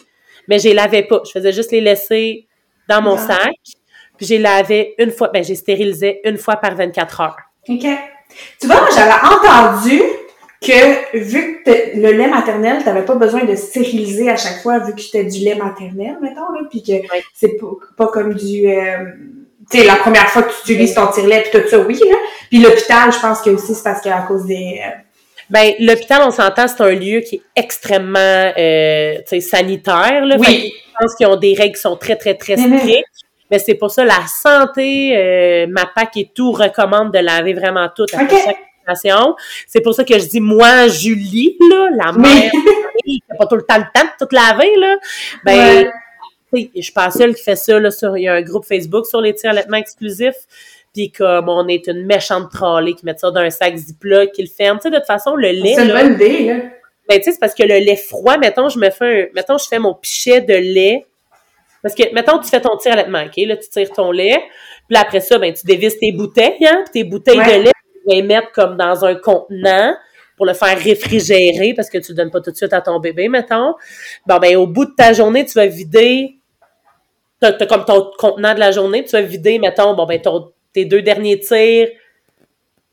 Mais 0.48 0.58
je 0.58 0.68
les 0.68 0.74
lavais 0.74 1.02
pas. 1.04 1.22
Je 1.26 1.30
faisais 1.30 1.52
juste 1.52 1.70
les 1.72 1.80
laisser 1.80 2.46
dans 2.88 3.02
mon 3.02 3.14
Ah. 3.14 3.18
sac. 3.18 3.54
Puis, 4.16 4.26
je 4.26 4.34
les 4.34 4.38
lavais 4.40 4.94
une 4.98 5.10
fois, 5.10 5.28
ben, 5.32 5.42
j'ai 5.44 5.54
stérilisé 5.54 6.20
une 6.24 6.36
fois 6.38 6.56
par 6.56 6.74
24 6.74 7.20
heures. 7.20 7.36
OK. 7.68 7.86
Tu 8.60 8.66
vois, 8.66 8.80
moi, 8.80 8.88
j'avais 8.94 9.12
entendu 9.12 10.00
que 10.62 11.16
vu 11.18 11.62
que 11.64 11.98
le 11.98 12.12
lait 12.12 12.28
maternel, 12.28 12.84
t'avais 12.84 13.04
pas 13.04 13.14
besoin 13.14 13.44
de 13.44 13.54
stériliser 13.56 14.28
à 14.28 14.36
chaque 14.36 14.60
fois 14.62 14.78
vu 14.80 14.94
que 14.94 15.00
c'était 15.00 15.24
du 15.24 15.38
lait 15.40 15.54
maternel, 15.54 16.18
mettons, 16.20 16.50
là, 16.52 16.60
puis 16.68 16.82
que 16.82 16.92
c'est 17.34 17.56
pas, 17.58 17.66
pas 17.96 18.06
comme 18.08 18.34
du... 18.34 18.66
euh, 18.68 18.98
tu 19.06 19.39
sais, 19.78 19.84
la 19.84 19.96
première 19.96 20.28
fois 20.28 20.42
que 20.42 20.50
tu 20.52 20.72
utilises 20.72 20.94
ton 20.94 21.06
tire-lait 21.08 21.44
puis 21.50 21.60
tout 21.60 21.68
ça, 21.68 21.78
oui, 21.78 21.98
là. 22.08 22.16
Puis 22.50 22.58
l'hôpital, 22.60 23.12
je 23.12 23.18
pense 23.18 23.40
que 23.40 23.50
aussi 23.50 23.74
c'est 23.74 23.84
parce 23.84 24.00
qu'à 24.00 24.18
cause 24.26 24.44
des... 24.46 24.80
euh, 24.84 24.90
Ben, 25.50 25.72
l'hôpital, 25.78 26.22
on 26.24 26.30
s'entend, 26.30 26.66
c'est 26.68 26.80
un 26.82 26.90
lieu 26.90 27.20
qui 27.20 27.36
est 27.36 27.42
extrêmement, 27.56 28.18
euh, 28.58 29.14
tu 29.18 29.22
sais, 29.26 29.40
sanitaire, 29.40 30.24
là. 30.24 30.36
Oui. 30.38 30.72
Je 30.74 30.92
pense 31.00 31.14
qu'ils 31.14 31.26
ont 31.26 31.36
des 31.36 31.54
règles 31.54 31.74
qui 31.76 31.80
sont 31.80 31.96
très, 31.96 32.16
très, 32.16 32.34
très 32.34 32.56
strictes. 32.56 33.04
Mais 33.50 33.58
c'est 33.58 33.74
pour 33.74 33.90
ça, 33.90 34.04
la 34.04 34.20
santé, 34.28 35.16
euh, 35.16 35.66
ma 35.68 35.84
PAC 35.86 36.16
et 36.18 36.30
tout 36.34 36.52
recommande 36.52 37.12
de 37.12 37.18
laver 37.18 37.52
vraiment 37.52 37.88
tout 37.94 38.06
après 38.12 38.24
Ok. 38.36 38.42
chaque 38.44 38.58
station. 38.96 39.34
C'est 39.66 39.80
pour 39.80 39.92
ça 39.94 40.04
que 40.04 40.14
je 40.18 40.26
dis, 40.26 40.40
moi, 40.40 40.86
Julie, 40.88 41.56
là, 41.68 41.88
la 41.96 42.12
mère, 42.12 42.50
qui 43.04 43.22
n'a 43.28 43.36
pas 43.36 43.46
tout 43.46 43.56
le 43.56 43.62
temps 43.62 43.78
le 43.78 43.84
temps 43.92 44.06
de 44.06 44.24
tout 44.24 44.32
laver, 44.34 44.76
là, 44.76 44.96
ben, 45.44 45.90
sais, 46.54 46.70
je 46.76 46.80
suis 46.82 46.92
pas 46.92 47.10
seule 47.10 47.34
qui 47.34 47.42
fait 47.42 47.56
ça, 47.56 47.78
là, 47.78 47.90
sur, 47.90 48.16
il 48.16 48.24
y 48.24 48.28
a 48.28 48.34
un 48.34 48.42
groupe 48.42 48.64
Facebook 48.64 49.06
sur 49.06 49.20
les 49.20 49.34
tirs 49.34 49.50
allaitement 49.50 49.76
exclusifs, 49.76 50.46
puis 50.92 51.10
comme 51.12 51.48
on 51.48 51.68
est 51.68 51.86
une 51.86 52.04
méchante 52.06 52.50
trollée 52.52 52.94
qui 52.94 53.04
met 53.06 53.16
ça 53.16 53.30
dans 53.30 53.40
un 53.40 53.50
sac 53.50 53.76
Ziploc, 53.76 54.32
qui 54.32 54.42
le 54.42 54.48
ferme. 54.48 54.78
Tu 54.78 54.84
sais, 54.84 54.90
de 54.90 54.96
toute 54.96 55.06
façon, 55.06 55.36
le 55.36 55.50
lait, 55.50 55.74
C'est 55.76 55.84
une 55.86 55.92
bonne 55.92 56.14
idée, 56.14 56.44
là. 56.46 56.54
ben, 57.08 57.18
tu 57.18 57.22
sais, 57.24 57.32
c'est 57.32 57.38
parce 57.40 57.54
que 57.54 57.62
le 57.62 57.78
lait 57.78 57.96
froid, 57.96 58.38
mettons, 58.38 58.68
je 58.68 58.78
me 58.78 58.90
fais 58.90 59.22
un, 59.22 59.26
mettons, 59.34 59.58
je 59.58 59.68
fais 59.68 59.78
mon 59.78 59.94
pichet 59.94 60.40
de 60.40 60.54
lait. 60.54 61.06
Parce 61.82 61.94
que, 61.94 62.12
mettons, 62.12 62.38
tu 62.38 62.48
fais 62.48 62.60
ton 62.60 62.76
tir 62.76 62.92
allaitement, 62.92 63.22
OK? 63.22 63.32
Là, 63.46 63.56
tu 63.56 63.68
tires 63.70 63.90
ton 63.92 64.10
lait. 64.12 64.36
Puis 64.88 64.94
là, 64.94 65.00
après 65.00 65.20
ça, 65.20 65.38
ben, 65.38 65.52
tu 65.54 65.64
dévisses 65.64 65.98
tes 65.98 66.12
bouteilles, 66.12 66.58
hein? 66.66 66.82
Puis 66.84 67.02
tes 67.02 67.04
bouteilles 67.08 67.38
Ouais. 67.38 67.58
de 67.58 67.62
lait, 67.64 67.72
tu 67.94 68.08
vas 68.08 68.14
les 68.16 68.22
mettre 68.22 68.52
comme 68.52 68.76
dans 68.76 69.04
un 69.04 69.14
contenant 69.14 69.94
pour 70.36 70.44
le 70.46 70.52
faire 70.54 70.76
réfrigérer 70.78 71.72
parce 71.74 71.88
que 71.88 71.98
tu 71.98 72.12
le 72.12 72.16
donnes 72.16 72.30
pas 72.30 72.40
tout 72.40 72.50
de 72.50 72.56
suite 72.56 72.72
à 72.72 72.80
ton 72.80 72.98
bébé, 72.98 73.28
mettons. 73.28 73.74
Bon, 74.26 74.38
ben, 74.38 74.56
au 74.56 74.66
bout 74.66 74.86
de 74.86 74.94
ta 74.96 75.12
journée, 75.12 75.44
tu 75.46 75.52
vas 75.54 75.66
vider, 75.66 76.39
t'as, 77.40 77.66
comme 77.66 77.84
ton 77.84 78.10
contenant 78.18 78.54
de 78.54 78.60
la 78.60 78.70
journée, 78.72 79.04
tu 79.04 79.12
vas 79.12 79.22
vider, 79.22 79.58
mettons, 79.58 79.94
bon, 79.94 80.06
ben, 80.06 80.20
ton, 80.20 80.52
tes 80.72 80.84
deux 80.84 81.02
derniers 81.02 81.40
tirs 81.40 81.88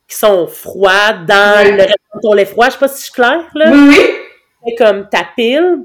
qui 0.07 0.15
sont 0.15 0.47
froids 0.47 1.13
dans 1.27 1.57
Ouais. 1.63 1.71
le 1.71 1.77
reste 1.83 1.97
de 2.15 2.19
ton 2.21 2.33
lait 2.33 2.45
froid. 2.45 2.67
Je 2.67 2.71
sais 2.73 2.77
pas 2.79 2.87
si 2.87 2.97
je 2.99 3.03
suis 3.03 3.11
claire, 3.13 3.43
là 3.55 3.69
Oui, 3.71 3.97
oui. 4.65 4.75
comme 4.77 5.07
ta 5.09 5.25
pile. 5.35 5.79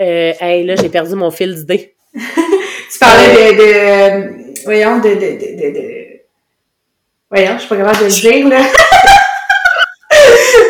Euh, 0.00 0.32
hey, 0.40 0.64
là, 0.64 0.76
j'ai 0.76 0.88
perdu 0.88 1.14
mon 1.14 1.30
fil 1.30 1.54
d'idée. 1.54 1.94
Tu 2.90 2.98
parlais 2.98 3.52
de, 3.52 3.58
de, 3.58 4.64
voyons, 4.64 4.98
de, 4.98 5.10
de, 5.10 5.14
de, 5.14 5.62
de, 5.62 5.74
de- 5.78 6.20
voyons, 7.30 7.52
je 7.54 7.58
suis 7.58 7.68
pas 7.68 7.76
capable 7.76 7.98
de 7.98 8.04
le 8.04 8.10
dire, 8.10 8.48
là. 8.48 8.60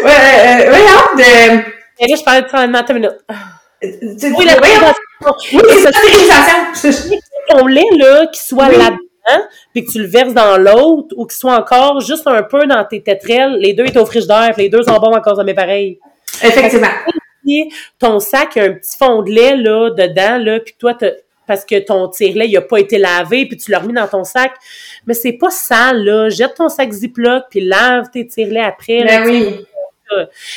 ouais, 0.04 0.66
euh, 0.66 0.70
voyons, 0.70 1.16
de, 1.16 1.60
Et 2.00 2.06
là, 2.08 2.16
je 2.16 2.24
parlais 2.24 2.42
de 2.42 2.48
30 2.48 2.90
minutes. 2.90 3.12
tu, 3.80 4.16
tu- 4.16 4.34
Oui, 5.20 5.62
la 5.82 5.90
voyons, 5.90 7.20
ton 7.48 7.66
lait, 7.66 7.82
là, 7.96 8.26
qui 8.26 8.40
soit 8.40 8.68
là-dedans, 8.68 9.44
puis 9.72 9.84
que 9.84 9.90
tu 9.90 9.98
le 10.00 10.06
verses 10.06 10.34
dans 10.34 10.56
l'autre, 10.58 11.14
ou 11.16 11.26
qu'il 11.26 11.36
soit 11.36 11.56
encore 11.56 12.00
juste 12.00 12.26
un 12.26 12.42
peu 12.42 12.66
dans 12.66 12.84
tes 12.84 13.02
tétrelles, 13.02 13.56
les 13.58 13.72
deux 13.72 13.86
étaient 13.86 13.98
au 13.98 14.06
frigidaire, 14.06 14.50
puis 14.52 14.64
les 14.64 14.68
deux 14.68 14.82
sont 14.82 14.98
bons 14.98 15.08
encore 15.08 15.22
cause 15.22 15.38
de 15.38 15.44
mes 15.44 15.54
pareils. 15.54 15.98
Effectivement. 16.42 16.88
Ton 17.98 18.20
sac 18.20 18.56
a 18.58 18.64
un 18.64 18.72
petit 18.72 18.96
fond 18.96 19.22
de 19.22 19.30
lait, 19.30 19.56
là, 19.56 19.90
dedans, 19.90 20.38
là, 20.38 20.60
puis 20.60 20.74
toi, 20.78 20.94
parce 21.46 21.64
que 21.64 21.78
ton 21.78 22.08
tire-lait, 22.08 22.46
il 22.46 22.56
a 22.58 22.60
pas 22.60 22.78
été 22.78 22.98
lavé, 22.98 23.46
puis 23.46 23.56
tu 23.56 23.70
l'as 23.70 23.78
remis 23.78 23.94
dans 23.94 24.06
ton 24.06 24.22
sac. 24.22 24.52
Mais 25.06 25.14
c'est 25.14 25.32
pas 25.32 25.48
sale, 25.50 26.04
là. 26.04 26.28
Jette 26.28 26.54
ton 26.54 26.68
sac 26.68 26.92
Ziploc, 26.92 27.44
puis 27.48 27.60
lave 27.60 28.10
tes 28.10 28.26
tire-laits 28.26 28.66
après. 28.66 29.02
Ben 29.04 29.24
oui. 29.24 29.66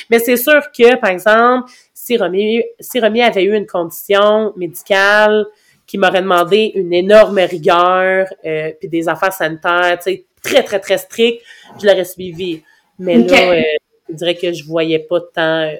Mais 0.09 0.19
c'est 0.19 0.37
sûr 0.37 0.61
que, 0.77 0.95
par 0.95 1.09
exemple, 1.09 1.71
si 2.03 2.17
Romy, 2.17 2.63
si 2.79 2.99
Romy 2.99 3.21
avait 3.21 3.43
eu 3.43 3.55
une 3.55 3.67
condition 3.67 4.53
médicale 4.57 5.45
qui 5.85 5.99
m'aurait 5.99 6.23
demandé 6.23 6.71
une 6.73 6.93
énorme 6.93 7.37
rigueur, 7.37 8.27
euh, 8.43 8.71
puis 8.79 8.89
des 8.89 9.07
affaires 9.07 9.33
sanitaires, 9.33 9.99
tu 9.99 10.11
sais, 10.11 10.25
très, 10.41 10.63
très, 10.63 10.79
très 10.79 10.97
strictes, 10.97 11.43
je 11.79 11.85
l'aurais 11.85 12.05
suivi. 12.05 12.63
Mais 12.97 13.17
là, 13.17 13.53
euh, 13.53 13.61
je 14.09 14.15
dirais 14.15 14.33
que 14.33 14.51
je 14.51 14.63
voyais 14.65 14.97
pas 14.97 15.19
tant, 15.21 15.59
euh, 15.61 15.75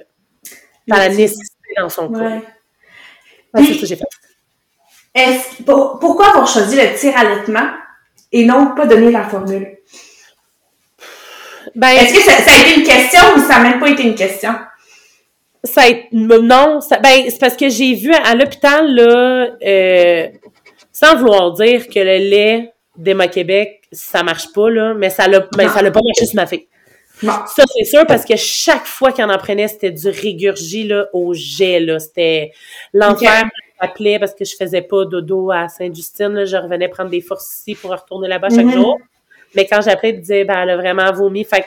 la 0.86 1.08
nécessité 1.08 1.74
dans 1.76 1.88
son 1.88 2.08
cas. 2.12 2.40
c'est 3.56 3.64
ça 3.64 3.80
que 3.80 3.86
j'ai 3.86 3.96
fait. 3.96 4.04
Est-ce, 5.14 5.62
pourquoi 5.64 6.28
avoir 6.28 6.46
choisi 6.46 6.76
le 6.76 6.96
tir 6.96 7.16
allaitement 7.16 7.68
et 8.30 8.44
non 8.44 8.76
pas 8.76 8.86
donner 8.86 9.10
la 9.10 9.24
formule? 9.24 9.76
Ben, 11.74 11.88
Est-ce 11.88 12.14
que 12.14 12.20
ça, 12.20 12.52
a 12.52 12.60
été 12.60 12.78
une 12.78 12.86
question 12.86 13.20
ou 13.36 13.40
ça 13.40 13.58
n'a 13.58 13.70
même 13.70 13.80
pas 13.80 13.88
été 13.88 14.04
une 14.04 14.14
question? 14.14 14.54
Ça 15.64 15.82
a 15.82 15.88
été, 15.88 16.08
non, 16.12 16.80
ben, 17.02 17.30
c'est 17.30 17.38
parce 17.38 17.56
que 17.56 17.68
j'ai 17.68 17.94
vu 17.94 18.12
à, 18.12 18.34
l'hôpital, 18.34 18.92
là, 18.92 19.56
euh, 19.64 20.28
sans 20.92 21.16
vouloir 21.16 21.52
dire 21.52 21.88
que 21.88 22.00
le 22.00 22.18
lait 22.18 22.72
d'Emma 22.96 23.28
Québec, 23.28 23.82
ça 23.92 24.22
marche 24.22 24.52
pas, 24.52 24.70
là, 24.70 24.94
mais 24.94 25.10
ça 25.10 25.28
l'a, 25.28 25.46
ben, 25.56 25.68
ça 25.68 25.82
l'a 25.82 25.90
pas 25.90 26.00
marché 26.04 26.26
sur 26.26 26.36
ma 26.36 26.46
fille. 26.46 26.66
Ça, 27.20 27.62
c'est 27.76 27.84
sûr, 27.84 28.04
parce 28.06 28.24
que 28.24 28.34
chaque 28.36 28.86
fois 28.86 29.12
qu'il 29.12 29.24
en 29.24 29.38
prenait, 29.38 29.68
c'était 29.68 29.92
du 29.92 30.08
régurgie, 30.08 30.84
là, 30.84 31.06
au 31.12 31.32
jet, 31.34 31.78
là. 31.78 32.00
C'était 32.00 32.52
l'enfer. 32.92 33.44
Okay. 33.82 34.18
parce 34.20 34.34
que 34.34 34.44
je 34.44 34.54
faisais 34.56 34.82
pas 34.82 35.04
dodo 35.04 35.50
à 35.50 35.68
Sainte-Justine, 35.68 36.44
Je 36.44 36.56
revenais 36.56 36.88
prendre 36.88 37.10
des 37.10 37.20
forces 37.20 37.52
ici 37.58 37.74
pour 37.74 37.90
retourner 37.90 38.28
là-bas 38.28 38.48
chaque 38.48 38.66
mm-hmm. 38.66 38.72
jour. 38.72 38.98
Mais 39.54 39.66
quand 39.66 39.80
j'appelais, 39.80 40.10
il 40.10 40.20
disait, 40.20 40.44
ben, 40.44 40.54
elle 40.62 40.70
a 40.70 40.76
vraiment 40.76 41.12
vomi. 41.12 41.44
Fait 41.44 41.62
que 41.62 41.66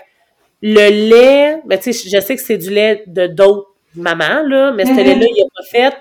le 0.62 1.10
lait, 1.10 1.62
ben, 1.66 1.78
tu 1.78 1.94
sais, 1.94 2.10
je 2.10 2.20
sais 2.22 2.36
que 2.36 2.42
c'est 2.42 2.58
du 2.58 2.70
lait 2.70 3.04
de 3.08 3.28
d'autres 3.28 3.75
mamans, 3.96 4.44
là, 4.48 4.72
mais 4.72 4.86
ce 4.86 4.92
mm-hmm. 4.92 5.04
lait-là, 5.04 5.26
il 5.30 5.44
a 5.44 5.48
pas 5.56 5.70
fait. 5.70 5.98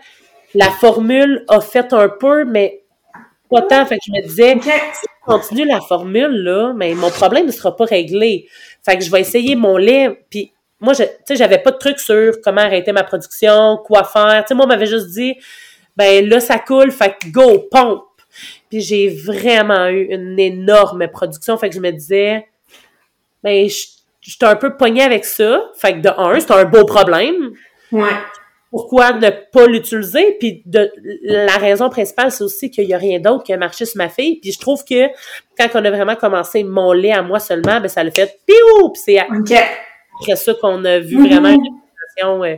La 0.55 0.71
formule 0.71 1.45
a 1.49 1.61
fait 1.61 1.93
un 1.93 2.09
peu, 2.09 2.45
mais 2.45 2.83
pas 3.51 3.63
tant. 3.63 3.85
Fait 3.87 3.97
que 3.97 4.03
je 4.07 4.13
me 4.13 4.23
disais, 4.23 4.57
si 4.61 4.69
je 4.69 5.33
continue 5.33 5.67
la 5.67 5.81
formule, 5.81 6.43
là, 6.43 6.73
mais 6.75 6.95
mon 6.95 7.11
problème 7.11 7.47
ne 7.47 7.53
sera 7.53 7.75
pas 7.77 7.85
réglé. 7.85 8.47
Fait 8.85 8.97
que 8.97 9.05
je 9.05 9.11
vais 9.11 9.21
essayer 9.21 9.57
mon 9.57 9.77
lait, 9.77 10.25
puis 10.31 10.53
moi, 10.81 10.93
je, 10.93 11.03
tu 11.03 11.11
sais, 11.25 11.37
j'avais 11.37 11.59
pas 11.59 11.71
de 11.71 11.79
truc 11.79 11.99
sur 11.99 12.41
comment 12.43 12.61
arrêter 12.61 12.93
ma 12.93 13.05
production, 13.05 13.79
quoi 13.85 14.05
faire. 14.05 14.43
Tu 14.43 14.49
sais, 14.49 14.55
moi, 14.55 14.67
on 14.67 14.69
m'avait 14.69 14.87
juste 14.87 15.09
dit, 15.09 15.35
ben 15.97 16.29
là, 16.29 16.41
ça 16.41 16.59
coule, 16.59 16.91
fait 16.91 17.17
que 17.19 17.29
go, 17.31 17.69
pompe. 17.71 18.05
Puis 18.69 18.81
j'ai 18.81 19.09
vraiment 19.09 19.87
eu 19.87 20.09
une 20.11 20.39
énorme 20.39 21.07
production. 21.09 21.57
Fait 21.57 21.69
que 21.69 21.77
je 21.77 21.81
me 21.81 21.91
disais, 21.91 22.47
ben, 23.43 23.69
j'étais 24.21 24.47
un 24.47 24.57
peu 24.57 24.77
pognée 24.77 25.03
avec 25.03 25.25
ça. 25.25 25.71
Fait 25.77 25.95
que 25.95 25.99
de 26.01 26.09
un, 26.09 26.41
c'est 26.41 26.51
un 26.51 26.65
beau 26.65 26.85
problème. 26.85 27.53
Ouais. 27.95 28.11
Pourquoi 28.71 29.13
ne 29.13 29.31
pas 29.31 29.67
l'utiliser? 29.67 30.37
Puis 30.41 30.63
de, 30.67 30.91
la 31.23 31.57
raison 31.59 31.89
principale, 31.89 32.33
c'est 32.33 32.43
aussi 32.43 32.71
qu'il 32.71 32.89
n'y 32.89 32.95
a 32.95 32.99
rien 32.99 33.21
d'autre 33.21 33.45
qui 33.45 33.53
a 33.53 33.57
marché 33.57 33.85
sur 33.85 33.99
ma 33.99 34.09
fille. 34.09 34.41
Puis 34.41 34.51
je 34.51 34.59
trouve 34.59 34.85
que 34.85 35.07
quand 35.57 35.69
on 35.75 35.85
a 35.85 35.91
vraiment 35.91 36.17
commencé 36.17 36.65
mon 36.65 36.93
lait 36.93 37.13
à 37.13 37.23
moi 37.23 37.39
seulement, 37.39 37.81
ben 37.81 37.87
ça 37.87 38.03
l'a 38.03 38.11
fait 38.11 38.37
piou! 38.45 38.91
Puis 38.93 39.03
c'est 39.05 39.19
après 39.19 40.37
ça 40.37 40.55
qu'on 40.55 40.85
a 40.85 40.99
vu 40.99 41.25
vraiment 41.25 41.51
mm-hmm. 41.51 41.55
une 41.55 41.81
situation 42.09 42.45
euh, 42.45 42.57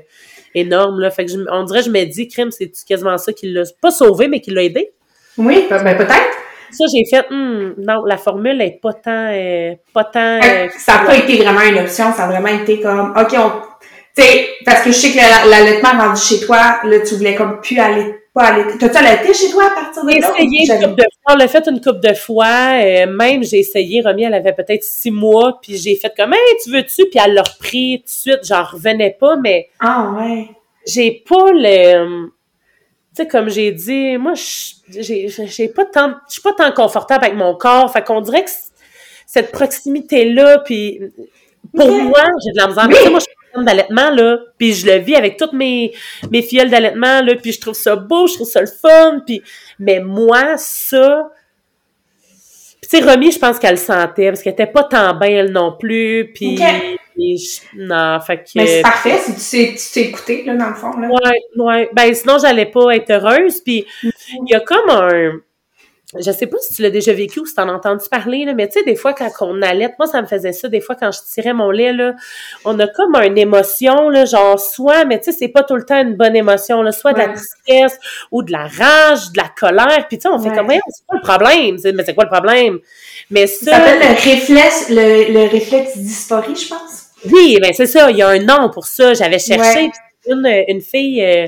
énorme. 0.54 1.00
Là. 1.00 1.10
Fait 1.10 1.26
que 1.26 1.32
on 1.52 1.64
dirait, 1.64 1.82
je 1.82 1.90
me 1.90 2.04
dis, 2.04 2.28
crime, 2.28 2.50
c'est 2.50 2.72
quasiment 2.88 3.18
ça 3.18 3.34
qui 3.34 3.52
l'a 3.52 3.64
pas 3.82 3.90
sauvé, 3.90 4.26
mais 4.28 4.40
qui 4.40 4.52
l'a 4.52 4.62
aidé. 4.62 4.90
Oui, 5.36 5.66
ben, 5.68 5.84
ben 5.84 5.98
peut-être. 5.98 6.36
Ça, 6.70 6.84
j'ai 6.94 7.04
fait, 7.04 7.26
hmm, 7.30 7.74
non, 7.78 8.04
la 8.06 8.16
formule 8.16 8.60
est 8.60 8.80
pas 8.82 8.94
tant, 8.94 9.28
euh, 9.32 9.74
pas 9.92 10.04
tant. 10.04 10.40
Euh, 10.42 10.68
ça 10.76 10.94
n'a 10.94 11.04
pas 11.04 11.16
été 11.16 11.36
vraiment 11.42 11.60
une 11.60 11.78
option, 11.78 12.12
ça 12.12 12.24
a 12.24 12.26
vraiment 12.26 12.48
été 12.48 12.80
comme, 12.80 13.14
ok, 13.16 13.34
on, 13.34 13.50
sais, 14.22 14.48
parce 14.64 14.82
que 14.82 14.92
je 14.92 14.96
sais 14.96 15.10
que 15.12 15.50
l'allaitement 15.50 15.90
rendu 15.90 16.20
chez 16.20 16.40
toi, 16.40 16.80
là, 16.84 17.00
tu 17.00 17.16
voulais 17.16 17.34
comme 17.34 17.60
plus 17.60 17.78
aller, 17.78 18.14
pas 18.32 18.44
aller. 18.44 18.64
T'as-tu 18.78 18.96
allaité 18.96 19.34
chez 19.34 19.50
toi 19.50 19.66
à 19.66 19.70
partir 19.70 20.04
de 20.04 20.08
là? 20.08 20.32
J'ai 20.38 20.44
essayé 20.44 20.72
une 20.72 20.88
couple 20.88 21.02
de 21.02 21.02
fois, 21.02 21.34
on 21.34 21.36
l'a 21.36 21.48
fait 21.48 21.68
une 21.68 21.80
couple 21.80 22.00
de 22.00 22.14
fois, 22.14 22.80
euh, 22.82 23.06
même 23.06 23.42
j'ai 23.42 23.58
essayé, 23.58 24.02
Romy, 24.02 24.24
elle 24.24 24.34
avait 24.34 24.52
peut-être 24.54 24.84
six 24.84 25.10
mois, 25.10 25.58
puis 25.60 25.76
j'ai 25.76 25.96
fait 25.96 26.12
comme, 26.16 26.32
hey, 26.32 26.56
tu 26.62 26.70
veux-tu? 26.70 27.08
Puis 27.10 27.20
elle 27.24 27.34
l'a 27.34 27.42
repris 27.42 27.98
tout 27.98 28.04
de 28.04 28.10
suite, 28.10 28.40
j'en 28.44 28.64
revenais 28.64 29.16
pas, 29.18 29.36
mais. 29.36 29.68
Ah, 29.80 30.14
ouais. 30.18 30.48
J'ai 30.86 31.24
pas 31.28 31.50
le 31.52 32.30
tu 33.16 33.22
sais, 33.22 33.28
comme 33.28 33.48
j'ai 33.48 33.72
dit, 33.72 34.18
moi, 34.18 34.34
j'ai 34.90 35.68
pas 35.74 35.86
tant, 35.86 36.16
je 36.28 36.34
suis 36.34 36.42
pas 36.42 36.52
tant 36.52 36.70
confortable 36.70 37.24
avec 37.24 37.34
mon 37.34 37.54
corps. 37.54 37.90
Fait 37.90 38.04
qu'on 38.04 38.20
dirait 38.20 38.44
que 38.44 38.50
cette 39.26 39.52
proximité-là, 39.52 40.58
puis 40.58 41.00
pour 41.74 41.90
moi, 41.90 42.24
j'ai 42.44 42.52
de 42.52 42.58
la 42.58 42.66
misère. 42.68 42.86
Oui. 42.88 43.10
moi, 43.10 43.18
je 43.18 43.24
suis 43.24 43.35
d'allaitement, 43.62 44.10
là, 44.10 44.38
puis 44.58 44.72
je 44.72 44.86
le 44.86 44.98
vis 44.98 45.14
avec 45.14 45.36
toutes 45.36 45.52
mes, 45.52 45.92
mes 46.30 46.42
filles 46.42 46.68
d'allaitement, 46.68 47.22
là, 47.22 47.34
puis 47.36 47.52
je 47.52 47.60
trouve 47.60 47.74
ça 47.74 47.96
beau, 47.96 48.26
je 48.26 48.34
trouve 48.34 48.48
ça 48.48 48.60
le 48.60 48.66
fun, 48.66 49.20
puis, 49.24 49.42
mais 49.78 50.00
moi, 50.00 50.56
ça, 50.56 51.30
tu 52.82 52.88
sais, 52.88 53.00
Romy, 53.00 53.32
je 53.32 53.38
pense 53.38 53.58
qu'elle 53.58 53.72
le 53.72 53.76
sentait, 53.76 54.28
parce 54.28 54.42
qu'elle 54.42 54.52
était 54.52 54.66
pas 54.66 54.84
tant 54.84 55.14
bien, 55.14 55.28
elle 55.28 55.52
non 55.52 55.76
plus, 55.78 56.32
puis 56.34 56.58
non, 57.74 58.20
fait 58.20 58.38
que... 58.38 58.50
Mais 58.56 58.66
c'est 58.66 58.82
parfait 58.82 59.18
si 59.18 59.34
tu 59.34 59.40
sais, 59.40 59.74
tu 59.74 59.92
t'es 59.92 60.08
écouté, 60.08 60.44
là, 60.44 60.54
dans 60.54 60.68
le 60.68 60.74
fond, 60.74 60.98
là. 60.98 61.08
Ouais, 61.08 61.40
ouais. 61.56 61.90
Ben, 61.94 62.14
sinon, 62.14 62.36
j'allais 62.38 62.66
pas 62.66 62.94
être 62.94 63.10
heureuse. 63.10 63.62
Puis, 63.62 63.86
il 64.02 64.50
y 64.50 64.54
a 64.54 64.60
comme 64.60 64.90
un... 64.90 65.32
Je 66.18 66.30
sais 66.30 66.46
pas 66.46 66.56
si 66.60 66.74
tu 66.74 66.82
l'as 66.82 66.90
déjà 66.90 67.12
vécu 67.12 67.40
ou 67.40 67.46
si 67.46 67.54
t'en 67.54 67.68
as 67.68 67.72
entendu 67.72 68.08
parler, 68.10 68.44
là, 68.44 68.54
mais 68.54 68.68
tu 68.68 68.78
sais, 68.78 68.84
des 68.84 68.96
fois, 68.96 69.12
quand 69.12 69.30
on 69.40 69.62
allait, 69.62 69.94
moi, 69.98 70.06
ça 70.06 70.20
me 70.22 70.26
faisait 70.26 70.52
ça, 70.52 70.68
des 70.68 70.80
fois, 70.80 70.94
quand 70.94 71.10
je 71.12 71.18
tirais 71.32 71.52
mon 71.52 71.70
lait, 71.70 71.92
là, 71.92 72.14
on 72.64 72.78
a 72.78 72.86
comme 72.86 73.14
une 73.16 73.38
émotion, 73.38 74.08
là, 74.08 74.24
genre, 74.24 74.58
soit, 74.58 75.04
mais 75.04 75.18
tu 75.18 75.32
sais, 75.32 75.38
c'est 75.38 75.48
pas 75.48 75.62
tout 75.62 75.76
le 75.76 75.84
temps 75.84 76.00
une 76.00 76.14
bonne 76.14 76.36
émotion, 76.36 76.82
là, 76.82 76.92
soit 76.92 77.12
de 77.12 77.18
la 77.18 77.28
tristesse 77.28 77.98
ou 78.30 78.42
de 78.42 78.52
la 78.52 78.66
rage, 78.66 79.32
de 79.32 79.38
la 79.38 79.48
colère, 79.58 80.06
puis 80.08 80.18
tu 80.18 80.22
sais, 80.22 80.28
on 80.28 80.38
fait 80.38 80.54
comme, 80.54 80.70
c'est 80.70 81.06
quoi 81.06 81.18
le 81.18 81.22
problème? 81.22 81.76
Mais 81.94 82.04
c'est 82.04 82.14
quoi 82.14 82.24
le 82.24 82.30
problème? 82.30 82.78
Mais 83.30 83.46
ça... 83.46 83.72
Ça 83.72 83.78
s'appelle 83.78 83.98
le 84.00 84.30
réflexe, 84.30 84.88
le, 84.90 85.32
le 85.32 85.50
réflexe 85.50 85.96
dysphorie, 85.96 86.56
je 86.56 86.68
pense. 86.68 87.02
Oui, 87.32 87.58
ben 87.60 87.72
c'est 87.72 87.86
ça, 87.86 88.10
il 88.10 88.16
y 88.16 88.22
a 88.22 88.28
un 88.28 88.38
nom 88.38 88.70
pour 88.70 88.86
ça. 88.86 89.14
J'avais 89.14 89.38
cherché 89.38 89.90
une, 90.28 90.46
une 90.68 90.80
fille, 90.80 91.24
euh, 91.24 91.46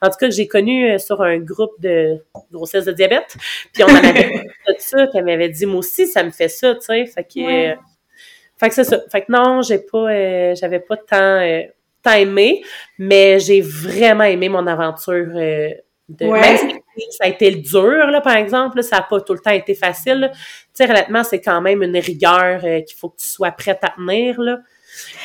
en 0.00 0.08
tout 0.08 0.16
cas 0.18 0.28
que 0.28 0.34
j'ai 0.34 0.46
connue 0.46 0.92
euh, 0.92 0.98
sur 0.98 1.20
un 1.22 1.38
groupe 1.38 1.80
de 1.80 2.22
grossesse 2.52 2.84
de 2.84 2.92
diabète, 2.92 3.36
puis 3.72 3.82
on 3.84 3.88
en 3.88 3.96
avait 3.96 4.30
tout 4.66 4.74
ça, 4.78 5.06
puis 5.06 5.18
elle 5.18 5.24
m'avait 5.24 5.48
dit, 5.48 5.66
moi 5.66 5.78
aussi, 5.78 6.06
ça 6.06 6.22
me 6.22 6.30
fait 6.30 6.48
ça, 6.48 6.74
tu 6.74 6.82
sais, 6.82 7.06
fait 7.06 7.24
que... 7.24 7.72
Euh, 7.72 7.74
fait 8.56 8.70
que 8.70 8.74
c'est 8.74 8.84
ça. 8.84 8.98
Fait 9.12 9.20
que 9.20 9.30
non, 9.30 9.62
j'ai 9.62 9.78
pas, 9.78 10.54
j'avais 10.54 10.80
pas 10.80 10.96
tant, 10.96 11.40
tant 12.02 12.12
aimé, 12.12 12.64
mais 12.98 13.38
j'ai 13.38 13.60
vraiment 13.60 14.24
aimé 14.24 14.48
mon 14.48 14.66
aventure 14.66 15.28
de... 15.28 15.76
Même 16.26 16.56
si 16.56 17.06
ça 17.10 17.26
a 17.26 17.28
été 17.28 17.52
dur, 17.52 18.08
là, 18.08 18.20
par 18.20 18.36
exemple, 18.36 18.82
ça 18.82 18.96
n'a 18.96 19.02
pas 19.02 19.20
tout 19.20 19.34
le 19.34 19.38
temps 19.38 19.52
été 19.52 19.76
facile. 19.76 20.32
Tu 20.32 20.38
sais, 20.72 20.90
honnêtement, 20.90 21.22
c'est 21.22 21.40
quand 21.40 21.60
même 21.60 21.84
une 21.84 21.96
rigueur 21.98 22.62
qu'il 22.62 22.96
faut 22.98 23.10
que 23.10 23.18
tu 23.18 23.28
sois 23.28 23.52
prête 23.52 23.78
à 23.82 23.90
tenir, 23.90 24.40
là. 24.40 24.58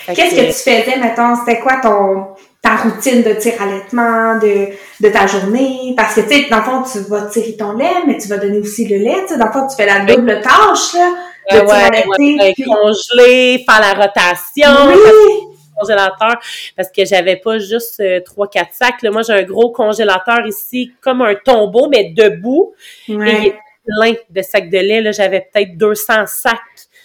Qu'est-ce 0.05 0.35
que, 0.35 0.45
tu 0.45 0.51
faisais, 0.51 0.99
mettons, 0.99 1.35
c'était 1.37 1.59
quoi 1.59 1.79
ton 1.81 2.35
ta 2.63 2.77
routine 2.77 3.21
de 3.21 3.33
tir 3.33 3.53
allaitement, 3.61 4.39
de, 4.39 4.69
de 4.99 5.09
ta 5.09 5.27
journée? 5.27 5.93
Parce 5.95 6.15
que, 6.15 6.21
tu 6.21 6.29
sais, 6.29 6.49
dans 6.49 6.57
le 6.57 6.63
fond, 6.63 6.83
tu 6.91 6.99
vas 7.09 7.27
tirer 7.27 7.55
ton 7.57 7.73
lait, 7.73 8.05
mais 8.07 8.17
tu 8.17 8.27
vas 8.29 8.37
donner 8.37 8.57
aussi 8.57 8.87
le 8.87 8.97
lait, 8.97 9.21
tu 9.27 9.33
sais, 9.33 9.37
dans 9.37 9.47
le 9.47 9.51
fond, 9.51 9.67
tu 9.67 9.75
fais 9.75 9.85
la 9.85 9.99
double 10.05 10.41
tâche, 10.41 10.93
là, 10.95 11.13
de 11.51 11.57
ouais, 11.57 11.65
ouais, 11.67 12.53
puis... 12.55 12.63
congeler, 12.63 13.65
faire 13.69 13.81
la 13.81 14.05
rotation. 14.05 14.87
Oui! 14.87 15.49
congélateur 15.75 16.39
parce 16.77 16.91
que 16.91 17.03
j'avais 17.03 17.35
pas 17.35 17.57
juste 17.57 17.99
euh, 17.99 18.19
trois 18.23 18.47
quatre 18.47 18.75
sacs 18.75 19.01
là. 19.01 19.09
moi 19.09 19.23
j'ai 19.23 19.33
un 19.33 19.41
gros 19.41 19.71
congélateur 19.71 20.45
ici 20.45 20.91
comme 21.01 21.23
un 21.23 21.33
tombeau 21.33 21.89
mais 21.89 22.13
debout 22.15 22.75
et 23.07 23.13
il 23.13 23.27
est 23.47 23.55
plein 23.83 24.13
de 24.29 24.41
sacs 24.43 24.69
de 24.69 24.77
lait 24.77 25.01
là 25.01 25.11
j'avais 25.11 25.49
peut-être 25.51 25.75
200 25.75 26.27
sacs 26.27 26.59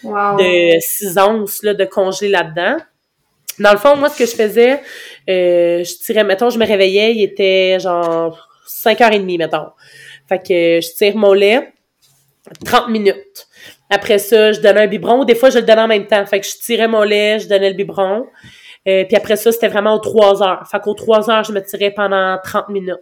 de 0.04 0.78
6 0.78 1.18
onces 1.18 1.62
là, 1.62 1.74
de 1.74 1.84
congelé 1.84 2.28
là-dedans. 2.28 2.76
Dans 3.60 3.72
le 3.72 3.78
fond, 3.78 3.96
moi, 3.96 4.08
ce 4.08 4.18
que 4.18 4.26
je 4.26 4.34
faisais, 4.34 4.80
euh, 5.28 5.84
je 5.84 6.04
tirais, 6.04 6.24
mettons, 6.24 6.50
je 6.50 6.58
me 6.58 6.66
réveillais, 6.66 7.14
il 7.14 7.22
était 7.22 7.78
genre 7.80 8.48
5h30, 8.68 9.38
mettons. 9.38 9.68
Fait 10.28 10.38
que 10.38 10.80
je 10.80 10.94
tire 10.94 11.16
mon 11.16 11.32
lait, 11.32 11.72
30 12.64 12.88
minutes. 12.88 13.46
Après 13.90 14.18
ça, 14.18 14.52
je 14.52 14.60
donnais 14.60 14.82
un 14.82 14.86
biberon. 14.86 15.24
Des 15.24 15.34
fois, 15.34 15.50
je 15.50 15.58
le 15.58 15.64
donnais 15.64 15.82
en 15.82 15.88
même 15.88 16.06
temps. 16.06 16.24
Fait 16.26 16.40
que 16.40 16.46
je 16.46 16.56
tirais 16.58 16.88
mon 16.88 17.02
lait, 17.02 17.38
je 17.38 17.48
donnais 17.48 17.70
le 17.70 17.76
biberon. 17.76 18.26
Euh, 18.86 19.04
puis 19.04 19.16
après 19.16 19.36
ça, 19.36 19.50
c'était 19.50 19.68
vraiment 19.68 19.94
aux 19.94 19.98
3 20.00 20.42
heures. 20.42 20.66
Fait 20.70 20.80
qu'aux 20.80 20.94
3 20.94 21.30
heures, 21.30 21.44
je 21.44 21.52
me 21.52 21.62
tirais 21.62 21.90
pendant 21.90 22.38
30 22.42 22.68
minutes. 22.68 22.98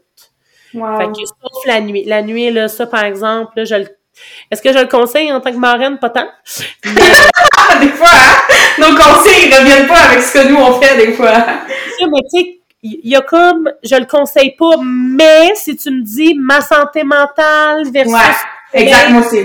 Wow. 0.74 0.98
Fait 0.98 1.06
que 1.06 1.26
sauf 1.26 1.66
la 1.66 1.80
nuit. 1.80 2.04
La 2.04 2.22
nuit, 2.22 2.50
là, 2.50 2.68
ça, 2.68 2.86
par 2.86 3.04
exemple, 3.04 3.52
là, 3.56 3.64
je 3.64 3.74
le... 3.74 3.86
Est-ce 4.50 4.62
que 4.62 4.72
je 4.72 4.78
le 4.78 4.86
conseille 4.86 5.32
en 5.32 5.40
tant 5.40 5.50
que 5.50 5.56
marraine? 5.56 5.98
Pas 5.98 6.10
tant? 6.10 6.28
Des 7.80 7.88
fois, 7.88 8.08
hein? 8.10 8.54
Nos 8.78 8.96
conseils, 8.96 9.48
ils 9.48 9.54
reviennent 9.54 9.86
pas 9.86 10.00
avec 10.10 10.22
ce 10.22 10.34
que 10.34 10.48
nous, 10.48 10.56
on 10.56 10.80
fait, 10.80 10.96
des 10.96 11.12
fois. 11.12 11.44
Mais 12.00 12.20
tu 12.30 12.38
sais, 12.38 12.60
il 12.82 13.08
y 13.10 13.16
a 13.16 13.20
comme, 13.20 13.70
je 13.82 13.96
le 13.96 14.06
conseille 14.06 14.54
pas, 14.56 14.76
mais 14.82 15.54
si 15.54 15.76
tu 15.76 15.90
me 15.90 16.02
dis 16.02 16.34
ma 16.34 16.60
santé 16.60 17.04
mentale 17.04 17.90
versus... 17.90 18.12
Ouais, 18.12 18.80
exact, 18.80 19.10
moi 19.10 19.22
aussi. 19.26 19.40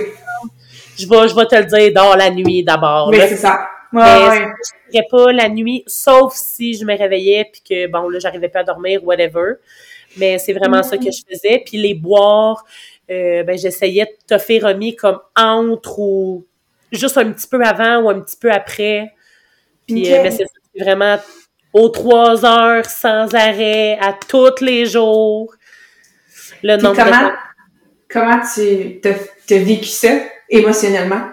Je 0.97 1.07
vais, 1.07 1.27
je 1.27 1.35
vais 1.35 1.45
te 1.45 1.55
le 1.55 1.65
dire 1.65 1.93
dans 1.93 2.15
la 2.15 2.29
nuit 2.29 2.63
d'abord. 2.63 3.09
Mais 3.09 3.17
là. 3.17 3.27
c'est 3.27 3.37
ça. 3.37 3.67
Ouais, 3.91 4.03
Mais 4.03 4.29
ouais. 4.29 4.47
je 4.87 4.91
dirais 4.91 5.07
pas 5.09 5.31
la 5.31 5.49
nuit, 5.49 5.83
sauf 5.87 6.33
si 6.35 6.75
je 6.75 6.85
me 6.85 6.97
réveillais 6.97 7.49
puis 7.51 7.61
que, 7.67 7.87
bon, 7.87 8.07
là, 8.09 8.19
j'arrivais 8.19 8.49
pas 8.49 8.59
à 8.59 8.63
dormir, 8.63 9.03
whatever. 9.03 9.55
Mais 10.17 10.37
c'est 10.37 10.53
vraiment 10.53 10.83
ça 10.83 10.97
que 10.97 11.05
je 11.05 11.21
faisais. 11.29 11.63
Puis 11.65 11.77
les 11.77 11.93
boire, 11.93 12.63
euh, 13.11 13.43
ben, 13.43 13.57
j'essayais 13.57 14.05
de 14.05 14.11
toffer 14.27 14.59
remis 14.59 14.95
comme 14.95 15.19
entre 15.35 15.99
ou 15.99 16.45
juste 16.91 17.17
un 17.17 17.31
petit 17.31 17.47
peu 17.47 17.63
avant 17.63 18.01
ou 18.03 18.09
un 18.09 18.21
petit 18.21 18.37
peu 18.37 18.51
après. 18.51 19.11
Puis, 19.87 20.03
Ok. 20.03 20.11
euh, 20.19 20.23
ben, 20.23 20.31
c'est 20.31 20.45
vraiment 20.83 21.17
aux 21.73 21.89
trois 21.89 22.45
heures, 22.45 22.85
sans 22.85 23.33
arrêt, 23.33 23.97
à 23.99 24.13
tous 24.27 24.61
les 24.61 24.85
jours. 24.85 25.53
Le 26.63 26.77
Puis 26.77 26.83
nombre 26.83 26.97
de 26.97 27.03
comment, 27.03 27.29
temps. 27.29 27.35
comment 28.09 28.39
tu 28.53 28.99
t'as 29.01 29.57
vécu 29.57 29.85
ça 29.85 30.09
émotionnellement? 30.49 31.27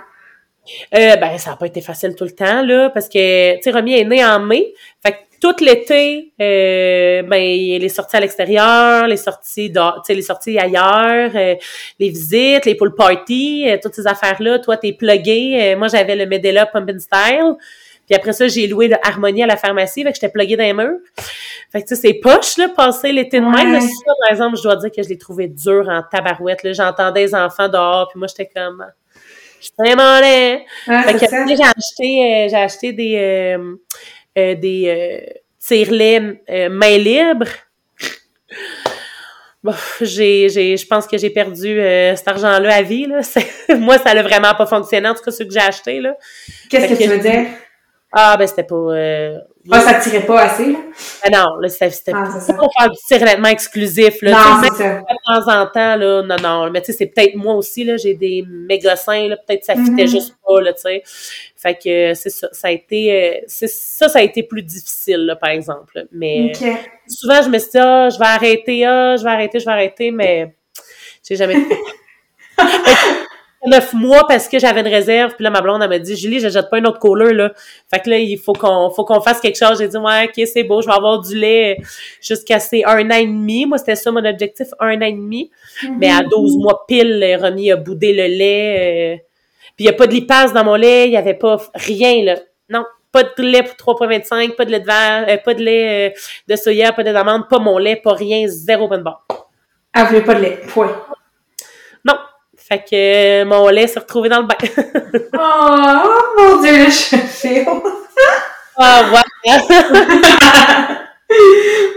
Euh, 0.94 1.16
ben, 1.16 1.38
ça 1.38 1.50
n'a 1.50 1.56
pas 1.56 1.66
été 1.66 1.80
facile 1.80 2.14
tout 2.14 2.24
le 2.24 2.30
temps, 2.32 2.62
là, 2.62 2.90
parce 2.90 3.08
que, 3.08 3.56
tu 3.56 3.62
sais, 3.62 3.70
Romy 3.70 3.94
est 3.98 4.04
né 4.04 4.24
en 4.24 4.38
mai. 4.40 4.74
Fait 5.02 5.12
que 5.12 5.16
tout 5.40 5.54
l'été, 5.60 6.32
euh, 6.40 7.22
ben, 7.22 7.38
les 7.38 7.88
sorties 7.88 8.16
à 8.16 8.20
l'extérieur, 8.20 9.06
les 9.06 9.16
sorties, 9.16 9.70
dehors- 9.70 10.02
tu 10.02 10.08
sais, 10.08 10.14
les 10.14 10.22
sorties 10.22 10.58
ailleurs, 10.58 11.30
euh, 11.34 11.54
les 11.98 12.08
visites, 12.08 12.64
les 12.64 12.74
pool 12.74 12.94
parties, 12.94 13.68
euh, 13.68 13.78
toutes 13.82 13.94
ces 13.94 14.06
affaires-là. 14.06 14.58
Toi, 14.58 14.76
t'es 14.76 14.92
plugué. 14.92 15.58
Euh, 15.60 15.76
moi, 15.76 15.88
j'avais 15.88 16.16
le 16.16 16.26
Medela 16.26 16.66
Pump 16.66 16.90
and 16.90 16.98
Style. 16.98 17.54
Puis 18.06 18.16
après 18.16 18.32
ça, 18.32 18.48
j'ai 18.48 18.66
loué 18.66 18.88
le 18.88 18.96
Harmonie 19.02 19.42
à 19.42 19.46
la 19.46 19.58
pharmacie, 19.58 20.02
fait 20.02 20.10
que 20.10 20.14
j'étais 20.14 20.30
plugué 20.30 20.56
dans 20.56 20.64
les 20.64 20.72
murs. 20.72 20.98
Fait 21.70 21.82
que, 21.82 21.88
tu 21.88 21.94
sais, 21.94 22.00
c'est 22.00 22.14
poche, 22.14 22.56
là, 22.56 22.68
passer 22.74 23.12
l'été 23.12 23.38
de 23.38 23.44
même. 23.44 23.74
Ouais. 23.74 23.80
Ça, 23.80 24.12
par 24.22 24.30
exemple, 24.30 24.56
je 24.56 24.62
dois 24.62 24.76
dire 24.76 24.90
que 24.90 25.02
je 25.02 25.08
l'ai 25.10 25.18
trouvé 25.18 25.46
dur 25.48 25.86
en 25.88 26.02
tabarouette, 26.10 26.62
là. 26.62 26.72
J'entendais 26.72 27.20
les 27.20 27.34
enfants 27.34 27.68
dehors, 27.68 28.08
puis 28.08 28.18
moi, 28.18 28.26
j'étais 28.28 28.50
comme... 28.54 28.84
Je 29.60 29.64
suis 29.64 29.74
vraiment 29.76 30.20
laid. 30.20 30.64
Fait 30.86 31.14
que 31.14 31.18
j'ai 31.18 31.64
acheté, 31.64 32.22
euh, 32.22 32.48
j'ai 32.48 32.56
acheté 32.56 32.92
des, 32.92 33.56
euh, 34.38 34.54
des 34.54 34.84
euh, 34.88 35.32
tire-laits 35.58 36.40
euh, 36.50 36.68
main 36.70 36.96
libre. 36.98 37.46
Bon, 39.62 39.74
j'ai, 40.00 40.48
j'ai, 40.48 40.76
je 40.76 40.86
pense 40.86 41.06
que 41.06 41.18
j'ai 41.18 41.30
perdu 41.30 41.80
euh, 41.80 42.14
cet 42.14 42.28
argent-là 42.28 42.76
à 42.76 42.82
vie. 42.82 43.06
Là. 43.06 43.20
Moi, 43.76 43.98
ça 43.98 44.14
n'a 44.14 44.22
vraiment 44.22 44.54
pas 44.54 44.66
fonctionné, 44.66 45.08
en 45.08 45.14
tout 45.14 45.22
cas, 45.24 45.32
ceux 45.32 45.44
que 45.44 45.52
j'ai 45.52 45.58
achetés. 45.60 46.00
Là. 46.00 46.14
Qu'est-ce 46.70 46.94
que 46.94 47.02
tu 47.02 47.08
veux 47.08 47.18
dire? 47.18 47.46
Ah, 48.12 48.36
ben, 48.38 48.46
c'était 48.46 48.62
pas... 48.62 48.74
Euh, 48.76 49.36
Ah, 49.70 49.80
ça 49.80 49.94
tirait 49.94 50.24
pas 50.24 50.40
assez, 50.44 50.72
là? 50.72 50.78
ah 51.24 51.28
non, 51.30 51.56
là, 51.60 51.68
c'était, 51.68 52.12
Ah, 52.14 52.22
pas 52.46 52.52
pour 52.54 52.72
faire 52.78 52.88
du 52.90 52.96
tire-laitement 53.06 53.48
exclusif. 53.48 54.22
Là. 54.22 54.30
Non, 54.30 54.62
c'est 54.62 54.82
ça. 54.82 54.94
de 55.00 55.44
temps 55.44 55.52
en 55.60 55.66
temps, 55.66 55.96
là, 55.96 56.22
non, 56.22 56.36
non. 56.42 56.70
Mais 56.70 56.80
tu 56.80 56.86
sais, 56.92 56.98
c'est 56.98 57.06
peut-être 57.06 57.34
moi 57.34 57.52
aussi, 57.54 57.84
là, 57.84 57.98
j'ai 57.98 58.14
des 58.14 58.44
méga 58.48 58.96
seins, 58.96 59.28
là, 59.28 59.36
peut-être 59.36 59.60
que 59.60 59.66
ça 59.66 59.74
fitait 59.74 60.04
Mhm. 60.04 60.08
juste 60.08 60.34
pas, 60.46 60.60
là, 60.62 60.72
tu 60.72 60.80
sais. 60.82 61.02
Fait 61.60 61.74
que 61.74 62.12
euh, 62.12 62.14
c'est 62.14 62.30
ça, 62.30 62.48
ça 62.52 62.68
a 62.68 62.70
été, 62.70 63.12
euh, 63.12 63.40
ça, 63.48 64.08
ça 64.08 64.20
a 64.20 64.22
été 64.22 64.44
plus 64.44 64.62
difficile, 64.62 65.26
là, 65.26 65.34
par 65.34 65.50
exemple. 65.50 66.06
Mais 66.12 66.52
Ok. 66.54 66.68
souvent, 67.08 67.42
je 67.42 67.48
me 67.48 67.58
suis 67.58 67.70
dit, 67.72 67.78
ah, 67.78 68.08
je 68.10 68.18
vais 68.18 68.24
arrêter, 68.26 68.84
ah, 68.86 69.16
je 69.16 69.24
vais 69.24 69.30
arrêter, 69.30 69.58
je 69.58 69.64
vais 69.64 69.72
arrêter, 69.72 70.10
mais 70.12 70.54
j'ai 71.28 71.34
jamais 71.34 71.56
neuf 73.66 73.92
mois 73.92 74.24
parce 74.28 74.48
que 74.48 74.58
j'avais 74.60 74.80
une 74.82 74.86
réserve. 74.88 75.34
Puis 75.34 75.42
là, 75.42 75.50
ma 75.50 75.60
blonde, 75.60 75.82
elle 75.82 75.88
m'a 75.88 75.98
dit, 75.98 76.16
Julie, 76.16 76.38
je 76.38 76.48
jette 76.48 76.70
pas 76.70 76.78
un 76.78 76.84
autre 76.84 77.00
couleur, 77.00 77.32
là. 77.34 77.52
Fait 77.92 77.98
que 78.00 78.08
là, 78.08 78.18
il 78.18 78.38
faut 78.38 78.52
qu'on, 78.52 78.90
faut 78.90 79.04
qu'on 79.04 79.20
fasse 79.20 79.40
quelque 79.40 79.58
chose. 79.58 79.78
J'ai 79.78 79.88
dit, 79.88 79.96
ouais, 79.96 80.26
ok, 80.28 80.46
c'est 80.46 80.62
beau, 80.62 80.80
je 80.80 80.86
vais 80.86 80.92
avoir 80.94 81.20
du 81.20 81.36
lait 81.36 81.76
jusqu'à 82.22 82.60
ces 82.60 82.84
un 82.84 83.10
an 83.10 83.16
et 83.16 83.26
demi. 83.26 83.66
Moi, 83.66 83.78
c'était 83.78 83.96
ça 83.96 84.12
mon 84.12 84.24
objectif, 84.24 84.68
un 84.78 84.96
an 84.98 85.06
et 85.06 85.12
demi. 85.12 85.50
Mais 85.98 86.08
à 86.08 86.22
12 86.22 86.56
mois 86.58 86.84
pile, 86.86 87.20
euh, 87.20 87.36
Romy 87.36 87.72
a 87.72 87.76
boudé 87.76 88.12
le 88.12 88.26
lait. 88.28 89.24
Puis 89.78 89.84
il 89.84 89.90
n'y 89.90 89.94
a 89.94 89.96
pas 89.96 90.08
de 90.08 90.12
lipase 90.12 90.52
dans 90.52 90.64
mon 90.64 90.74
lait, 90.74 91.06
il 91.06 91.10
n'y 91.10 91.16
avait 91.16 91.34
pas 91.34 91.56
rien, 91.72 92.24
là. 92.24 92.34
Non, 92.68 92.84
pas 93.12 93.22
de 93.22 93.42
lait 93.44 93.62
pour 93.62 93.94
3,25, 93.94 94.56
pas 94.56 94.64
de 94.64 94.72
lait 94.72 94.80
de 94.80 94.84
verre, 94.84 95.24
euh, 95.28 95.36
pas 95.36 95.54
de 95.54 95.62
lait 95.62 96.10
euh, 96.10 96.14
de 96.48 96.56
soya, 96.56 96.90
pas 96.90 97.04
de 97.04 97.12
d'amande, 97.12 97.48
pas 97.48 97.60
mon 97.60 97.78
lait, 97.78 97.94
pas 97.94 98.12
rien, 98.12 98.48
zéro 98.48 98.88
bonne 98.88 99.04
barre. 99.04 99.24
Elle 99.94 100.06
voulait 100.06 100.22
pas 100.22 100.34
de 100.34 100.40
lait. 100.40 100.60
Point. 100.66 100.90
Non. 102.04 102.16
Fait 102.56 102.80
que 102.80 103.42
euh, 103.42 103.44
mon 103.44 103.68
lait 103.68 103.86
s'est 103.86 104.00
retrouvé 104.00 104.28
dans 104.28 104.40
le 104.40 104.48
bain. 104.48 104.56
Oh, 105.38 106.08
mon 106.36 106.60
Dieu, 106.60 106.86
je 106.86 107.16
fais. 107.16 107.64
ah, 108.78 109.04
ouais. 109.12 109.22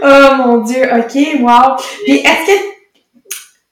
oh 0.04 0.34
mon 0.36 0.58
Dieu, 0.58 0.84
ok, 0.84 1.14
wow. 1.40 1.74
Puis 2.04 2.18
est-ce 2.18 2.46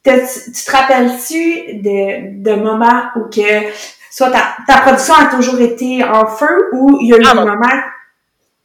que 0.04 0.58
tu 0.58 0.64
te 0.64 0.70
rappelles-tu 0.72 1.74
de, 1.80 2.42
de 2.42 2.54
moments 2.56 3.04
où 3.14 3.30
que 3.30 3.70
soit 4.11 4.30
ta, 4.30 4.56
ta 4.66 4.80
production 4.82 5.14
a 5.14 5.26
toujours 5.26 5.61
été 5.61 6.02
en 6.04 6.26
feu 6.26 6.70
ou 6.72 6.98
il 7.00 7.08
y 7.08 7.14
a 7.14 7.16
eu 7.18 7.22
Ah, 7.26 7.34
des 7.34 7.40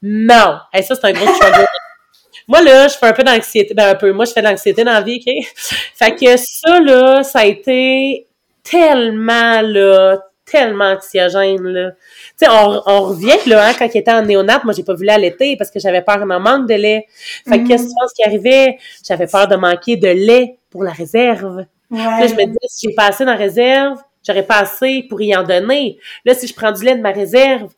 non. 0.02 0.58
Hey, 0.74 0.84
ça, 0.84 0.96
c'est 0.96 1.06
un 1.08 1.14
gros 1.14 1.28
struggle. 1.34 1.66
Moi, 2.48 2.62
là, 2.62 2.88
je 2.88 2.96
fais 2.96 3.08
un 3.08 3.14
peu 3.14 3.24
d'anxiété. 3.24 3.74
Ben, 3.74 3.90
un 3.90 3.96
peu. 3.96 4.12
Moi, 4.12 4.26
je 4.26 4.32
fais 4.34 4.42
de 4.42 4.48
l'anxiété 4.48 4.84
dans 4.84 4.94
la 4.94 5.02
vie, 5.02 5.20
OK? 5.26 5.34
Fait 5.96 6.16
que 6.16 6.38
ça, 6.38 6.80
là, 6.80 7.24
ça 7.24 7.40
a 7.40 7.46
été 7.46 8.28
tellement, 8.62 9.62
là, 9.62 10.20
tellement 10.46 10.92
anxiogène, 10.92 11.64
là. 11.64 11.92
Tu 11.92 12.46
sais, 12.46 12.48
on, 12.52 12.82
on 12.86 13.02
revient, 13.02 13.38
là, 13.48 13.68
hein, 13.68 13.72
quand 13.78 13.88
il 13.92 13.98
était 13.98 14.12
en 14.12 14.22
néonat, 14.22 14.62
moi, 14.64 14.74
j'ai 14.78 14.84
pas 14.84 14.94
vu 14.94 15.06
l'été 15.18 15.56
parce 15.58 15.72
que 15.72 15.80
j'avais 15.80 16.02
peur 16.04 16.20
d'un 16.20 16.38
manque 16.40 16.68
de 16.68 16.76
lait. 16.76 17.08
Fait 17.50 17.58
que 17.58 17.62
Mhm. 17.64 17.68
qu'est-ce 17.68 17.84
que 17.86 17.90
tu 17.90 17.96
penses 18.00 18.14
qui 18.14 18.24
arrivait? 18.24 18.78
J'avais 19.08 19.26
peur 19.28 19.48
de 19.48 19.56
manquer 19.56 19.98
de 19.98 20.08
lait 20.10 20.58
pour 20.70 20.84
la 20.84 20.92
réserve. 20.92 21.66
Là, 21.90 22.28
je 22.28 22.34
me 22.36 22.46
dis, 22.46 22.58
si 22.68 22.90
j'ai 22.90 22.96
pas 22.96 23.08
assez 23.08 23.26
dans 23.26 23.32
la 23.32 23.38
réserve, 23.38 23.98
j'aurais 24.26 24.46
pas 24.46 24.60
assez 24.60 25.06
pour 25.10 25.22
y 25.22 25.36
en 25.36 25.44
donner. 25.44 25.98
Là, 26.26 26.34
si 26.34 26.48
je 26.48 26.54
prends 26.54 26.72
du 26.72 26.84
lait 26.84 26.96
de 26.96 27.02
ma 27.02 27.12
réserve 27.12 27.72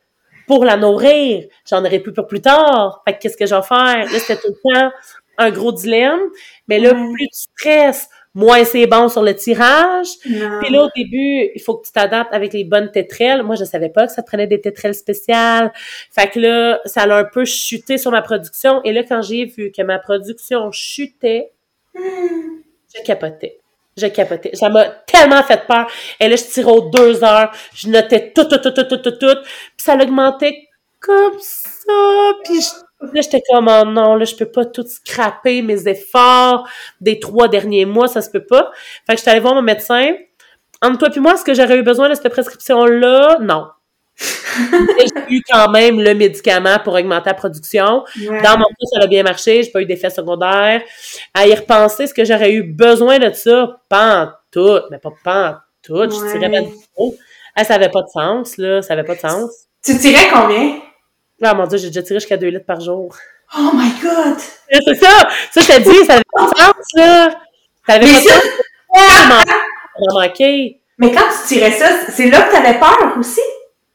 pour 0.47 0.63
la 0.65 0.77
nourrir, 0.77 1.45
j'en 1.69 1.83
aurai 1.83 1.99
plus 1.99 2.13
pour 2.13 2.27
plus 2.27 2.41
tard. 2.41 3.01
Fait 3.07 3.15
que 3.15 3.19
qu'est-ce 3.19 3.37
que 3.37 3.45
je 3.45 3.55
vais 3.55 3.61
faire? 3.61 4.11
Là, 4.11 4.19
c'était 4.19 4.37
tout 4.37 4.53
le 4.63 4.73
temps 4.73 4.91
un 5.37 5.51
gros 5.51 5.71
dilemme. 5.71 6.21
Mais 6.67 6.79
là, 6.79 6.93
Ouais. 6.93 7.13
plus 7.13 7.27
tu 7.27 7.39
stresses, 7.59 8.09
moins 8.33 8.63
c'est 8.63 8.87
bon 8.87 9.09
sur 9.09 9.23
le 9.23 9.35
tirage. 9.35 10.07
Non. 10.29 10.59
Puis 10.61 10.71
là, 10.73 10.83
au 10.85 10.89
début, 10.95 11.51
il 11.53 11.61
faut 11.63 11.75
que 11.77 11.85
tu 11.85 11.91
t'adaptes 11.91 12.33
avec 12.33 12.53
les 12.53 12.63
bonnes 12.63 12.91
tétrelles. 12.91 13.43
Moi, 13.43 13.55
je 13.55 13.63
savais 13.65 13.89
pas 13.89 14.07
que 14.07 14.13
ça 14.13 14.23
prenait 14.23 14.47
des 14.47 14.61
tétrelles 14.61 14.95
spéciales. 14.95 15.71
Fait 16.11 16.29
que 16.29 16.39
là, 16.39 16.79
ça 16.85 17.01
a 17.03 17.17
un 17.19 17.23
peu 17.25 17.45
chuté 17.45 17.97
sur 17.97 18.11
ma 18.11 18.21
production. 18.21 18.81
Et 18.83 18.93
là, 18.93 19.03
quand 19.03 19.21
j'ai 19.21 19.45
vu 19.45 19.71
que 19.71 19.81
ma 19.81 19.99
production 19.99 20.71
chutait, 20.71 21.51
je 21.95 23.03
capotais. 23.03 23.59
Je 23.97 24.07
capotais. 24.07 24.51
Ça 24.55 24.69
m'a 24.69 24.85
tellement 24.85 25.41
fait 25.43 25.65
peur. 25.67 25.87
Et 26.19 26.27
là, 26.29 26.35
je 26.35 26.43
tirais 26.43 26.71
aux 26.71 26.89
deux 26.89 27.23
heures. 27.23 27.51
Je 27.73 27.89
notais 27.89 28.31
tout, 28.33 28.43
tout, 28.45 28.57
tout, 28.59 28.71
tout, 28.71 28.83
tout, 28.83 28.97
tout, 28.97 29.11
tout. 29.11 29.35
Puis 29.43 29.83
ça 29.83 29.95
l'augmentait 29.95 30.67
comme 30.99 31.37
ça. 31.39 32.33
Puis 32.43 32.61
je- 32.61 33.07
là, 33.13 33.21
j'étais 33.21 33.41
comme, 33.51 33.67
oh 33.69 33.85
non, 33.85 34.15
là, 34.15 34.25
je 34.25 34.35
peux 34.35 34.45
pas 34.51 34.65
tout 34.65 34.85
scraper 34.87 35.61
mes 35.63 35.87
efforts 35.87 36.67
des 37.01 37.19
trois 37.19 37.47
derniers 37.47 37.85
mois. 37.85 38.07
Ça 38.07 38.21
se 38.21 38.29
peut 38.29 38.45
pas. 38.45 38.71
Fait 39.07 39.13
que 39.13 39.17
j'étais 39.19 39.31
allée 39.31 39.39
voir 39.39 39.55
mon 39.55 39.61
médecin. 39.63 40.13
Entre 40.81 40.99
toi 40.99 41.09
et 41.15 41.19
moi, 41.19 41.33
est-ce 41.33 41.43
que 41.43 41.55
j'aurais 41.55 41.77
eu 41.77 41.83
besoin 41.83 42.07
de 42.09 42.13
cette 42.13 42.29
prescription-là? 42.29 43.37
Non. 43.41 43.65
J'ai 44.19 45.35
eu 45.35 45.41
quand 45.49 45.69
même 45.69 45.99
le 46.01 46.13
médicament 46.15 46.79
pour 46.83 46.93
augmenter 46.95 47.29
la 47.29 47.33
production. 47.35 48.03
Ouais. 48.19 48.41
Dans 48.41 48.57
mon 48.57 48.65
cas, 48.65 48.85
ça 48.93 49.03
a 49.03 49.07
bien 49.07 49.23
marché, 49.23 49.61
j'ai 49.63 49.69
pas 49.71 49.81
eu 49.81 49.85
d'effet 49.85 50.09
secondaire. 50.09 50.81
À 51.33 51.47
y 51.47 51.53
repenser, 51.53 52.03
est-ce 52.03 52.13
que 52.13 52.25
j'aurais 52.25 52.51
eu 52.53 52.63
besoin 52.63 53.19
de 53.19 53.31
ça? 53.33 53.79
Pas 53.89 54.23
en 54.23 54.29
tout, 54.51 54.79
mais 54.89 54.97
pas 54.97 55.11
pas 55.23 55.49
en 55.49 55.55
tout. 55.83 56.03
Je 56.09 56.31
tirais 56.31 56.49
du 56.61 56.71
tout. 56.97 57.15
Ah, 57.55 57.63
ça 57.63 57.75
avait 57.75 57.89
pas 57.89 58.01
de 58.01 58.09
sens, 58.09 58.57
là. 58.57 58.81
Ça 58.81 58.93
avait 58.93 59.03
pas 59.03 59.15
de 59.15 59.19
sens. 59.19 59.51
Tu 59.85 59.97
tirais 59.97 60.27
combien? 60.33 60.79
Ah, 61.41 61.53
mon 61.53 61.67
Dieu, 61.67 61.77
j'ai 61.77 61.87
déjà 61.87 62.01
tiré 62.01 62.19
jusqu'à 62.19 62.37
2 62.37 62.47
litres 62.47 62.65
par 62.65 62.81
jour. 62.81 63.15
Oh 63.57 63.69
my 63.73 63.91
god! 64.01 64.37
C'est 64.69 64.95
ça! 64.95 65.29
Ça, 65.51 65.61
je 65.61 65.67
te 65.67 65.81
dis, 65.89 66.05
ça 66.05 66.13
avait 66.13 66.23
pas 66.33 66.43
de 66.43 66.57
sens, 66.57 66.75
là. 66.95 67.29
Ça 67.85 67.93
avait 67.93 68.05
Mais 68.05 68.11
pas 68.13 68.19
de 68.19 68.25
ça- 68.27 68.39
sens. 68.41 69.45
Manqué. 70.13 70.81
Mais 70.97 71.11
quand 71.11 71.21
tu 71.41 71.47
tirais 71.55 71.71
ça, 71.71 71.85
c'est 72.09 72.29
là 72.29 72.41
que 72.41 72.51
t'avais 72.51 72.79
peur 72.79 73.15
aussi? 73.19 73.41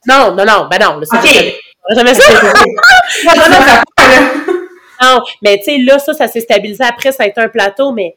Non, 0.06 0.34
non, 0.34 0.44
non, 0.44 0.68
ben 0.70 0.78
non, 0.80 0.98
là, 0.98 1.04
ça, 1.06 1.18
Ok. 1.18 1.24
j'aurais 1.26 1.94
jamais 1.96 2.14
ça. 2.14 3.82
Non, 5.00 5.20
mais 5.42 5.58
tu 5.58 5.64
sais, 5.64 5.78
là, 5.78 5.98
ça, 5.98 6.12
ça 6.14 6.28
s'est 6.28 6.40
stabilisé. 6.40 6.84
Après, 6.84 7.10
ça 7.12 7.24
a 7.24 7.26
été 7.26 7.40
un 7.40 7.48
plateau, 7.48 7.92
mais 7.92 8.14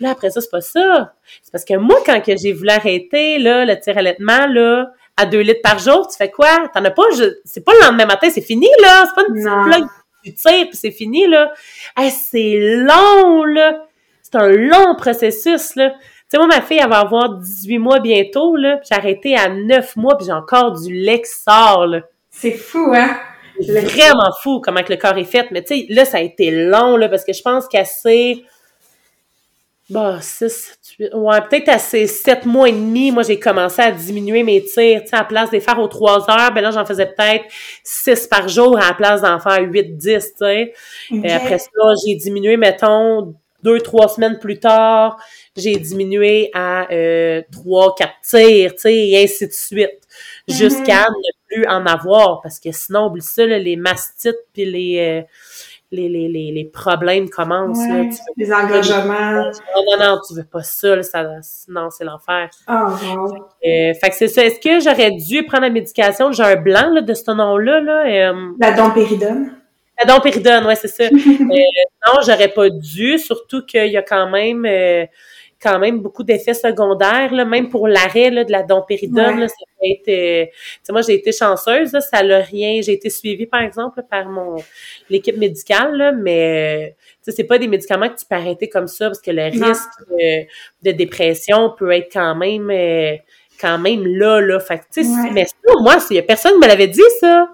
là, 0.00 0.10
après 0.10 0.30
ça, 0.30 0.40
c'est 0.40 0.50
pas 0.50 0.60
ça. 0.60 1.12
C'est 1.42 1.50
parce 1.50 1.64
que 1.64 1.74
moi, 1.74 1.96
quand 2.06 2.20
que 2.20 2.36
j'ai 2.36 2.52
voulu 2.52 2.70
arrêter, 2.70 3.38
là, 3.38 3.64
le 3.64 3.78
tir 3.80 3.98
allaitement, 3.98 4.46
là, 4.46 4.86
à 5.16 5.26
2 5.26 5.40
litres 5.40 5.62
par 5.62 5.78
jour, 5.80 6.06
tu 6.08 6.16
fais 6.16 6.30
quoi? 6.30 6.68
T'en 6.72 6.84
as 6.84 6.90
pas, 6.92 7.02
je- 7.16 7.34
c'est 7.44 7.64
pas 7.64 7.72
le 7.74 7.80
lendemain 7.86 8.06
matin, 8.06 8.28
c'est 8.32 8.40
fini, 8.40 8.68
là. 8.80 9.04
C'est 9.06 9.14
pas 9.14 9.28
une 9.28 9.34
petite 9.34 9.64
plug, 9.64 9.88
tu 10.24 10.34
tires, 10.34 10.68
puis 10.68 10.76
c'est 10.76 10.92
fini, 10.92 11.26
là. 11.26 11.52
Hey, 11.96 12.10
c'est 12.12 12.56
long, 12.58 13.44
là. 13.44 13.84
c'est 14.22 14.36
un 14.38 14.48
long 14.48 14.94
processus, 14.94 15.74
là. 15.74 15.92
Tu 16.30 16.36
sais, 16.36 16.38
moi, 16.38 16.46
ma 16.46 16.60
fille, 16.60 16.78
elle 16.82 16.90
va 16.90 16.98
avoir 16.98 17.38
18 17.38 17.78
mois 17.78 18.00
bientôt, 18.00 18.54
là, 18.54 18.76
puis 18.76 18.88
j'ai 18.90 18.98
arrêté 18.98 19.34
à 19.34 19.48
9 19.48 19.96
mois, 19.96 20.16
puis 20.18 20.26
j'ai 20.26 20.32
encore 20.32 20.72
du 20.72 20.92
lait 20.92 21.22
qui 21.22 21.30
sort, 21.30 21.86
là. 21.86 22.02
C'est 22.30 22.52
fou, 22.52 22.92
hein? 22.94 23.16
C'est 23.60 23.80
vraiment 23.80 24.30
fou 24.42 24.60
comment 24.60 24.82
que 24.82 24.92
le 24.92 24.98
corps 24.98 25.16
est 25.16 25.24
fait. 25.24 25.50
Mais 25.50 25.64
tu 25.64 25.74
sais, 25.74 25.86
là, 25.88 26.04
ça 26.04 26.18
a 26.18 26.20
été 26.20 26.50
long, 26.50 26.98
là, 26.98 27.08
parce 27.08 27.24
que 27.24 27.32
je 27.32 27.40
pense 27.40 27.66
qu'à 27.66 27.86
ces... 27.86 28.44
Bah, 29.88 30.18
6, 30.20 30.78
8, 30.98 31.14
ouais, 31.14 31.40
peut-être 31.48 31.70
à 31.70 31.78
ces 31.78 32.06
7 32.06 32.44
mois 32.44 32.68
et 32.68 32.72
demi, 32.72 33.10
moi, 33.10 33.22
j'ai 33.22 33.40
commencé 33.40 33.80
à 33.80 33.90
diminuer 33.90 34.42
mes 34.42 34.62
tirs. 34.62 35.00
Tu 35.00 35.08
sais, 35.08 35.16
à 35.16 35.20
la 35.20 35.24
place 35.24 35.48
de 35.48 35.54
les 35.54 35.62
faire 35.62 35.78
aux 35.78 35.88
3 35.88 36.30
heures, 36.30 36.52
ben 36.52 36.60
là, 36.60 36.70
j'en 36.70 36.84
faisais 36.84 37.06
peut-être 37.06 37.46
6 37.84 38.26
par 38.26 38.48
jour 38.48 38.76
à 38.76 38.88
la 38.88 38.92
place 38.92 39.22
d'en 39.22 39.40
faire 39.40 39.62
8, 39.62 39.96
10, 39.96 40.12
tu 40.12 40.38
sais. 40.38 40.74
Et 41.10 41.32
après 41.32 41.58
ça, 41.58 41.70
j'ai 42.06 42.16
diminué, 42.16 42.58
mettons, 42.58 43.34
deux, 43.62 43.80
trois 43.80 44.08
semaines 44.08 44.38
plus 44.38 44.58
tard, 44.58 45.18
j'ai 45.56 45.76
diminué 45.76 46.50
à 46.54 46.90
euh, 46.92 47.42
trois, 47.50 47.94
quatre 47.94 48.20
tirs, 48.22 48.72
tu 48.72 48.80
sais, 48.80 48.94
et 48.94 49.22
ainsi 49.22 49.46
de 49.46 49.52
suite, 49.52 49.98
jusqu'à 50.46 51.06
ne 51.08 51.46
plus 51.48 51.66
en 51.66 51.84
avoir, 51.86 52.40
parce 52.40 52.60
que 52.60 52.70
sinon, 52.72 53.06
oublie 53.06 53.22
ça, 53.22 53.46
là, 53.46 53.58
les 53.58 53.76
mastites 53.76 54.38
puis 54.52 54.64
les, 54.64 54.98
euh, 54.98 55.22
les, 55.90 56.08
les, 56.08 56.28
les, 56.28 56.52
les, 56.52 56.64
problèmes 56.66 57.28
commencent. 57.30 57.78
Ouais, 57.78 58.04
là, 58.04 58.16
les 58.36 58.52
engagements. 58.52 59.32
Non, 59.32 59.82
non, 59.90 60.04
non, 60.04 60.18
tu 60.26 60.34
veux 60.34 60.44
pas 60.44 60.62
ça, 60.62 60.94
là, 60.94 61.02
ça 61.02 61.24
non, 61.68 61.88
c'est 61.90 62.04
l'enfer. 62.04 62.50
Oh, 62.68 62.72
wow. 62.72 63.34
Euh, 63.34 63.94
fait 63.94 64.10
que 64.10 64.14
c'est 64.14 64.28
ça. 64.28 64.44
Est-ce 64.44 64.60
que 64.60 64.80
j'aurais 64.80 65.12
dû 65.12 65.44
prendre 65.46 65.64
la 65.64 65.70
médication? 65.70 66.30
J'ai 66.30 66.42
un 66.42 66.56
blanc 66.56 66.90
là, 66.92 67.00
de 67.00 67.14
ce 67.14 67.30
nom-là. 67.30 67.80
Là, 67.80 68.32
La 68.60 68.72
dompéridone. 68.72 69.57
La 69.98 70.04
dompéridone, 70.14 70.66
ouais, 70.66 70.76
c'est 70.76 70.88
ça. 70.88 71.04
Euh, 71.50 71.56
non, 72.06 72.20
j'aurais 72.26 72.48
pas 72.48 72.68
dû, 72.70 73.18
surtout 73.18 73.64
qu'il 73.64 73.86
y 73.90 73.96
a 73.96 74.02
quand 74.02 74.28
même 74.30 74.64
euh, 74.66 75.04
quand 75.62 75.78
même 75.80 75.98
beaucoup 76.00 76.22
d'effets 76.22 76.54
secondaires, 76.54 77.32
là, 77.34 77.44
même 77.44 77.68
pour 77.68 77.88
l'arrêt 77.88 78.30
là, 78.30 78.44
de 78.44 78.52
la 78.52 78.62
dompéridone. 78.62 79.34
Ouais. 79.34 79.40
Là, 79.40 79.48
ça 79.48 79.54
peut 79.80 79.86
être, 79.90 80.08
euh, 80.08 80.46
tu 80.46 80.78
sais, 80.84 80.92
moi, 80.92 81.02
j'ai 81.02 81.14
été 81.14 81.32
chanceuse, 81.32 81.92
là, 81.92 82.00
ça 82.00 82.22
n'a 82.22 82.38
rien. 82.38 82.80
J'ai 82.80 82.92
été 82.92 83.10
suivie, 83.10 83.46
par 83.46 83.62
exemple, 83.62 84.02
par 84.08 84.26
mon 84.28 84.56
l'équipe 85.10 85.36
médicale, 85.36 85.96
là, 85.96 86.12
mais 86.12 86.92
euh, 87.22 87.30
c'est 87.32 87.44
pas 87.44 87.58
des 87.58 87.66
médicaments 87.68 88.08
que 88.08 88.18
tu 88.18 88.24
peux 88.24 88.36
arrêter 88.36 88.68
comme 88.68 88.86
ça 88.86 89.06
parce 89.08 89.20
que 89.20 89.32
le 89.32 89.50
Non. 89.58 89.66
risque 89.66 89.88
euh, 90.12 90.42
de 90.82 90.92
dépression 90.92 91.74
peut 91.76 91.90
être 91.92 92.10
quand 92.12 92.36
même 92.36 92.70
euh, 92.70 93.16
quand 93.60 93.78
même 93.78 94.06
là, 94.06 94.40
là. 94.40 94.60
Fait 94.60 94.78
que, 94.78 94.84
tu 94.94 95.02
sais, 95.04 95.10
Ouais. 95.10 95.30
mais 95.32 95.44
ça, 95.46 95.54
moi, 95.80 95.96
il 96.10 96.16
y 96.16 96.18
a 96.20 96.22
personne 96.22 96.52
qui 96.52 96.58
me 96.60 96.68
l'avait 96.68 96.86
dit, 96.86 97.02
ça. 97.20 97.48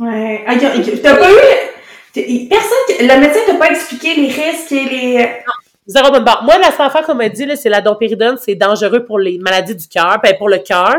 Ouais. 0.00 0.42
Ah, 0.46 0.54
T'as 0.58 1.16
pas 1.16 1.30
eu. 1.30 1.34
Personne. 2.14 3.06
Le 3.06 3.20
médecin 3.20 3.40
t'a 3.46 3.54
pas 3.54 3.70
expliqué 3.70 4.14
les 4.14 4.28
risques 4.28 4.72
et 4.72 4.84
les. 4.84 5.28
Zéro 5.86 6.10
bonne 6.10 6.24
barre. 6.24 6.42
Moi, 6.44 6.56
la 6.56 6.70
seule 6.70 6.86
affaire 6.86 7.02
qu'on 7.02 7.14
m'a 7.14 7.28
dit, 7.28 7.44
là, 7.44 7.56
c'est 7.56 7.68
la 7.68 7.82
dompéridone, 7.82 8.38
c'est 8.40 8.54
dangereux 8.54 9.04
pour 9.04 9.18
les 9.18 9.38
maladies 9.38 9.74
du 9.74 9.86
cœur, 9.86 10.18
ben, 10.22 10.34
pour 10.38 10.48
le 10.48 10.56
cœur, 10.56 10.94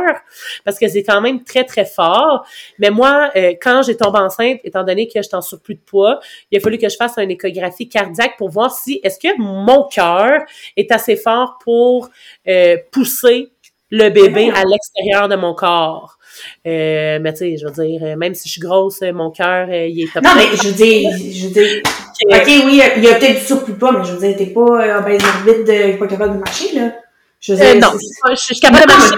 parce 0.64 0.78
que 0.78 0.88
c'est 0.88 1.02
quand 1.02 1.22
même 1.22 1.44
très, 1.44 1.64
très 1.64 1.86
fort. 1.86 2.46
Mais 2.78 2.92
moi, 2.92 3.32
euh, 3.36 3.54
quand 3.60 3.82
j'ai 3.82 3.98
tombé 3.98 4.20
enceinte, 4.20 4.60
étant 4.64 4.84
donné 4.84 5.08
que 5.08 5.20
j'étais 5.20 5.36
en 5.36 5.42
surplus 5.42 5.74
de 5.74 5.80
poids, 5.80 6.20
il 6.52 6.60
a 6.60 6.62
fallu 6.62 6.78
que 6.78 6.88
je 6.88 6.98
fasse 6.98 7.18
une 7.18 7.32
échographie 7.32 7.90
cardiaque 7.90 8.38
pour 8.38 8.50
voir 8.50 8.72
si, 8.72 9.00
est-ce 9.04 9.18
que 9.18 9.36
mon 9.40 9.88
cœur 9.88 10.44
est 10.78 10.92
assez 10.92 11.16
fort 11.16 11.58
pour 11.64 12.10
euh, 12.48 12.78
pousser 12.92 13.50
le 13.90 14.10
bébé 14.10 14.52
à 14.52 14.64
l'extérieur 14.64 15.28
de 15.28 15.36
mon 15.36 15.54
corps. 15.54 16.18
Euh, 16.68 17.20
mais 17.22 17.32
tu 17.34 17.40
sais, 17.40 17.58
je 17.58 17.66
veux 17.68 17.72
dire, 17.86 18.02
euh, 18.04 18.16
même 18.16 18.34
si 18.36 18.48
je 18.48 18.54
suis 18.54 18.62
grosse, 18.62 19.02
euh, 19.02 19.12
mon 19.14 19.32
cœur, 19.32 19.68
euh, 19.70 19.88
il 19.88 20.04
est 20.04 20.14
top 20.14 20.24
Non, 20.24 20.32
mais 20.36 20.46
je 20.56 20.68
veux 20.68 20.74
dire. 20.74 21.10
Je 21.12 21.48
veux 21.48 21.54
dire. 21.54 21.82
Ok, 22.32 22.44
oui, 22.48 22.82
il 22.96 23.04
y 23.04 23.08
a- 23.10 23.16
peut-être 23.16 23.40
du 23.42 23.46
surplus 23.46 23.74
poids, 23.74 23.92
mais 23.92 24.06
je 24.06 24.14
veux 24.14 24.20
dire, 24.26 24.38
t'es 24.38 24.46
pas 24.46 24.62
euh, 24.62 25.00
obèse 25.00 25.22
morbide, 25.22 25.66
de, 25.68 25.98
pas 25.98 26.08
capable 26.08 26.36
de 26.36 26.40
marcher, 26.40 26.74
là. 26.74 26.94
Je 27.42 27.54
veux 27.54 27.62
Euh, 27.62 27.74
dire. 27.74 27.82
non, 27.82 27.98
je, 28.30 28.36
je 28.36 28.42
suis 28.42 28.60
capable 28.60 28.84
de 28.84 28.88
marcher. 28.88 29.16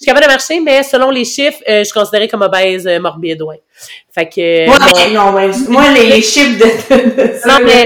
Je 0.00 0.04
suis 0.04 0.06
capable 0.06 0.24
de 0.28 0.30
marcher, 0.30 0.60
mais 0.60 0.82
selon 0.82 1.10
les 1.10 1.26
chiffres, 1.26 1.58
euh, 1.68 1.80
je 1.80 1.84
suis 1.84 1.92
considérée 1.92 2.26
comme 2.26 2.40
obèse 2.40 2.86
euh, 2.86 2.98
morbide, 2.98 3.42
ouais. 3.42 3.60
Fait 4.10 4.26
que... 4.26 4.64
Moi, 4.66 4.78
mon- 4.78 4.86
mais 4.96 5.12
non, 5.12 5.32
ouais. 5.34 5.50
Moi, 5.68 5.84
les, 5.92 6.06
les 6.06 6.22
chiffres 6.22 6.58
de, 6.58 7.46
non, 7.46 7.58
mais 7.62 7.84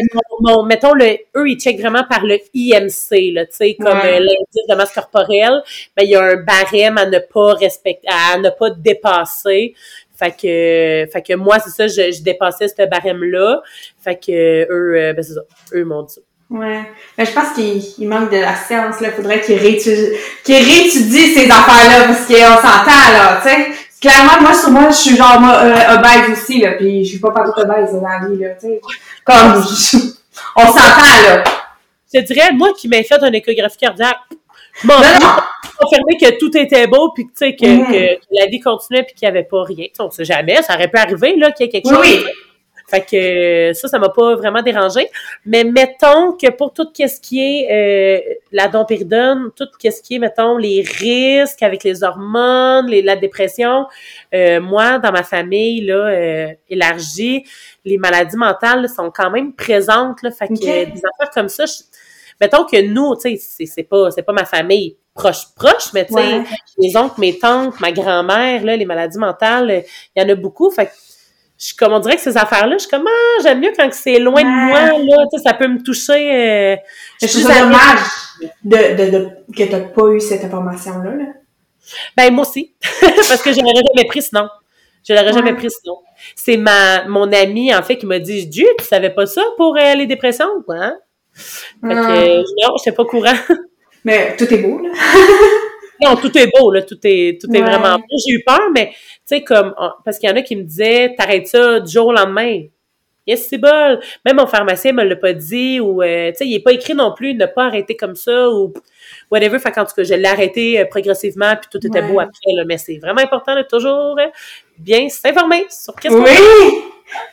mettons, 0.68 0.94
le, 0.94 1.06
eux, 1.36 1.48
ils 1.48 1.58
checkent 1.58 1.80
vraiment 1.80 2.04
par 2.08 2.24
le 2.24 2.38
IMC, 2.54 3.32
là, 3.32 3.46
tu 3.46 3.52
sais, 3.56 3.74
comme 3.74 3.88
Ouais. 3.98 4.14
euh, 4.14 4.20
l'indice 4.20 4.66
de 4.68 4.74
masse 4.76 4.92
corporelle. 4.92 5.60
Ben, 5.96 6.04
il 6.04 6.10
y 6.10 6.14
a 6.14 6.22
un 6.22 6.36
barème 6.36 6.98
à 6.98 7.06
ne 7.06 7.18
pas 7.18 7.54
respecter, 7.54 8.06
à 8.08 8.38
ne 8.38 8.50
pas 8.50 8.70
dépasser. 8.70 9.74
Fait 10.16 10.30
que, 10.30 11.10
fait 11.12 11.22
que 11.26 11.34
moi, 11.34 11.58
c'est 11.58 11.70
ça, 11.70 11.88
je, 11.88 12.12
je 12.12 12.22
dépassais 12.22 12.68
ce 12.68 12.86
barème-là. 12.86 13.60
Fait 13.98 14.14
que 14.14 14.30
eux, 14.70 14.96
euh, 14.96 15.12
ben, 15.14 15.22
c'est 15.24 15.32
ça, 15.34 15.40
eux 15.72 15.84
m'ont 15.84 16.04
dit. 16.04 16.20
Ouais. 16.50 16.82
Mais 17.16 17.24
je 17.24 17.32
pense 17.32 17.52
qu'il 17.54 17.82
il 17.98 18.08
manque 18.08 18.30
de 18.30 18.36
la 18.36 18.54
science, 18.54 19.00
là. 19.00 19.10
Faudrait 19.10 19.40
qu'il 19.40 19.58
réétudie, 19.58 20.10
qu'il 20.44 20.56
réétudie 20.56 21.34
ces 21.34 21.50
affaires-là, 21.50 22.04
parce 22.06 22.26
qu'on 22.26 22.56
s'entend, 22.56 23.12
là, 23.12 23.40
tu 23.42 23.48
sais. 23.48 23.66
Clairement, 24.00 24.42
moi, 24.42 24.52
sur 24.52 24.70
moi, 24.70 24.90
je 24.90 24.96
suis 24.96 25.16
genre, 25.16 25.40
moi, 25.40 25.54
euh, 25.62 25.96
obèse 25.96 26.30
aussi, 26.38 26.60
là, 26.60 26.72
pis 26.72 27.04
je 27.04 27.10
suis 27.10 27.18
pas 27.18 27.30
partout 27.30 27.58
obèse 27.58 27.92
dans 27.92 28.02
la 28.06 28.28
vie, 28.28 28.38
là, 28.38 28.50
tu 28.50 28.66
sais. 28.66 28.80
Comme, 29.24 29.64
on 30.56 30.66
s'entend, 30.66 31.22
là. 31.26 31.44
Je 32.12 32.20
dirais, 32.20 32.52
moi 32.52 32.72
qui 32.76 32.86
m'ai 32.88 33.02
fait 33.02 33.20
une 33.22 33.34
échographie 33.34 33.78
cardiaque, 33.78 34.18
je 34.82 34.86
m'en 34.86 34.94
confirmer 35.80 36.16
que 36.20 36.38
tout 36.38 36.56
était 36.56 36.86
beau, 36.86 37.10
puis 37.14 37.24
que, 37.24 37.30
tu 37.30 37.36
sais, 37.38 37.56
que, 37.56 37.64
que, 37.90 38.20
la 38.30 38.46
vie 38.46 38.60
continuait, 38.60 39.02
puis 39.04 39.14
qu'il 39.14 39.26
n'y 39.26 39.30
avait 39.36 39.44
pas 39.44 39.62
rien. 39.64 39.86
Tu 39.86 39.94
sais, 39.94 40.02
on 40.02 40.10
sait 40.10 40.24
jamais, 40.24 40.62
ça 40.62 40.74
aurait 40.74 40.88
pu 40.88 40.98
arriver, 40.98 41.36
là, 41.36 41.50
qu'il 41.52 41.66
y 41.66 41.68
ait 41.68 41.72
quelque 41.72 41.88
Oui, 41.88 41.94
chose. 41.94 42.24
oui. 42.26 42.30
Fait 42.86 43.00
que 43.00 43.72
ça, 43.72 43.88
ça 43.88 43.98
m'a 43.98 44.10
pas 44.10 44.34
vraiment 44.36 44.60
dérangé. 44.62 45.08
Mais 45.46 45.64
mettons 45.64 46.32
que 46.32 46.50
pour 46.50 46.72
tout 46.72 46.86
ce 46.94 47.20
qui 47.20 47.40
est 47.40 47.68
euh, 47.70 48.34
la 48.52 48.68
dompéridone, 48.68 49.50
tout 49.56 49.66
ce 49.82 50.02
qui 50.02 50.16
est, 50.16 50.18
mettons, 50.18 50.56
les 50.58 50.82
risques 50.82 51.62
avec 51.62 51.82
les 51.82 52.04
hormones, 52.04 52.86
les, 52.88 53.00
la 53.02 53.16
dépression, 53.16 53.86
euh, 54.34 54.60
moi, 54.60 54.98
dans 54.98 55.12
ma 55.12 55.22
famille, 55.22 55.80
là, 55.86 55.94
euh, 55.94 56.46
élargie, 56.68 57.44
les 57.84 57.96
maladies 57.96 58.36
mentales 58.36 58.82
là, 58.82 58.88
sont 58.88 59.10
quand 59.10 59.30
même 59.30 59.54
présentes, 59.54 60.22
là. 60.22 60.30
Fait 60.30 60.48
que 60.48 60.52
euh, 60.54 60.84
des 60.84 61.00
affaires 61.14 61.30
comme 61.32 61.48
ça, 61.48 61.64
je- 61.66 61.82
mettons 62.40 62.64
que 62.64 62.80
nous, 62.82 63.16
tu 63.16 63.36
sais, 63.38 63.64
c'est- 63.66 63.82
pas, 63.84 64.10
c'est 64.10 64.22
pas 64.22 64.32
ma 64.32 64.44
famille 64.44 64.96
proche 65.14 65.44
proche, 65.56 65.92
mais 65.94 66.04
tu 66.06 66.12
sais, 66.14 66.18
Ouais. 66.20 66.42
mes 66.78 66.96
oncles, 66.96 67.20
mes 67.20 67.38
tantes, 67.38 67.78
ma 67.80 67.92
grand-mère, 67.92 68.64
là, 68.64 68.76
les 68.76 68.84
maladies 68.84 69.18
mentales, 69.18 69.84
il 70.14 70.22
y 70.22 70.26
en 70.26 70.28
a 70.28 70.34
beaucoup. 70.34 70.70
Fait 70.70 70.86
que 70.86 70.90
je, 71.58 71.72
comme 71.78 71.92
on 71.92 72.00
dirait 72.00 72.16
que 72.16 72.22
ces 72.22 72.36
affaires-là, 72.36 72.74
je 72.76 72.82
suis 72.82 72.90
comme, 72.90 73.06
ah, 73.06 73.40
j'aime 73.42 73.60
mieux 73.60 73.72
quand 73.76 73.88
c'est 73.92 74.18
loin 74.18 74.42
de 74.42 74.48
moi, 74.68 74.80
là, 74.80 75.24
tu 75.32 75.38
sais, 75.38 75.44
ça 75.44 75.54
peut 75.54 75.68
me 75.68 75.82
toucher. 75.82 76.12
euh, 76.34 76.76
Je 77.22 77.26
suis 77.26 77.42
ça 77.42 77.60
dommage 77.60 77.98
de, 78.64 78.76
de, 78.76 79.10
de, 79.10 79.28
que 79.56 79.70
t'as 79.70 79.80
pas 79.80 80.08
eu 80.08 80.20
cette 80.20 80.44
information-là, 80.44 81.10
là. 81.14 81.24
Ben, 82.16 82.32
moi 82.34 82.46
aussi. 82.46 82.74
Parce 83.00 83.42
que 83.42 83.52
je 83.52 83.60
l'aurais 83.60 83.74
jamais 83.94 84.06
pris 84.08 84.22
sinon. 84.22 84.48
Je 85.06 85.12
l'aurais 85.12 85.26
Ouais. 85.26 85.32
jamais 85.34 85.52
pris 85.54 85.70
sinon. 85.70 85.98
C'est 86.34 86.56
ma, 86.56 87.04
mon 87.06 87.30
ami, 87.32 87.74
en 87.74 87.82
fait, 87.82 87.98
qui 87.98 88.06
m'a 88.06 88.18
dit, 88.18 88.46
Dieu, 88.46 88.66
tu 88.78 88.84
savais 88.86 89.10
pas 89.10 89.26
ça 89.26 89.42
pour 89.56 89.76
euh, 89.76 89.94
les 89.94 90.06
dépressions, 90.06 90.62
quoi, 90.64 90.76
hein? 90.76 90.96
Fait 91.34 91.88
que, 91.88 91.94
Ah. 91.94 92.10
euh, 92.12 92.42
non, 92.62 92.74
j'étais 92.78 92.96
pas 92.96 93.02
au 93.02 93.06
courant. 93.06 93.34
Mais 94.04 94.34
tout 94.36 94.52
est 94.52 94.58
beau, 94.58 94.78
là. 94.80 94.90
Non, 96.02 96.16
tout 96.16 96.36
est 96.36 96.50
beau, 96.58 96.72
là. 96.72 96.82
Tout 96.82 96.98
est, 97.04 97.40
tout 97.40 97.46
est 97.54 97.60
Ouais. 97.62 97.70
vraiment 97.70 97.98
beau. 97.98 98.04
J'ai 98.26 98.34
eu 98.34 98.42
peur, 98.44 98.60
mais, 98.74 98.88
tu 98.90 98.96
sais, 99.26 99.42
comme, 99.42 99.74
parce 100.04 100.18
qu'il 100.18 100.28
y 100.28 100.32
en 100.32 100.36
a 100.36 100.42
qui 100.42 100.56
me 100.56 100.62
disaient, 100.62 101.14
t'arrêtes 101.16 101.48
ça 101.48 101.80
du 101.80 101.90
jour 101.92 102.06
au 102.08 102.12
lendemain. 102.12 102.62
Yes, 103.26 103.46
c'est 103.48 103.56
bol. 103.56 104.00
Même 104.26 104.36
mon 104.36 104.46
pharmacien 104.46 104.92
me 104.92 105.02
l'a 105.02 105.16
pas 105.16 105.32
dit, 105.32 105.80
ou, 105.80 106.02
euh, 106.02 106.30
tu 106.32 106.36
sais, 106.36 106.46
il 106.46 106.54
est 106.56 106.60
pas 106.60 106.72
écrit 106.72 106.92
non 106.94 107.14
plus, 107.14 107.32
ne 107.34 107.46
pas 107.46 107.64
arrêter 107.64 107.96
comme 107.96 108.14
ça, 108.16 108.50
ou 108.50 108.74
whatever. 109.30 109.58
Fait 109.58 109.72
qu'en 109.72 109.86
tout 109.86 109.94
cas, 109.96 110.02
je 110.02 110.12
l'ai 110.12 110.28
arrêté 110.28 110.78
euh, 110.78 110.84
progressivement, 110.84 111.54
puis 111.56 111.68
tout 111.72 111.86
était 111.86 112.02
Ouais. 112.02 112.12
beau 112.12 112.20
après, 112.20 112.52
là. 112.54 112.64
Mais 112.66 112.76
c'est 112.76 112.98
vraiment 112.98 113.22
important 113.22 113.56
de 113.56 113.62
toujours 113.62 114.16
euh, 114.18 114.26
bien 114.78 115.08
s'informer 115.08 115.64
sur 115.70 115.94
qu'est-ce 115.94 116.14
qu'on 116.14 116.22
Oui! 116.22 116.30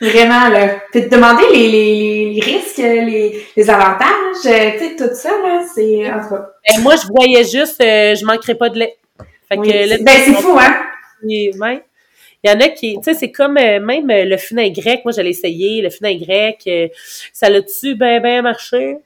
Vraiment, 0.00 0.48
là. 0.48 0.76
Puis 0.92 1.02
de 1.02 1.08
demander 1.08 1.42
les, 1.52 1.68
les, 1.68 2.30
les 2.34 2.40
risques, 2.40 2.78
les, 2.78 3.44
les 3.54 3.70
avantages, 3.70 4.06
euh, 4.46 4.70
tu 4.72 4.78
sais, 4.78 4.96
tout 4.96 5.14
ça, 5.14 5.30
là, 5.42 5.62
c'est... 5.74 6.10
En 6.10 6.20
tout 6.22 6.34
cas, 6.34 6.46
Ben, 6.74 6.82
moi, 6.82 6.94
je 6.96 7.06
voyais 7.08 7.44
juste, 7.44 7.80
euh, 7.82 8.14
je 8.14 8.24
manquerai 8.24 8.54
pas 8.54 8.70
de 8.70 8.78
lait. 8.78 8.96
Fait 9.48 9.58
oui. 9.58 9.70
que, 9.70 9.88
là, 9.90 9.96
ben, 10.00 10.12
c'est 10.24 10.32
fou, 10.34 10.56
hein? 10.58 10.74
Et, 11.28 11.50
ouais. 11.58 11.84
Il 12.44 12.50
y 12.50 12.54
en 12.54 12.60
a 12.60 12.68
qui, 12.68 12.96
tu 12.96 13.02
sais, 13.04 13.14
c'est 13.14 13.30
comme 13.30 13.56
euh, 13.56 13.78
même 13.80 14.10
euh, 14.10 14.24
le 14.24 14.36
vinaigre 14.36 14.80
grec. 14.82 15.02
Moi, 15.04 15.12
j'allais 15.12 15.30
essayer 15.30 15.80
le 15.80 15.88
vinaigre 15.88 16.26
grec. 16.26 16.62
euh, 16.66 16.88
ça 17.32 17.48
l'a-tu 17.48 17.94
bien, 17.94 18.20
bien 18.20 18.42
marché? 18.42 18.96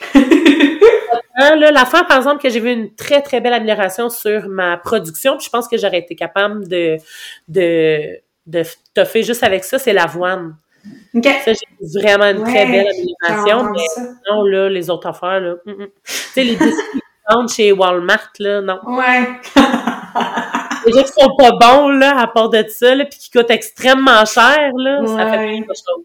Hein, 1.40 1.54
l'affaire, 1.54 2.04
par 2.08 2.16
exemple, 2.16 2.42
que 2.42 2.48
j'ai 2.48 2.58
vu 2.58 2.72
une 2.72 2.92
très, 2.96 3.22
très 3.22 3.40
belle 3.40 3.52
amélioration 3.52 4.10
sur 4.10 4.48
ma 4.48 4.76
production, 4.76 5.36
puis 5.36 5.46
je 5.46 5.50
pense 5.50 5.68
que 5.68 5.76
j'aurais 5.76 6.00
été 6.00 6.16
capable 6.16 6.66
de, 6.66 6.96
de, 7.46 8.18
de 8.48 8.64
toffer 8.92 9.22
juste 9.22 9.44
avec 9.44 9.62
ça, 9.62 9.78
c'est 9.78 9.92
l'avoine. 9.92 10.56
OK. 11.14 11.24
Ça, 11.44 11.52
j'ai 11.52 12.00
vraiment 12.00 12.24
une 12.24 12.42
très 12.42 12.66
belle 12.66 12.88
amélioration, 12.88 13.70
mais 13.70 13.86
ça. 13.94 14.02
non, 14.28 14.42
là, 14.46 14.68
les 14.68 14.90
autres 14.90 15.06
affaires, 15.06 15.40
là, 15.40 15.54
hum, 15.64 15.80
hum. 15.82 15.88
Tu 16.04 16.12
sais, 16.12 16.42
les 16.42 16.56
biscuits 16.56 17.00
chez 17.54 17.72
Walmart, 17.72 18.32
là, 18.40 18.60
non. 18.60 18.80
Ouais. 18.86 19.28
Déjà 20.92 21.02
qui 21.04 21.12
sont 21.12 21.36
pas 21.36 21.50
bons, 21.52 21.88
là, 21.88 22.18
à 22.18 22.26
part 22.26 22.50
de 22.50 22.64
ça, 22.68 22.94
là, 22.94 23.04
puis 23.04 23.18
qui 23.18 23.30
coûtent 23.30 23.50
extrêmement 23.50 24.24
cher, 24.24 24.70
là, 24.76 25.06
ça 25.06 25.30
fait 25.30 25.62
pas 25.66 25.74
chose. 25.74 26.04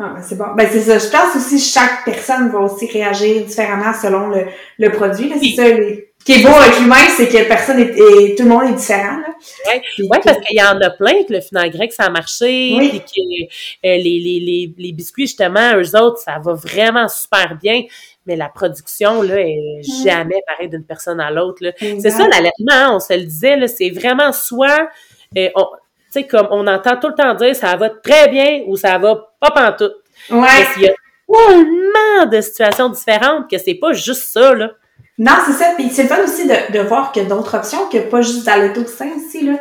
Ah, 0.00 0.12
ben 0.14 0.22
c'est 0.22 0.38
bon. 0.38 0.44
Ben, 0.56 0.68
c'est 0.70 0.80
ça. 0.80 0.98
Je 0.98 1.10
pense 1.10 1.34
aussi 1.36 1.56
que 1.56 1.80
chaque 1.80 2.04
personne 2.04 2.50
va 2.50 2.60
aussi 2.60 2.86
réagir 2.86 3.44
différemment 3.44 3.92
selon 3.92 4.28
le, 4.28 4.46
le 4.78 4.92
produit. 4.92 5.28
Là. 5.28 5.36
C'est 5.42 5.56
ça, 5.56 5.68
les... 5.68 6.08
Ce 6.20 6.24
qui 6.24 6.40
est 6.40 6.42
beau 6.42 6.54
avec 6.54 6.78
l'humain, 6.78 6.96
c'est 7.16 7.28
que 7.28 7.48
personne 7.48 7.78
est, 7.78 7.96
et 7.96 8.34
tout 8.34 8.42
le 8.42 8.50
monde 8.50 8.68
est 8.70 8.74
différent. 8.74 9.18
Oui, 9.66 10.08
ouais, 10.10 10.20
parce 10.22 10.38
qu'il 10.40 10.58
y 10.58 10.62
en 10.62 10.78
a 10.80 10.90
plein 10.90 11.22
que 11.24 11.32
le 11.32 11.40
final 11.40 11.70
grec, 11.70 11.92
ça 11.92 12.04
a 12.04 12.10
marché, 12.10 12.74
oui. 12.76 12.88
puis 12.90 13.00
que 13.00 13.86
euh, 13.86 13.96
les, 13.96 14.20
les, 14.20 14.40
les, 14.40 14.74
les, 14.76 14.92
biscuits, 14.92 15.26
justement, 15.26 15.76
eux 15.76 15.96
autres, 15.96 16.18
ça 16.18 16.38
va 16.42 16.52
vraiment 16.52 17.08
super 17.08 17.56
bien. 17.56 17.82
Mais 18.28 18.36
la 18.36 18.48
production, 18.48 19.22
là, 19.22 19.40
est 19.40 19.80
jamais 20.04 20.40
pareille 20.46 20.68
d'une 20.68 20.84
personne 20.84 21.18
à 21.18 21.30
l'autre. 21.30 21.64
C'est 21.80 22.10
ça, 22.10 22.28
l'allaitement, 22.28 22.72
hein, 22.72 22.90
on 22.92 23.00
se 23.00 23.14
le 23.14 23.24
disait, 23.24 23.56
là, 23.56 23.66
c'est 23.66 23.90
vraiment 23.90 24.32
soit... 24.32 24.88
Euh, 25.36 25.48
on, 25.56 25.64
tu 25.64 26.20
sais, 26.20 26.26
comme 26.26 26.46
on 26.50 26.66
entend 26.66 26.96
tout 26.96 27.08
le 27.08 27.14
temps 27.14 27.34
dire 27.34 27.54
ça 27.54 27.76
va 27.76 27.90
très 27.90 28.28
bien 28.28 28.62
ou 28.66 28.76
ça 28.76 28.96
va 28.96 29.30
pas 29.40 29.50
pantoute. 29.50 29.96
Ouais. 30.30 30.46
Il 30.76 30.82
y 30.84 30.88
a 30.88 30.94
tellement 31.26 32.30
de 32.30 32.40
situations 32.40 32.88
différentes 32.88 33.50
que 33.50 33.58
c'est 33.58 33.74
pas 33.74 33.92
juste 33.92 34.32
ça, 34.32 34.54
là. 34.54 34.70
Non, 35.18 35.32
c'est 35.44 35.52
ça. 35.52 35.72
Puis 35.76 35.90
c'est 35.90 36.06
fun 36.06 36.22
aussi 36.22 36.46
de, 36.46 36.72
de 36.72 36.78
voir 36.80 37.12
qu'il 37.12 37.24
y 37.24 37.26
a 37.26 37.28
d'autres 37.28 37.54
options 37.56 37.88
que 37.88 37.98
pas 37.98 38.22
juste 38.22 38.46
d'allaiter 38.46 38.80
au 38.80 38.86
sein 38.86 39.10
aussi, 39.16 39.44
là. 39.44 39.58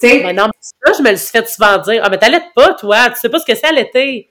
Tu 0.00 0.08
sais. 0.08 0.22
Mais 0.24 0.32
non, 0.32 0.46
mais 0.46 0.52
ça, 0.60 0.92
je 0.98 1.02
me 1.02 1.10
le 1.10 1.16
suis 1.16 1.30
fait 1.30 1.48
souvent 1.48 1.78
dire. 1.78 2.00
Ah, 2.04 2.10
mais 2.10 2.18
t'allaites 2.18 2.52
pas, 2.56 2.74
toi. 2.74 3.10
Tu 3.10 3.20
sais 3.20 3.28
pas 3.28 3.38
ce 3.38 3.46
que 3.46 3.54
c'est 3.54 3.66
allaiter. 3.66 4.28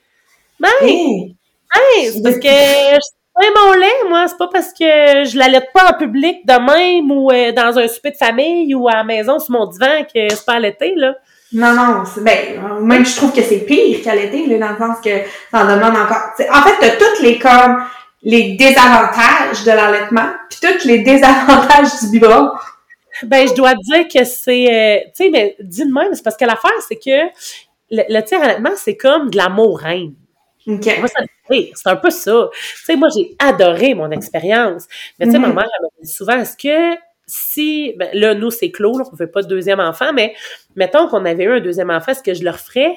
Ben, 0.59 0.69
Hey. 0.81 1.36
hey, 1.73 2.11
c'est 2.11 2.21
parce 2.21 2.39
que 2.39 2.99
sais 3.41 3.49
mon 3.55 3.73
lait, 3.73 4.09
moi. 4.09 4.27
C'est 4.27 4.38
pas 4.38 4.47
parce 4.47 4.69
que 4.69 5.25
je 5.25 5.38
l'allaite 5.38 5.69
pas 5.73 5.91
en 5.91 5.97
public 5.97 6.45
de 6.45 6.53
même 6.53 7.11
ou 7.11 7.31
euh, 7.31 7.51
dans 7.51 7.77
un 7.77 7.88
souper 7.88 8.11
de 8.11 8.17
famille 8.17 8.73
ou 8.75 8.88
à 8.88 8.95
la 8.95 9.03
maison 9.03 9.39
sur 9.39 9.51
mon 9.51 9.65
divan 9.67 10.03
que 10.03 10.29
c'est 10.29 10.45
pas 10.45 10.53
allaité, 10.53 10.93
là. 10.95 11.15
Non, 11.53 11.73
non, 11.73 12.03
ben, 12.21 12.81
même 12.81 13.05
je 13.05 13.15
trouve 13.15 13.31
que 13.31 13.43
c'est 13.43 13.59
pire 13.59 13.99
qu'allaiter, 14.03 14.47
là, 14.47 14.57
dans 14.57 14.71
le 14.71 14.77
sens 14.77 14.97
que 15.03 15.11
ça 15.51 15.63
en 15.63 15.65
demande 15.65 15.95
encore. 15.95 16.34
t'sais, 16.34 16.49
en 16.49 16.63
fait, 16.63 16.73
t'as 16.79 16.95
toutes 16.95 17.21
les 17.21 17.38
comme 17.38 17.84
les 18.23 18.53
désavantages 18.53 19.63
de 19.63 19.69
l'allaitement, 19.69 20.31
puis 20.49 20.59
tous 20.61 20.88
les 20.88 20.99
désavantages 20.99 21.99
du 22.01 22.09
biberon. 22.09 22.49
Ben, 23.21 23.47
je 23.47 23.53
dois 23.53 23.75
dire 23.75 24.07
que 24.07 24.23
c'est, 24.23 24.65
euh, 24.65 24.99
tu 25.15 25.25
sais, 25.25 25.29
mais 25.29 25.55
dis 25.59 25.86
de 25.86 25.93
même, 25.93 26.15
c'est 26.15 26.23
parce 26.23 26.38
que 26.38 26.45
l'affaire, 26.45 26.71
c'est 26.88 26.95
que 26.95 27.27
le, 27.91 28.03
le 28.09 28.21
tir 28.21 28.41
allaitement, 28.41 28.71
c'est 28.75 28.97
comme 28.97 29.29
de 29.29 29.38
l'amour 29.38 29.77
reine. 29.79 30.15
Moi, 30.66 31.07
ça 31.07 31.22
c'est 31.49 31.89
un 31.89 31.95
peu 31.97 32.09
ça. 32.09 32.49
Tu 32.53 32.84
sais, 32.86 32.95
moi, 32.95 33.09
j'ai 33.16 33.36
adoré 33.39 33.93
mon 33.95 34.09
expérience. 34.11 34.88
Mais 35.20 35.26
tu 35.26 35.34
sais, 35.34 35.38
Mhm. 35.39 35.47
ma 35.47 35.53
mère, 35.61 35.66
elle 35.80 35.86
me 35.99 36.05
dit 36.05 36.11
souvent, 36.11 36.38
est-ce 36.39 36.55
que 36.57 36.97
si, 37.28 37.93
ben, 37.97 38.09
là, 38.14 38.34
nous, 38.34 38.49
c'est 38.51 38.72
clos, 38.72 38.97
là, 38.97 39.03
on 39.07 39.11
ne 39.14 39.18
veut 39.18 39.30
pas 39.32 39.41
de 39.41 39.47
deuxième 39.47 39.80
enfant, 39.80 40.14
mais 40.14 40.34
mettons 40.76 41.07
qu'on 41.07 41.26
avait 41.26 41.43
eu 41.43 41.51
un 41.51 41.59
deuxième 41.59 41.89
enfant, 41.89 42.11
est-ce 42.14 42.24
que 42.24 42.34
je 42.34 42.43
le 42.43 42.49
referais? 42.51 42.95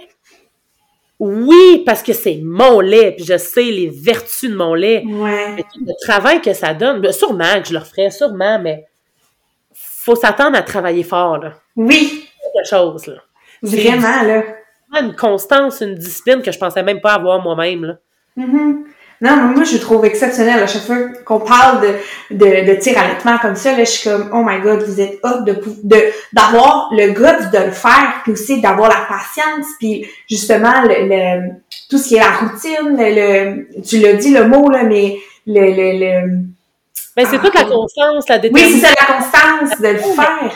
Oui, 1.19 1.83
parce 1.87 2.03
que 2.03 2.12
c'est 2.12 2.41
mon 2.43 2.81
lait, 2.81 3.12
puis 3.17 3.25
je 3.25 3.39
sais 3.39 3.62
les 3.62 3.89
vertus 3.89 4.51
de 4.51 4.55
mon 4.57 4.75
lait. 4.75 5.03
Ouais. 5.07 5.53
Mais 5.57 5.62
tout 5.62 5.81
le 5.87 5.93
travail 6.07 6.41
que 6.43 6.53
ça 6.53 6.75
donne, 6.75 7.01
ben, 7.01 7.12
sûrement 7.12 7.61
que 7.62 7.69
je 7.69 7.73
le 7.73 7.79
referais, 7.79 8.11
sûrement, 8.11 8.59
mais 8.59 8.87
faut 9.75 10.14
s'attendre 10.17 10.57
à 10.59 10.62
travailler 10.62 11.03
fort, 11.05 11.39
là. 11.39 11.55
Oui, 11.75 12.29
Quelque 12.55 12.69
chose, 12.69 13.07
là. 13.07 13.14
vraiment, 13.62 14.23
là. 14.23 14.43
Une 14.95 15.14
constance, 15.14 15.80
une 15.80 15.95
discipline 15.95 16.43
que 16.43 16.53
je 16.53 16.59
pensais 16.59 16.82
même 16.82 17.01
pas 17.01 17.14
avoir 17.14 17.41
moi-même, 17.41 17.84
là. 17.84 17.95
Mhm. 18.37 18.84
Non, 19.22 19.34
mais 19.37 19.55
moi, 19.55 19.64
je 19.64 19.78
trouve 19.78 20.05
exceptionnel 20.05 20.62
à 20.62 20.66
chaque 20.66 20.82
fois 20.82 20.97
qu'on 21.24 21.41
parle 21.41 21.80
de, 21.80 22.37
de, 22.37 22.68
de 22.70 22.74
tir 22.78 22.99
allaitement 22.99 23.39
comme 23.39 23.57
ça. 23.57 23.72
Là, 23.72 23.78
je 23.84 23.91
suis 23.91 24.11
comme, 24.11 24.28
oh 24.34 24.43
my 24.45 24.61
god, 24.61 24.82
vous 24.82 25.01
êtes 25.01 25.18
hot 25.24 25.41
de 25.43 25.97
d'avoir 26.34 26.91
le 26.93 27.12
guts 27.12 27.51
de 27.51 27.64
le 27.64 27.70
faire, 27.70 28.20
puis 28.24 28.32
aussi 28.32 28.61
d'avoir 28.61 28.91
la 28.91 29.07
patience, 29.09 29.66
puis 29.78 30.07
justement 30.28 30.82
le, 30.82 31.09
le- 31.09 31.51
tout 31.89 31.97
ce 31.97 32.09
qui 32.09 32.16
est 32.16 32.20
la 32.20 32.30
routine, 32.32 32.95
le, 32.99 33.80
tu 33.82 33.99
l'as 34.01 34.12
dit 34.14 34.34
le 34.34 34.47
mot 34.49 34.68
là, 34.68 34.82
mais 34.82 35.16
le 35.47 35.61
le, 35.62 35.99
le 35.99 36.39
Mais 37.16 37.24
c'est 37.24 37.37
Ah, 37.37 37.45
toute 37.45 37.55
la 37.55 37.62
ok. 37.64 37.70
constance, 37.72 38.28
la 38.28 38.37
oui, 38.37 38.43
c'est 38.43 38.51
détermination. 38.51 38.89
ça 38.89 38.95
la 39.01 39.14
constance 39.14 39.80
de 39.80 39.89
le 39.89 39.99
faire. 39.99 40.53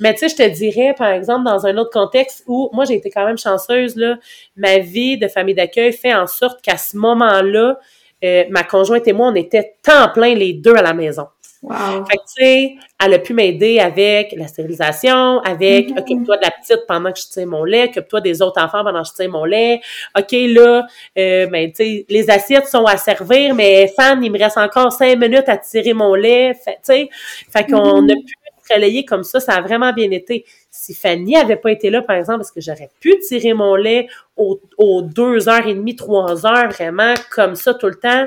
Mais 0.00 0.12
tu 0.14 0.20
sais, 0.20 0.28
je 0.28 0.36
te 0.36 0.48
dirais, 0.54 0.94
par 0.96 1.08
exemple, 1.10 1.44
dans 1.44 1.66
un 1.66 1.76
autre 1.78 1.90
contexte 1.90 2.44
où 2.46 2.70
moi, 2.72 2.84
j'ai 2.84 2.94
été 2.94 3.10
quand 3.10 3.24
même 3.26 3.38
chanceuse, 3.38 3.96
là, 3.96 4.16
ma 4.56 4.78
vie 4.78 5.18
de 5.18 5.28
famille 5.28 5.54
d'accueil 5.54 5.92
fait 5.92 6.14
en 6.14 6.26
sorte 6.26 6.60
qu'à 6.62 6.76
ce 6.76 6.96
moment-là, 6.96 7.78
euh, 8.24 8.44
ma 8.50 8.64
conjointe 8.64 9.06
et 9.08 9.12
moi, 9.12 9.28
on 9.28 9.34
était 9.34 9.74
temps 9.82 10.08
plein 10.12 10.34
les 10.34 10.52
deux 10.54 10.74
à 10.74 10.82
la 10.82 10.94
maison. 10.94 11.26
Wow. 11.62 12.04
Fait 12.08 12.16
que, 12.18 12.22
tu 12.22 12.44
sais, 12.44 12.74
elle 13.02 13.14
a 13.14 13.18
pu 13.18 13.32
m'aider 13.34 13.80
avec 13.80 14.32
la 14.36 14.46
stérilisation, 14.46 15.40
avec 15.40 15.90
Mhm. 15.90 15.98
occupe-toi 15.98 16.36
de 16.36 16.42
la 16.42 16.50
petite 16.50 16.86
pendant 16.86 17.10
que 17.12 17.18
je 17.18 17.28
tire 17.28 17.46
mon 17.46 17.64
lait, 17.64 17.84
occupe-toi 17.88 18.20
des 18.20 18.40
autres 18.42 18.62
enfants 18.62 18.84
pendant 18.84 19.02
que 19.02 19.08
je 19.08 19.14
tire 19.14 19.30
mon 19.30 19.44
lait. 19.44 19.80
OK, 20.16 20.30
là, 20.32 20.86
euh, 21.18 21.46
ben, 21.46 21.68
tu 21.72 21.76
sais, 21.76 22.06
les 22.08 22.30
assiettes 22.30 22.68
sont 22.68 22.84
à 22.84 22.96
servir, 22.98 23.54
mais 23.54 23.88
Fan, 23.96 24.22
il 24.22 24.30
me 24.30 24.38
reste 24.38 24.58
encore 24.58 24.92
cinq 24.92 25.18
minutes 25.18 25.48
à 25.48 25.56
tirer 25.56 25.92
mon 25.94 26.14
lait. 26.14 26.54
Fait, 26.54 26.72
tu 26.74 26.78
sais, 26.84 27.08
fait 27.50 27.64
qu'on 27.64 28.02
Mhm. 28.02 28.10
a 28.10 28.14
pu 28.14 28.34
relayer 28.72 29.04
comme 29.04 29.22
ça, 29.24 29.40
ça 29.40 29.54
a 29.54 29.60
vraiment 29.60 29.92
bien 29.92 30.10
été. 30.10 30.44
Si 30.70 30.94
Fanny 30.94 31.36
avait 31.36 31.56
pas 31.56 31.70
été 31.72 31.90
là, 31.90 32.02
par 32.02 32.16
exemple, 32.16 32.40
est-ce 32.42 32.52
que 32.52 32.60
j'aurais 32.60 32.90
pu 33.00 33.18
tirer 33.20 33.54
mon 33.54 33.74
lait 33.74 34.08
aux, 34.36 34.60
aux 34.78 35.02
deux 35.02 35.48
heures 35.48 35.66
et 35.66 35.74
demie, 35.74 35.96
trois 35.96 36.46
heures, 36.46 36.68
vraiment, 36.70 37.14
comme 37.30 37.54
ça 37.54 37.74
tout 37.74 37.86
le 37.88 37.94
temps? 37.96 38.26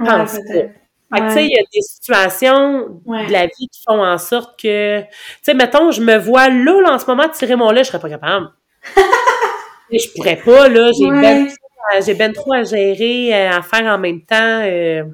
Ouais, 0.00 0.06
pense 0.06 0.32
que, 0.32 0.42
tu 0.42 0.48
sais, 0.48 0.70
Ouais. 1.12 1.46
il 1.46 1.50
y 1.52 1.58
a 1.58 1.62
des 1.72 1.82
situations 1.82 3.00
Ouais. 3.06 3.26
de 3.26 3.32
la 3.32 3.46
vie 3.46 3.68
qui 3.70 3.80
font 3.86 4.02
en 4.04 4.18
sorte 4.18 4.60
que, 4.60 5.00
tu 5.02 5.06
sais, 5.42 5.54
mettons, 5.54 5.92
je 5.92 6.00
me 6.00 6.16
vois 6.16 6.48
là, 6.48 6.80
là, 6.80 6.92
en 6.94 6.98
ce 6.98 7.06
moment, 7.06 7.28
tirer 7.28 7.54
mon 7.56 7.70
lait, 7.70 7.84
je 7.84 7.88
serais 7.90 8.00
pas 8.00 8.08
capable. 8.08 8.50
Je 9.92 10.08
pourrais 10.16 10.36
pas, 10.36 10.68
là, 10.68 10.90
j'ai 10.98 11.04
Ouais. 11.06 11.20
ben, 11.20 11.46
trop 11.46 11.56
à- 11.92 12.00
j'ai 12.00 12.14
ben 12.14 12.32
trop 12.32 12.52
à 12.54 12.62
gérer, 12.64 13.32
euh, 13.32 13.50
à 13.58 13.62
faire 13.62 13.84
en 13.84 13.98
même 13.98 14.22
temps. 14.22 14.62
euh, 14.64 15.04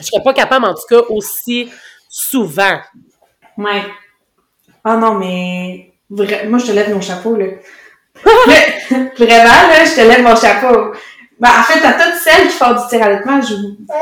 je 0.00 0.06
serais 0.06 0.22
pas 0.22 0.32
capable, 0.32 0.64
en 0.64 0.74
tout 0.74 0.86
cas, 0.88 1.02
aussi 1.10 1.70
souvent. 2.10 2.78
Ouais. 3.56 3.82
Ah 4.84 4.96
non, 4.96 5.14
mais 5.14 5.92
vra- 6.10 6.46
moi, 6.48 6.58
je 6.58 6.66
te 6.66 6.72
lève 6.72 6.92
mon 6.92 7.00
chapeau, 7.00 7.36
là. 7.36 7.46
Vraiment, 9.16 9.68
là, 9.68 9.84
je 9.84 9.94
te 9.94 10.00
lève 10.00 10.22
mon 10.22 10.36
chapeau. 10.36 10.92
Ben, 11.38 11.48
en 11.48 11.62
fait, 11.62 11.86
à 11.86 11.92
toutes 11.92 12.20
celles 12.20 12.48
qui 12.48 12.54
font 12.56 12.72
du 12.72 12.80
tir 12.90 13.00
je, 13.00 13.54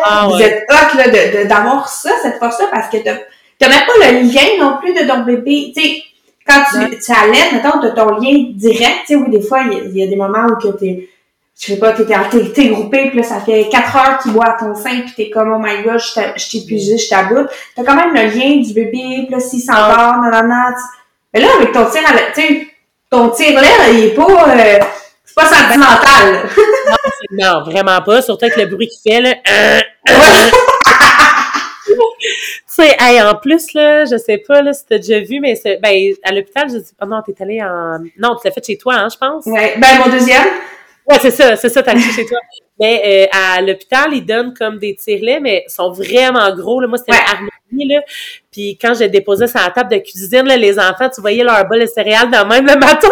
Ah 0.05 0.27
vous 0.29 0.37
ouais. 0.37 0.43
êtes 0.45 0.65
hot, 0.71 0.97
là, 0.97 1.09
de, 1.09 1.39
de- 1.43 1.49
d'avoir 1.49 1.89
ça, 1.89 2.11
cette 2.23 2.39
force-là, 2.39 2.67
parce 2.73 2.89
que 2.89 2.97
t'as, 2.97 3.69
même 3.69 3.87
pas 3.87 4.11
le 4.11 4.21
lien 4.23 4.59
non 4.65 4.79
plus 4.79 4.93
de 4.95 5.07
ton 5.07 5.21
bébé. 5.21 5.73
Tu 5.77 5.81
sais, 5.83 6.03
quand 6.47 6.63
tu, 6.73 6.99
tu 6.99 7.13
allaites, 7.13 7.53
mettons, 7.53 7.79
t'as 7.81 7.91
ton 7.91 8.11
lien 8.19 8.47
direct, 8.55 9.03
tu 9.07 9.15
sais, 9.15 9.17
oui, 9.17 9.31
des 9.31 9.43
fois, 9.43 9.61
il 9.67 9.73
y 9.73 9.77
a- 9.77 9.85
il 9.85 9.97
y, 9.99 10.03
a 10.03 10.07
des 10.09 10.17
moments 10.17 10.47
où 10.47 10.57
que 10.57 10.77
t'es, 10.77 11.09
je 11.61 11.67
sais 11.73 11.79
pas, 11.79 11.93
t'es, 11.93 12.05
t'es, 12.05 12.53
t'es 12.53 12.69
groupé, 12.69 13.09
puis 13.11 13.19
là, 13.19 13.23
ça 13.25 13.41
fait 13.41 13.69
quatre 13.69 13.97
heures 13.97 14.19
qu'il 14.19 14.33
boit 14.33 14.47
à 14.47 14.53
ton 14.59 14.75
sein, 14.77 15.01
puis 15.01 15.13
t'es 15.17 15.31
comme, 15.31 15.53
oh 15.53 15.59
my 15.61 15.83
god, 15.83 15.99
je 15.99 16.15
t'ai- 16.15 16.33
je 16.37 16.51
t'ai 16.51 16.59
épuisé, 16.59 16.97
je 16.99 17.09
t'aboute. 17.09 17.49
T'as 17.75 17.83
quand 17.83 17.97
même 17.97 18.15
le 18.15 18.23
lien 18.23 18.57
du 18.63 18.73
bébé, 18.73 19.25
puis 19.25 19.29
là, 19.31 19.41
s'il 19.41 19.61
s'endort, 19.61 20.19
nanana, 20.23 20.69
tu- 20.73 20.99
Mais 21.35 21.41
là, 21.41 21.49
avec 21.57 21.73
ton 21.73 21.85
tir 21.87 22.01
tu 22.35 22.41
sais, 22.41 22.67
ton 23.11 23.31
tir 23.31 23.61
là, 23.61 23.69
il 23.93 24.05
est 24.05 24.15
pas, 24.15 24.23
euh, 24.25 24.79
c'est 25.25 25.35
pas 25.35 25.47
sentimental. 25.47 26.49
Non, 27.33 27.63
vraiment 27.65 28.01
pas, 28.03 28.23
surtout 28.23 28.45
avec 28.45 28.57
le 28.57 28.67
bruit 28.67 28.89
qu'il 28.89 29.13
fait, 29.13 29.21
là. 29.21 29.35
Euh, 29.51 29.81
tu 31.87 31.95
sais, 32.67 32.97
hey, 33.01 33.21
en 33.21 33.35
plus, 33.35 33.73
là, 33.75 34.05
je 34.05 34.17
sais 34.17 34.39
pas, 34.39 34.63
là, 34.63 34.73
si 34.73 34.87
t'as 34.87 34.99
déjà 34.99 35.19
vu, 35.21 35.41
mais 35.41 35.61
ben, 35.83 36.13
à 36.23 36.33
l'hôpital, 36.33 36.69
je 36.71 36.77
dis, 36.79 36.91
oh 37.03 37.07
non, 37.07 37.21
t'es 37.27 37.35
allé 37.43 37.61
en, 37.63 37.99
non, 38.19 38.37
tu 38.37 38.47
l'as 38.47 38.53
fait 38.53 38.65
chez 38.65 38.79
toi, 38.79 38.95
hein, 38.95 39.09
je 39.13 39.17
pense. 39.19 39.47
Ouais. 39.47 39.75
Ben, 39.79 39.99
mon 40.05 40.11
deuxième. 40.13 40.45
Ouais, 41.09 41.19
c'est 41.21 41.31
ça, 41.31 41.57
c'est 41.57 41.69
ça, 41.69 41.83
t'as 41.83 41.97
chez 41.97 42.27
toi. 42.27 42.39
Mais 42.79 43.27
euh, 43.33 43.37
à 43.57 43.61
l'hôpital, 43.63 44.13
ils 44.13 44.25
donnent 44.25 44.55
comme 44.55 44.79
des 44.79 44.95
tire-laits, 44.95 45.41
mais 45.41 45.65
ils 45.67 45.71
sont 45.73 45.91
vraiment 45.91 46.55
gros. 46.55 46.81
Là. 46.81 46.87
Moi, 46.87 46.99
c'était 46.99 47.13
Ouais. 47.13 47.19
harmonie, 47.27 47.89
là. 47.95 48.01
Puis 48.53 48.79
quand 48.81 48.95
je 48.95 49.01
les 49.01 49.09
déposais 49.09 49.47
sur 49.49 49.59
la 49.61 49.71
table 49.71 49.91
de 49.91 49.99
cuisine, 49.99 50.47
là, 50.47 50.57
les 50.57 50.79
enfants, 50.79 51.09
tu 51.09 51.21
voyais 51.21 51.43
leur 51.43 51.67
bol 51.67 51.81
de 51.81 51.87
céréales 51.87 52.31
de 52.31 52.37
même 52.47 52.67
le 52.67 52.77
matin. 52.79 53.09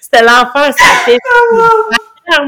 C'était 0.00 0.22
l'enfer, 0.22 0.72
ça 0.78 0.84
fait 1.04 1.18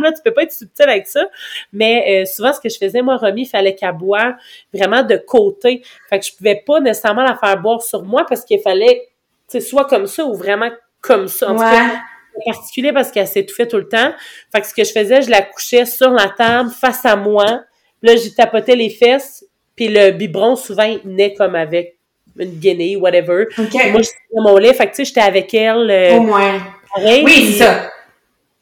là, 0.01 0.12
tu 0.12 0.22
peux 0.24 0.32
pas 0.32 0.43
être 0.43 0.53
subtil 0.53 0.88
avec 0.88 1.07
ça. 1.07 1.24
Mais 1.72 2.22
euh, 2.22 2.24
souvent, 2.26 2.53
ce 2.53 2.61
que 2.61 2.68
je 2.68 2.76
faisais, 2.78 3.03
moi, 3.03 3.16
Romy, 3.16 3.43
il 3.43 3.47
fallait 3.47 3.74
qu'elle 3.74 3.93
boive 3.93 4.34
vraiment 4.72 5.03
de 5.03 5.16
côté. 5.16 5.82
Fait 6.09 6.20
que 6.20 6.26
je 6.26 6.32
pouvais 6.36 6.62
pas 6.64 6.80
nécessairement 6.80 7.24
la 7.24 7.34
faire 7.36 7.57
boire 7.61 7.82
sur 7.82 8.03
moi 8.05 8.24
parce 8.28 8.45
qu'il 8.45 8.61
fallait, 8.61 9.09
tu 9.51 9.59
sais, 9.59 9.61
soit 9.61 9.86
comme 9.86 10.07
ça 10.07 10.24
ou 10.24 10.34
vraiment 10.34 10.70
comme 11.01 11.26
ça. 11.28 11.51
En 11.51 11.55
tout 11.57 11.61
cas, 11.62 11.70
Ouais. 11.86 11.95
Particulier 12.44 12.92
parce 12.92 13.10
qu'elle 13.10 13.26
s'étouffait 13.26 13.66
tout 13.68 13.76
le 13.78 13.88
temps. 13.88 14.12
Fait 14.54 14.60
que 14.60 14.66
ce 14.66 14.74
que 14.74 14.84
je 14.84 14.92
faisais, 14.92 15.22
je 15.22 15.30
la 15.30 15.42
couchais 15.42 15.84
sur 15.86 16.10
la 16.10 16.28
table, 16.28 16.70
face 16.70 17.04
à 17.04 17.16
moi. 17.16 17.62
Là, 18.02 18.16
j'y 18.16 18.34
tapotais 18.34 18.76
les 18.76 18.90
fesses. 18.90 19.44
Puis 19.76 19.88
le 19.88 20.10
biberon, 20.10 20.56
souvent, 20.56 20.82
il 20.84 20.98
venait 21.00 21.34
comme 21.34 21.54
avec 21.54 21.96
une 22.38 22.50
guinée, 22.50 22.96
whatever. 22.96 23.46
OK. 23.58 23.68
Puis 23.70 23.90
Moi, 23.90 24.02
je 24.02 24.08
tirais 24.08 24.42
mon 24.42 24.56
lait. 24.56 24.74
Fait 24.74 24.84
que, 24.86 24.90
tu 24.90 24.96
sais, 24.96 25.04
j'étais 25.04 25.20
avec 25.20 25.52
elle. 25.54 25.90
euh, 25.90 26.16
Au 26.16 26.20
moins. 26.20 26.60
pareil. 26.94 27.22
Oui, 27.24 27.52
c'est 27.52 27.64
ça. 27.64 27.90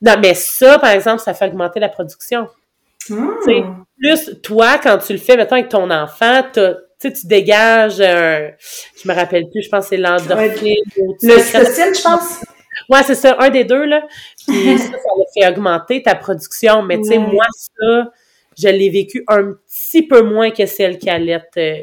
Non, 0.02 0.14
mais 0.20 0.34
ça, 0.34 0.78
par 0.78 0.90
exemple, 0.90 1.20
ça 1.22 1.34
fait 1.34 1.46
augmenter 1.46 1.78
la 1.80 1.88
production. 1.88 2.48
Hmm. 3.08 3.28
Tu 3.44 3.52
sais, 3.52 3.64
Plus, 3.98 4.40
toi, 4.42 4.78
quand 4.82 4.98
tu 4.98 5.12
le 5.12 5.18
fais, 5.18 5.36
mettons, 5.36 5.56
avec 5.56 5.68
ton 5.68 5.90
enfant, 5.90 6.42
tu 6.52 6.60
tu 7.02 7.26
dégages 7.26 7.98
un... 8.02 8.50
Je 9.02 9.08
me 9.08 9.14
rappelle 9.14 9.48
plus, 9.50 9.62
je 9.62 9.68
pense 9.70 9.84
que 9.84 9.88
c'est 9.90 9.96
l'endorphine. 9.96 10.76
sécrètes- 10.94 11.22
L'ocytocine, 11.22 11.94
je 11.94 12.02
pense. 12.02 12.44
Ouais, 12.88 13.02
c'est 13.04 13.14
ça, 13.14 13.36
un 13.38 13.50
des 13.50 13.64
deux, 13.64 13.84
là. 13.84 14.02
Puis 14.46 14.78
ça, 14.78 14.84
ça 14.84 14.92
a 14.92 15.32
fait 15.34 15.48
augmenter 15.48 16.02
ta 16.02 16.14
production. 16.14 16.82
Mais 16.82 16.98
tu 16.98 17.04
sais, 17.04 17.18
moi, 17.18 17.44
ça, 17.52 18.10
je 18.58 18.68
l'ai 18.68 18.90
vécu 18.90 19.24
un 19.28 19.54
petit 19.66 20.02
peu 20.02 20.22
moins 20.22 20.50
que 20.50 20.66
celle 20.66 20.98
qui 20.98 21.10
allait 21.10 21.42
euh, 21.56 21.82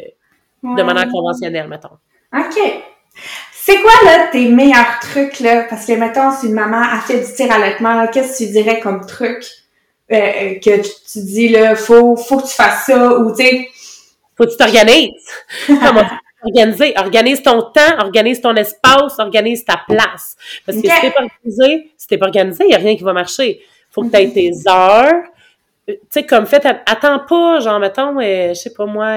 de 0.63 0.83
manière 0.83 1.09
conventionnelle, 1.09 1.67
mettons. 1.67 1.97
OK. 2.35 2.59
C'est 3.53 3.81
quoi, 3.81 3.91
là, 4.05 4.27
tes 4.31 4.47
meilleurs 4.47 4.99
trucs, 5.01 5.39
là? 5.39 5.65
Parce 5.69 5.85
que, 5.85 5.93
mettons, 5.93 6.31
si 6.31 6.47
une 6.47 6.53
maman 6.53 6.81
a 6.81 7.01
fait 7.01 7.19
du 7.19 7.33
tir 7.33 7.51
allaitement, 7.51 8.07
qu'est-ce 8.07 8.39
que 8.39 8.45
tu 8.45 8.51
dirais 8.51 8.79
comme 8.79 9.05
truc 9.05 9.43
euh, 10.11 10.15
euh, 10.15 10.53
que 10.59 10.81
tu, 10.81 11.25
dis, 11.25 11.49
là, 11.49 11.75
faut, 11.75 12.15
faut 12.15 12.37
que 12.37 12.47
tu 12.47 12.53
fasses 12.53 12.85
ça, 12.85 13.17
ou, 13.19 13.35
tu 13.35 13.43
sais... 13.43 13.69
Faut 14.37 14.45
que 14.45 14.51
tu 14.51 14.57
t'organises. 14.57 15.11
Organiser? 16.43 16.93
Organise 16.97 17.41
ton 17.41 17.61
temps, 17.61 17.99
organise 17.99 18.41
ton 18.41 18.55
espace, 18.55 19.17
organise 19.19 19.65
ta 19.65 19.81
place. 19.87 20.35
Parce 20.65 20.79
que 20.79 20.87
si 20.87 21.01
t'es 21.01 21.11
pas 21.11 21.23
organisé, 21.23 21.91
si 21.97 22.07
t'es 22.07 22.17
pas 22.17 22.27
organisé, 22.27 22.63
il 22.65 22.67
n'y 22.67 22.75
a 22.75 22.77
rien 22.77 22.95
qui 22.95 23.03
va 23.03 23.13
marcher. 23.13 23.61
Faut 23.89 24.03
que 24.03 24.09
tu 24.09 24.17
aies 24.17 24.31
tes 24.31 24.51
heures. 24.69 25.23
Tu 25.87 25.95
sais, 26.09 26.25
comme 26.25 26.45
fait, 26.45 26.65
attends 26.65 27.19
pas, 27.19 27.59
genre, 27.61 27.79
mettons, 27.79 28.19
euh, 28.19 28.49
je 28.49 28.53
sais 28.53 28.73
pas 28.73 28.85
moi, 28.85 29.15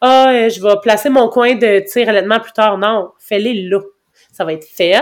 ah, 0.00 0.30
euh, 0.30 0.48
je 0.48 0.62
vais 0.62 0.74
placer 0.82 1.10
mon 1.10 1.28
coin 1.28 1.54
de 1.54 1.80
tir 1.80 2.08
allaitement 2.08 2.40
plus 2.40 2.52
tard. 2.52 2.78
Non, 2.78 3.10
fais-les 3.18 3.68
là. 3.68 3.80
Ça 4.32 4.44
va 4.44 4.54
être 4.54 4.66
fait. 4.66 4.94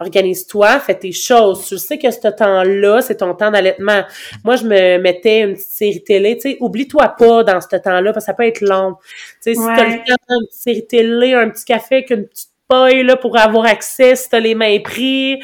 Organise-toi, 0.00 0.78
fais 0.78 0.94
tes 0.94 1.12
choses. 1.12 1.66
Tu 1.66 1.76
sais 1.78 1.98
que 1.98 2.10
ce 2.10 2.28
temps-là, 2.28 3.00
c'est 3.00 3.16
ton 3.16 3.34
temps 3.34 3.50
d'allaitement. 3.50 4.02
Moi, 4.44 4.56
je 4.56 4.64
me 4.64 4.98
mettais 4.98 5.40
une 5.40 5.54
petite 5.54 5.66
série 5.66 6.04
télé. 6.04 6.36
Tu 6.36 6.52
sais, 6.52 6.56
oublie-toi 6.60 7.14
pas 7.18 7.42
dans 7.42 7.60
ce 7.60 7.76
temps-là, 7.76 8.12
parce 8.12 8.24
que 8.24 8.30
ça 8.30 8.34
peut 8.34 8.46
être 8.46 8.60
long. 8.60 8.94
Tu 9.42 9.54
sais, 9.54 9.54
si 9.54 9.66
t'as 9.66 9.84
le 9.84 9.96
temps 9.98 10.14
d'une 10.30 10.46
petite 10.46 10.62
série 10.62 10.86
télé, 10.86 11.34
un 11.34 11.50
petit 11.50 11.64
café 11.64 11.96
avec 11.96 12.10
une 12.10 12.26
petite 12.26 12.50
paille 12.68 13.02
là, 13.02 13.16
pour 13.16 13.36
avoir 13.36 13.64
accès, 13.64 14.14
si 14.14 14.28
t'as 14.28 14.40
les 14.40 14.54
mains 14.54 14.78
pris, 14.80 15.40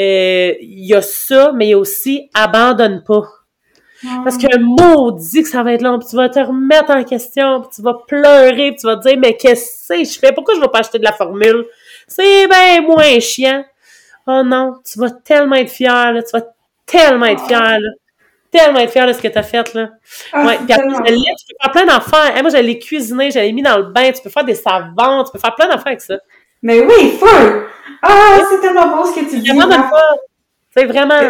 euh, 0.00 0.54
il 0.60 0.86
y 0.86 0.94
a 0.94 1.02
ça, 1.02 1.52
mais 1.54 1.66
il 1.66 1.70
y 1.70 1.74
a 1.74 1.78
aussi 1.78 2.30
abandonne 2.32 3.02
pas. 3.06 3.24
Parce 4.22 4.38
qu'un 4.38 4.60
mot 4.60 5.10
dit 5.10 5.42
que 5.42 5.48
ça 5.48 5.64
va 5.64 5.72
être 5.72 5.82
long, 5.82 5.98
puis 5.98 6.08
tu 6.08 6.16
vas 6.16 6.28
te 6.28 6.38
remettre 6.38 6.90
en 6.90 7.02
question, 7.02 7.62
puis 7.62 7.70
tu 7.74 7.82
vas 7.82 7.94
pleurer, 8.06 8.70
puis 8.70 8.76
tu 8.76 8.86
vas 8.86 8.96
te 8.96 9.08
dire, 9.08 9.18
mais 9.18 9.36
qu'est-ce 9.36 9.92
que 9.92 10.04
je 10.04 10.18
fais? 10.18 10.32
Pourquoi 10.32 10.54
je 10.54 10.60
vais 10.60 10.68
pas 10.68 10.78
acheter 10.78 11.00
de 11.00 11.04
la 11.04 11.12
formule? 11.12 11.66
C'est 12.06 12.46
bien 12.46 12.80
moins 12.82 13.18
chiant. 13.18 13.64
Oh 14.30 14.42
non, 14.44 14.74
tu 14.84 14.98
vas 14.98 15.10
tellement 15.10 15.56
être 15.56 15.70
fier, 15.70 16.12
là. 16.12 16.22
Tu 16.22 16.30
vas 16.34 16.44
tellement 16.84 17.24
être 17.24 17.46
fier, 17.46 17.58
là. 17.80 17.88
Tellement 18.52 18.80
être 18.80 18.92
fier 18.92 19.06
de 19.06 19.14
ce 19.14 19.22
que 19.22 19.28
tu 19.28 19.38
as 19.38 19.42
fait, 19.42 19.72
là. 19.72 19.88
Ah, 20.34 20.44
ouais. 20.44 20.58
Puis 20.58 20.72
après, 20.74 20.86
tu 20.86 21.46
peux 21.48 21.56
faire 21.62 21.72
plein 21.72 21.86
d'affaires. 21.86 22.42
moi, 22.42 22.50
j'allais 22.50 22.78
cuisiner, 22.78 23.30
j'allais 23.30 23.52
mis 23.52 23.62
dans 23.62 23.78
le 23.78 23.84
bain, 23.84 24.12
tu 24.12 24.20
peux 24.22 24.28
faire 24.28 24.44
des 24.44 24.54
savons, 24.54 25.24
tu 25.24 25.32
peux 25.32 25.38
faire 25.38 25.54
plein 25.54 25.66
d'affaires 25.66 25.86
avec 25.86 26.02
ça. 26.02 26.18
Mais 26.62 26.78
oui, 26.80 27.16
faut! 27.18 27.26
Ah, 28.02 28.38
c'est 28.50 28.60
tellement 28.60 28.96
beau 28.96 29.06
ce 29.06 29.18
que 29.18 29.30
tu 29.30 29.38
dis. 29.38 29.50
Vraiment 29.50 29.90
C'est 30.76 30.84
vraiment. 30.84 31.20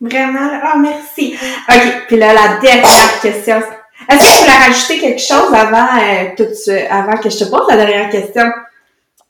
Vraiment, 0.00 0.50
ah, 0.62 0.72
oh, 0.74 0.78
merci. 0.78 1.36
OK, 1.68 2.06
puis 2.06 2.16
là, 2.16 2.32
la 2.32 2.56
dernière 2.60 3.20
question. 3.20 3.62
Est-ce 4.08 4.18
que 4.18 4.38
tu 4.38 4.44
voulais 4.44 4.66
rajouter 4.66 4.98
quelque 5.00 5.22
chose 5.22 5.54
avant, 5.54 5.86
euh, 5.98 6.28
tout, 6.36 6.70
avant 6.90 7.16
que 7.18 7.28
je 7.28 7.38
te 7.38 7.44
pose 7.44 7.66
la 7.68 7.76
dernière 7.76 8.08
question? 8.08 8.50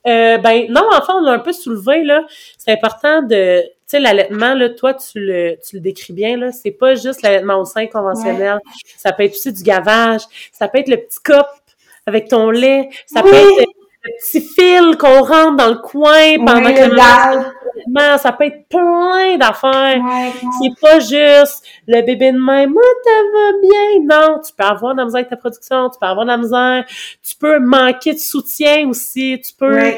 Euh, 0.07 0.39
ben 0.39 0.67
non, 0.71 0.83
enfin, 0.93 1.15
on 1.19 1.21
l'a 1.23 1.33
un 1.33 1.39
peu 1.39 1.53
soulevé, 1.53 2.05
là. 2.05 2.25
C'est 2.59 2.73
important 2.73 3.23
de... 3.23 3.63
Tu 3.63 3.69
sais, 3.87 4.01
l'allaitement, 4.01 4.55
là, 4.55 4.71
toi, 4.71 4.95
tu 4.95 5.21
le, 5.21 5.57
tu 5.67 5.77
le 5.77 5.81
décris 5.81 6.13
bien, 6.13 6.37
là. 6.37 6.53
C'est 6.53 6.73
pas 6.73 6.95
juste 6.95 7.23
l'allaitement 7.23 7.61
au 7.61 7.65
sein 7.65 7.87
conventionnel. 7.87 8.59
Ça 8.97 9.13
peut 9.13 9.25
être 9.25 9.33
aussi 9.33 9.53
du 9.53 9.63
gavage. 9.63 10.23
Ça 10.53 10.69
peut 10.69 10.79
être 10.79 10.89
le 10.89 10.97
petit 10.97 11.19
cop 11.25 11.47
avec 12.07 12.29
ton 12.29 12.51
lait. 12.51 12.89
Ça 13.07 13.23
peut 13.23 13.35
être 13.35 13.76
petit 14.19 14.41
fil 14.41 14.97
qu'on 14.99 15.23
rentre 15.23 15.57
dans 15.57 15.69
le 15.69 15.79
coin 15.79 16.37
pendant 16.45 16.73
que 16.73 16.97
ça 18.19 18.33
peut 18.33 18.45
être 18.45 18.69
plein 18.69 19.37
d'affaires. 19.39 20.03
C'est 20.61 20.81
pas 20.81 21.01
juste 21.01 21.65
le 21.87 22.03
bébé 22.03 22.33
de 22.33 22.39
même, 22.39 22.73
moi, 22.73 22.83
ça 23.05 23.11
va 23.35 23.53
bien. 23.61 24.17
Non, 24.17 24.41
tu 24.45 24.53
peux 24.57 24.65
avoir 24.65 24.95
de 24.95 24.99
la 24.99 25.05
misère 25.05 25.19
avec 25.19 25.31
ta 25.31 25.37
production, 25.37 25.91
tu 25.91 25.99
peux 25.99 26.07
avoir 26.07 26.25
de 26.27 26.31
la 26.31 26.39
misère, 26.39 26.85
tu 27.23 27.37
peux 27.37 27.59
manquer 27.59 28.15
de 28.15 28.19
soutien 28.19 28.89
aussi, 28.89 29.41
tu 29.45 29.53
peux, 29.55 29.93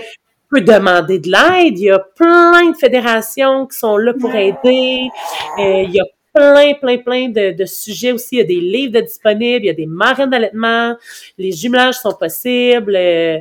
peux 0.50 0.60
demander 0.60 1.18
de 1.18 1.30
l'aide. 1.30 1.78
Il 1.78 1.84
y 1.84 1.90
a 1.90 1.98
plein 1.98 2.70
de 2.70 2.76
fédérations 2.76 3.66
qui 3.66 3.78
sont 3.78 3.96
là 3.96 4.12
pour 4.18 4.34
aider. 4.34 5.08
Euh, 5.58 5.82
il 5.82 5.90
y 5.92 6.00
a 6.00 6.04
plein, 6.32 6.74
plein, 6.74 6.98
plein 6.98 7.28
de, 7.28 7.52
de, 7.52 7.64
sujets 7.64 8.12
aussi. 8.12 8.36
Il 8.36 8.38
y 8.38 8.42
a 8.42 8.44
des 8.44 8.60
livres 8.60 8.92
de 8.94 9.00
disponibles, 9.00 9.64
il 9.64 9.68
y 9.68 9.70
a 9.70 9.74
des 9.74 9.86
marraines 9.86 10.30
d'allaitement, 10.30 10.96
les 11.36 11.52
jumelages 11.52 11.96
sont 11.96 12.14
possibles. 12.14 12.94
Euh, 12.96 13.38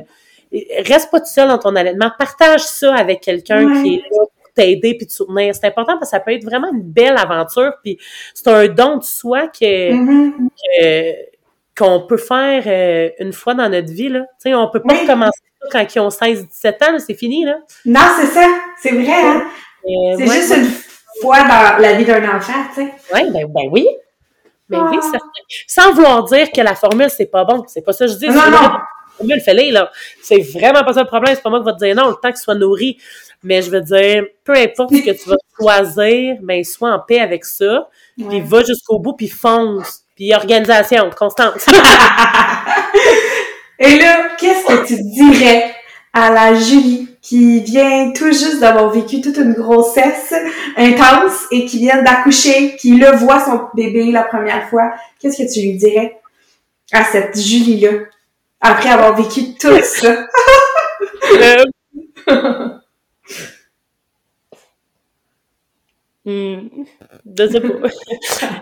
reste 0.52 1.10
pas 1.10 1.20
tout 1.20 1.26
seul 1.26 1.48
dans 1.48 1.58
ton 1.58 1.74
allaitement. 1.76 2.10
Partage 2.18 2.62
ça 2.62 2.94
avec 2.94 3.20
quelqu'un 3.20 3.82
qui 3.82 3.96
est 3.96 4.02
là 4.10 4.24
pour 4.36 4.52
t'aider 4.54 4.94
puis 4.96 5.06
te 5.06 5.12
soutenir. 5.12 5.54
C'est 5.54 5.66
important 5.66 5.98
parce 5.98 6.10
que 6.10 6.16
ça 6.16 6.20
peut 6.20 6.32
être 6.32 6.44
vraiment 6.44 6.68
une 6.72 6.82
belle 6.82 7.16
aventure. 7.16 7.72
Puis 7.82 7.98
c'est 8.34 8.48
un 8.48 8.68
don 8.68 8.98
de 8.98 9.04
soi 9.04 9.48
que, 9.48 9.92
mm-hmm. 9.92 11.14
qu'on 11.76 12.06
peut 12.06 12.16
faire 12.16 12.62
euh, 12.66 13.10
une 13.18 13.32
fois 13.32 13.54
dans 13.54 13.68
notre 13.68 13.92
vie. 13.92 14.08
Là. 14.08 14.24
sais 14.38 14.54
on 14.54 14.68
peut 14.70 14.82
pas 14.82 15.06
commencer 15.06 15.40
quand 15.70 15.94
ils 15.94 16.00
ont 16.00 16.08
16-17 16.08 16.84
ans, 16.84 16.98
c'est 16.98 17.14
fini. 17.14 17.44
Là. 17.44 17.58
Non, 17.84 18.00
c'est 18.20 18.26
ça. 18.26 18.46
C'est 18.80 18.92
vrai. 18.92 19.12
Hein? 19.12 19.42
c'est 20.16 20.26
juste 20.26 20.56
une 20.56 20.70
fois 21.20 21.42
dans 21.42 21.78
la 21.80 21.94
vie 21.94 22.04
d'un 22.04 22.36
enfant. 22.36 22.52
tu 22.74 22.82
sais. 22.82 22.94
Ouais, 23.12 23.30
ben, 23.30 23.46
ben 23.48 23.68
oui. 23.70 23.86
Ben 24.68 24.86
oui, 24.90 24.98
ah. 25.02 25.18
Sans 25.66 25.92
vouloir 25.94 26.24
dire 26.24 26.52
que 26.52 26.60
la 26.60 26.74
formule, 26.74 27.08
c'est 27.08 27.26
pas 27.26 27.44
bon. 27.44 27.64
C'est 27.68 27.80
pas 27.80 27.94
ça 27.94 28.04
que 28.04 28.12
je 28.12 28.18
dis. 28.18 28.28
Non, 28.28 28.50
non 28.50 28.70
le 29.26 29.40
fais 29.40 29.54
là. 29.54 29.90
C'est 30.22 30.40
vraiment 30.40 30.84
pas 30.84 30.92
ça 30.92 31.02
le 31.02 31.06
problème. 31.06 31.34
C'est 31.34 31.42
pas 31.42 31.50
moi 31.50 31.60
qui 31.60 31.66
va 31.66 31.72
te 31.72 31.84
dire 31.84 31.94
non, 31.94 32.08
le 32.08 32.14
temps 32.14 32.30
qu'il 32.30 32.36
soit 32.36 32.54
nourri. 32.54 32.98
Mais 33.42 33.62
je 33.62 33.70
veux 33.70 33.80
dire, 33.80 34.24
peu 34.44 34.56
importe 34.56 34.94
ce 34.94 35.02
que 35.02 35.10
tu 35.10 35.28
vas 35.28 35.36
choisir, 35.56 36.36
ben, 36.42 36.64
sois 36.64 36.92
en 36.92 36.98
paix 36.98 37.20
avec 37.20 37.44
ça. 37.44 37.88
Puis 38.16 38.40
va 38.40 38.64
jusqu'au 38.64 38.98
bout, 38.98 39.12
puis 39.12 39.28
fonce. 39.28 40.02
Puis 40.16 40.34
organisation, 40.34 41.08
constance. 41.16 41.66
Et 43.78 43.96
là, 43.96 44.30
qu'est-ce 44.38 44.66
que 44.66 44.86
tu 44.86 45.00
dirais 45.02 45.72
à 46.12 46.30
la 46.30 46.54
Julie 46.54 47.16
qui 47.22 47.60
vient 47.60 48.12
tout 48.12 48.32
juste 48.32 48.58
d'avoir 48.58 48.90
vécu 48.90 49.20
toute 49.20 49.36
une 49.36 49.52
grossesse 49.52 50.34
intense 50.76 51.46
et 51.52 51.64
qui 51.64 51.78
vient 51.78 52.02
d'accoucher, 52.02 52.74
qui 52.76 52.96
le 52.96 53.16
voit 53.16 53.44
son 53.44 53.68
bébé 53.74 54.10
la 54.10 54.24
première 54.24 54.68
fois? 54.68 54.90
Qu'est-ce 55.20 55.44
que 55.44 55.52
tu 55.52 55.60
lui 55.60 55.76
dirais 55.76 56.18
à 56.92 57.04
cette 57.04 57.38
Julie-là? 57.38 57.90
Après 58.60 58.88
avoir 58.88 59.16
vécu 59.16 59.54
tout 59.54 59.78
ça. 59.82 60.26
euh... 61.40 61.64
hmm. 66.24 66.68
Je 67.38 67.46
sais 67.46 67.60
pas. 67.60 67.88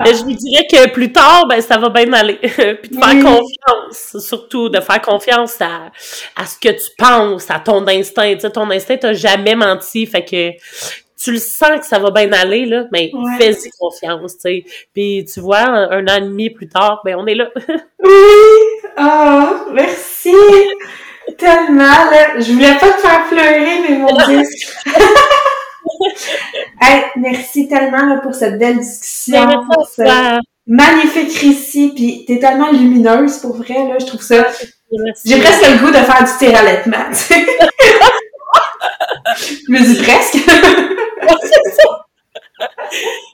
je 0.04 0.24
lui 0.24 0.34
dirais 0.36 0.66
que 0.70 0.90
plus 0.90 1.12
tard, 1.12 1.46
ben, 1.48 1.60
ça 1.60 1.78
va 1.78 1.88
bien 1.88 2.12
aller. 2.12 2.34
Puis 2.82 2.90
de 2.90 2.96
faire 2.96 3.22
confiance, 3.22 4.18
surtout 4.18 4.68
de 4.68 4.80
faire 4.80 5.00
confiance 5.00 5.60
à, 5.60 5.90
à 6.36 6.46
ce 6.46 6.58
que 6.58 6.68
tu 6.68 6.90
penses, 6.98 7.50
à 7.50 7.58
ton 7.60 7.86
instinct. 7.88 8.34
Tu 8.34 8.40
sais, 8.40 8.50
ton 8.50 8.70
instinct 8.70 8.98
t'a 8.98 9.14
jamais 9.14 9.54
menti. 9.54 10.04
Fait 10.06 10.24
que 10.24 10.52
tu 11.18 11.32
le 11.32 11.38
sens 11.38 11.80
que 11.80 11.86
ça 11.86 11.98
va 11.98 12.10
bien 12.10 12.30
aller, 12.32 12.66
là, 12.66 12.84
mais 12.92 13.10
fais-y 13.38 13.70
confiance, 13.78 14.34
tu 14.34 14.40
sais. 14.40 14.64
Puis 14.92 15.24
tu 15.32 15.40
vois, 15.40 15.66
un, 15.66 16.06
an 16.06 16.16
et 16.16 16.20
demi 16.20 16.50
plus 16.50 16.68
tard, 16.68 17.00
ben 17.04 17.16
on 17.18 17.26
est 17.26 17.34
là. 17.34 17.50
oui! 18.04 18.75
Oh, 18.98 19.70
merci! 19.72 20.34
Tellement, 21.38 22.10
là. 22.10 22.40
Je 22.40 22.52
voulais 22.52 22.76
pas 22.78 22.92
te 22.92 23.00
faire 23.00 23.26
pleurer, 23.28 23.80
mais 23.88 23.98
mon 23.98 24.16
Dieu! 24.26 24.42
hey, 26.80 27.04
merci 27.16 27.68
tellement 27.68 28.06
là, 28.06 28.20
pour 28.22 28.34
cette 28.34 28.58
belle 28.58 28.78
discussion. 28.78 29.64
Pour 29.72 29.86
ce 29.88 30.40
magnifique 30.66 31.38
récit, 31.38 31.92
puis 31.94 32.24
t'es 32.26 32.38
tellement 32.38 32.70
lumineuse 32.70 33.38
pour 33.38 33.56
vrai, 33.56 33.86
là, 33.88 33.98
je 34.00 34.06
trouve 34.06 34.22
ça. 34.22 34.46
J'ai 35.24 35.40
presque 35.40 35.68
le 35.68 35.78
goût 35.78 35.90
de 35.90 35.98
faire 35.98 36.24
du 36.24 36.30
tir 36.38 36.58
tu 37.10 37.14
sais. 37.14 37.46
je 39.66 39.72
me 39.72 39.78
dis 39.78 40.02
presque. 40.02 40.38
c'est 41.42 41.74
ça. 41.74 41.82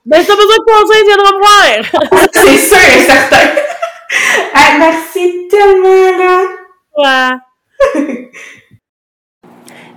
Ben, 0.04 0.24
t'as 0.26 0.34
besoin 0.34 0.56
de 0.58 0.64
conseils, 0.66 1.04
viendra 1.06 1.30
me 1.32 1.38
voir. 1.38 2.28
c'est 2.32 2.58
sûr 2.58 2.96
et 2.96 3.04
certain. 3.04 3.46
Merci 4.78 5.48
tellement. 5.48 7.28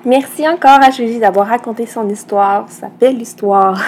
Merci 0.06 0.48
encore 0.48 0.84
à 0.84 0.92
Julie 0.92 1.18
d'avoir 1.18 1.48
raconté 1.48 1.88
son 1.88 2.08
histoire, 2.10 2.70
sa 2.70 2.90
belle 2.90 3.20
histoire. 3.20 3.82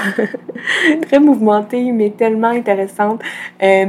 Très 1.04 1.20
mouvementée, 1.20 1.92
mais 1.92 2.10
tellement 2.10 2.48
intéressante. 2.48 3.22
Euh, 3.62 3.86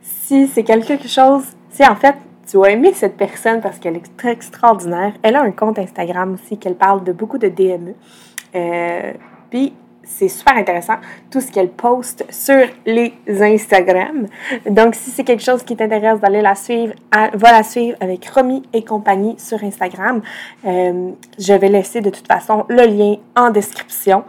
si 0.00 0.46
c'est 0.46 0.62
quelque 0.62 0.96
chose, 1.08 1.42
si 1.70 1.84
en 1.84 1.96
fait 1.96 2.14
tu 2.48 2.64
as 2.64 2.70
aimé 2.70 2.92
cette 2.94 3.16
personne 3.16 3.60
parce 3.60 3.80
qu'elle 3.80 3.96
est 3.96 4.16
très 4.16 4.30
extraordinaire, 4.30 5.14
elle 5.22 5.34
a 5.34 5.42
un 5.42 5.50
compte 5.50 5.80
Instagram 5.80 6.34
aussi 6.34 6.58
qu'elle 6.58 6.76
parle 6.76 7.02
de 7.02 7.10
beaucoup 7.10 7.38
de 7.38 7.48
DME. 7.48 7.94
Euh, 8.54 9.12
puis 9.50 9.74
c'est 10.04 10.28
super 10.28 10.56
intéressant 10.56 10.96
tout 11.30 11.40
ce 11.40 11.50
qu'elle 11.50 11.70
poste 11.70 12.24
sur 12.30 12.66
les 12.86 13.14
Instagram. 13.28 14.26
Donc, 14.68 14.94
si 14.94 15.10
c'est 15.10 15.24
quelque 15.24 15.42
chose 15.42 15.62
qui 15.62 15.76
t'intéresse 15.76 16.20
d'aller 16.20 16.42
la 16.42 16.54
suivre, 16.54 16.94
va 17.12 17.52
la 17.52 17.62
suivre 17.62 17.96
avec 18.00 18.26
Romy 18.28 18.62
et 18.72 18.84
compagnie 18.84 19.34
sur 19.38 19.62
Instagram. 19.62 20.22
Euh, 20.66 21.10
je 21.38 21.54
vais 21.54 21.68
laisser 21.68 22.00
de 22.00 22.10
toute 22.10 22.26
façon 22.26 22.64
le 22.68 22.86
lien 22.86 23.16
en 23.36 23.50
description, 23.50 24.24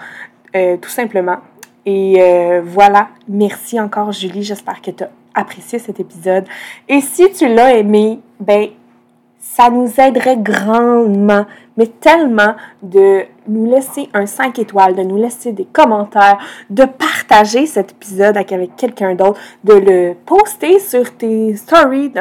euh, 0.55 0.77
tout 0.77 0.89
simplement. 0.89 1.37
Et 1.85 2.15
euh, 2.19 2.61
voilà, 2.65 3.09
merci 3.27 3.79
encore 3.79 4.11
Julie, 4.11 4.43
j'espère 4.43 4.81
que 4.81 4.91
tu 4.91 5.03
as 5.03 5.09
apprécié 5.35 5.77
cet 5.77 5.99
épisode. 5.99 6.45
Et 6.89 7.01
si 7.01 7.31
tu 7.31 7.47
l'as 7.47 7.77
aimé, 7.77 8.19
ben 8.39 8.69
ça 9.53 9.69
nous 9.69 9.89
aiderait 9.99 10.37
grandement, 10.37 11.45
mais 11.77 11.87
tellement 11.87 12.55
de 12.81 13.23
nous 13.47 13.69
laisser 13.69 14.09
un 14.13 14.25
5 14.25 14.59
étoiles, 14.59 14.95
de 14.95 15.03
nous 15.03 15.17
laisser 15.17 15.53
des 15.53 15.65
commentaires, 15.65 16.39
de 16.69 16.83
partager 16.83 17.65
cet 17.65 17.91
épisode 17.91 18.35
avec 18.35 18.75
quelqu'un 18.75 19.15
d'autre, 19.15 19.39
de 19.63 19.73
le 19.73 20.13
poster 20.25 20.79
sur 20.79 21.15
tes 21.15 21.55
stories, 21.55 22.11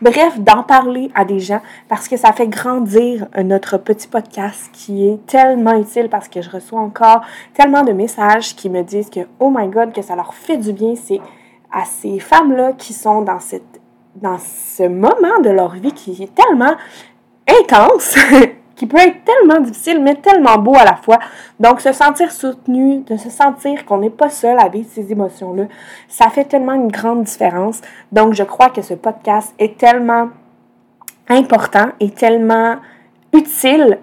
bref, 0.00 0.38
d'en 0.38 0.62
parler 0.62 1.10
à 1.14 1.24
des 1.24 1.40
gens 1.40 1.60
parce 1.88 2.08
que 2.08 2.16
ça 2.16 2.32
fait 2.32 2.48
grandir 2.48 3.26
notre 3.42 3.76
petit 3.76 4.08
podcast 4.08 4.70
qui 4.72 5.06
est 5.08 5.26
tellement 5.26 5.78
utile 5.78 6.08
parce 6.08 6.28
que 6.28 6.40
je 6.40 6.48
reçois 6.48 6.80
encore 6.80 7.22
tellement 7.52 7.82
de 7.82 7.92
messages 7.92 8.54
qui 8.56 8.70
me 8.70 8.82
disent 8.82 9.10
que, 9.10 9.20
oh 9.38 9.52
my 9.54 9.68
god, 9.68 9.92
que 9.92 10.02
ça 10.02 10.16
leur 10.16 10.32
fait 10.32 10.56
du 10.56 10.72
bien. 10.72 10.94
C'est 10.94 11.20
à 11.70 11.84
ces 11.84 12.20
femmes-là 12.20 12.72
qui 12.72 12.92
sont 12.92 13.22
dans 13.22 13.40
cette 13.40 13.80
dans 14.16 14.38
ce 14.38 14.84
moment 14.84 15.40
de 15.42 15.50
leur 15.50 15.70
vie 15.70 15.92
qui 15.92 16.22
est 16.22 16.34
tellement 16.34 16.74
intense, 17.48 18.16
qui 18.76 18.86
peut 18.86 18.98
être 18.98 19.24
tellement 19.24 19.60
difficile, 19.60 20.02
mais 20.02 20.16
tellement 20.16 20.58
beau 20.58 20.74
à 20.74 20.84
la 20.84 20.96
fois. 20.96 21.18
Donc, 21.60 21.80
se 21.80 21.92
sentir 21.92 22.32
soutenu, 22.32 23.00
de 23.00 23.16
se 23.16 23.30
sentir 23.30 23.84
qu'on 23.84 23.98
n'est 23.98 24.10
pas 24.10 24.30
seul 24.30 24.58
à 24.58 24.68
vivre 24.68 24.88
ces 24.90 25.12
émotions-là, 25.12 25.64
ça 26.08 26.28
fait 26.28 26.44
tellement 26.44 26.74
une 26.74 26.88
grande 26.88 27.24
différence. 27.24 27.80
Donc, 28.12 28.34
je 28.34 28.42
crois 28.42 28.70
que 28.70 28.82
ce 28.82 28.94
podcast 28.94 29.54
est 29.58 29.78
tellement 29.78 30.30
important 31.28 31.88
et 32.00 32.10
tellement 32.10 32.76
utile 33.32 33.98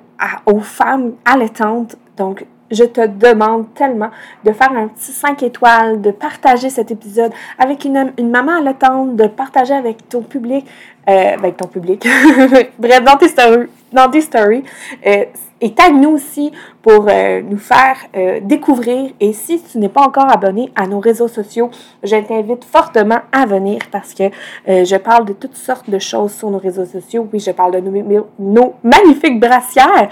aux 0.46 0.60
femmes 0.60 1.14
allaitantes. 1.26 1.96
Donc, 2.18 2.46
je 2.72 2.84
te 2.84 3.06
demande 3.06 3.74
tellement 3.74 4.10
de 4.44 4.52
faire 4.52 4.72
un 4.72 4.88
petit 4.88 5.12
5 5.12 5.44
étoiles, 5.44 6.02
de 6.02 6.12
partager 6.12 6.70
cet 6.70 6.92
épisode 6.92 7.32
avec 7.60 7.86
une, 7.86 8.14
une 8.18 8.30
maman 8.30 8.58
allaitante, 8.58 9.16
de 9.16 9.28
partager 9.28 9.74
avec 9.74 10.08
ton 10.10 10.22
public, 10.22 10.66
euh, 11.10 11.34
avec 11.34 11.58
ton 11.58 11.68
public, 11.68 12.08
bref, 12.80 13.04
dans 13.04 13.18
tes 13.18 13.28
stories, 13.28 13.68
dans 13.92 14.10
tes 14.10 14.22
stories. 14.22 14.64
Euh, 15.06 15.26
et 15.62 15.74
tag-nous 15.74 16.10
aussi 16.10 16.52
pour 16.82 17.06
euh, 17.08 17.42
nous 17.42 17.58
faire 17.58 17.98
euh, 18.16 18.40
découvrir. 18.42 19.12
Et 19.20 19.32
si 19.32 19.62
tu 19.62 19.78
n'es 19.78 19.90
pas 19.90 20.02
encore 20.02 20.30
abonné 20.32 20.72
à 20.76 20.88
nos 20.88 21.00
réseaux 21.00 21.28
sociaux, 21.28 21.70
je 22.04 22.16
t'invite 22.16 22.64
fortement 22.66 23.20
à 23.32 23.46
venir 23.46 23.80
parce 23.92 24.14
que 24.14 24.24
euh, 24.24 24.84
je 24.84 24.96
parle 24.96 25.26
de 25.26 25.34
toutes 25.34 25.56
sortes 25.56 25.90
de 25.90 26.00
choses 26.00 26.34
sur 26.34 26.50
nos 26.50 26.58
réseaux 26.58 26.86
sociaux. 26.86 27.28
Oui, 27.32 27.40
je 27.40 27.52
parle 27.52 27.74
de 27.74 27.80
nos, 27.80 28.28
nos 28.40 28.74
magnifiques 28.84 29.40
brassières, 29.40 30.10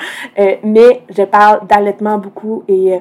mais 0.63 1.01
je 1.09 1.23
parle 1.23 1.65
d'allaitement 1.67 2.17
beaucoup 2.17 2.63
et 2.67 2.99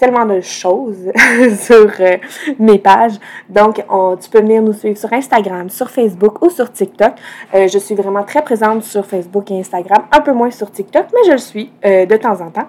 tellement 0.00 0.24
de 0.24 0.40
choses 0.40 1.12
sur 1.60 1.90
euh, 2.00 2.16
mes 2.58 2.78
pages. 2.78 3.18
Donc, 3.48 3.84
tu 4.20 4.30
peux 4.30 4.40
venir 4.40 4.62
nous 4.62 4.72
suivre 4.72 4.96
sur 4.98 5.12
Instagram, 5.12 5.68
sur 5.68 5.90
Facebook 5.90 6.42
ou 6.42 6.48
sur 6.48 6.72
TikTok. 6.72 7.12
Euh, 7.54 7.68
je 7.68 7.78
suis 7.78 7.94
vraiment 7.94 8.24
très 8.24 8.42
présente 8.42 8.82
sur 8.82 9.04
Facebook 9.04 9.50
et 9.50 9.60
Instagram, 9.60 10.04
un 10.10 10.20
peu 10.20 10.32
moins 10.32 10.50
sur 10.50 10.70
TikTok, 10.72 11.06
mais 11.12 11.26
je 11.26 11.32
le 11.32 11.38
suis 11.38 11.70
euh, 11.84 12.06
de 12.06 12.16
temps 12.16 12.40
en 12.40 12.50
temps. 12.50 12.68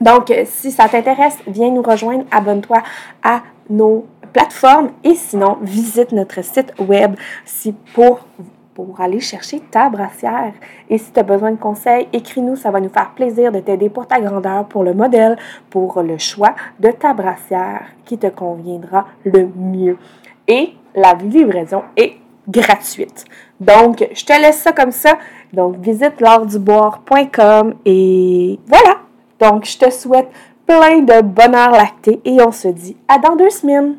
Donc, 0.00 0.32
si 0.44 0.70
ça 0.70 0.88
t'intéresse, 0.88 1.38
viens 1.46 1.70
nous 1.70 1.82
rejoindre, 1.82 2.24
abonne-toi 2.30 2.82
à 3.22 3.40
nos 3.68 4.06
plateformes 4.32 4.90
et 5.02 5.14
sinon, 5.14 5.56
visite 5.62 6.12
notre 6.12 6.44
site 6.44 6.72
web 6.78 7.16
si 7.44 7.72
pour 7.94 8.20
pour 8.76 9.00
aller 9.00 9.20
chercher 9.20 9.60
ta 9.60 9.88
brassière. 9.88 10.52
Et 10.90 10.98
si 10.98 11.10
tu 11.10 11.18
as 11.18 11.22
besoin 11.22 11.50
de 11.50 11.56
conseils, 11.56 12.08
écris-nous, 12.12 12.56
ça 12.56 12.70
va 12.70 12.78
nous 12.78 12.90
faire 12.90 13.12
plaisir 13.12 13.50
de 13.50 13.58
t'aider 13.58 13.88
pour 13.88 14.06
ta 14.06 14.20
grandeur, 14.20 14.66
pour 14.66 14.84
le 14.84 14.92
modèle, 14.92 15.38
pour 15.70 16.02
le 16.02 16.18
choix 16.18 16.54
de 16.78 16.90
ta 16.90 17.14
brassière 17.14 17.86
qui 18.04 18.18
te 18.18 18.26
conviendra 18.26 19.06
le 19.24 19.48
mieux. 19.56 19.96
Et 20.46 20.74
la 20.94 21.14
livraison 21.14 21.84
est 21.96 22.18
gratuite. 22.46 23.24
Donc, 23.60 24.06
je 24.12 24.24
te 24.26 24.38
laisse 24.38 24.58
ça 24.58 24.72
comme 24.72 24.92
ça. 24.92 25.16
Donc, 25.54 25.76
visite 25.78 26.20
l'orduboire.com 26.20 27.76
et 27.86 28.60
voilà. 28.66 28.98
Donc, 29.40 29.64
je 29.64 29.78
te 29.78 29.90
souhaite 29.90 30.28
plein 30.66 30.98
de 30.98 31.22
bonheur 31.22 31.70
lacté 31.70 32.20
et 32.26 32.42
on 32.42 32.52
se 32.52 32.68
dit 32.68 32.98
à 33.08 33.16
dans 33.16 33.36
deux 33.36 33.50
semaines. 33.50 33.96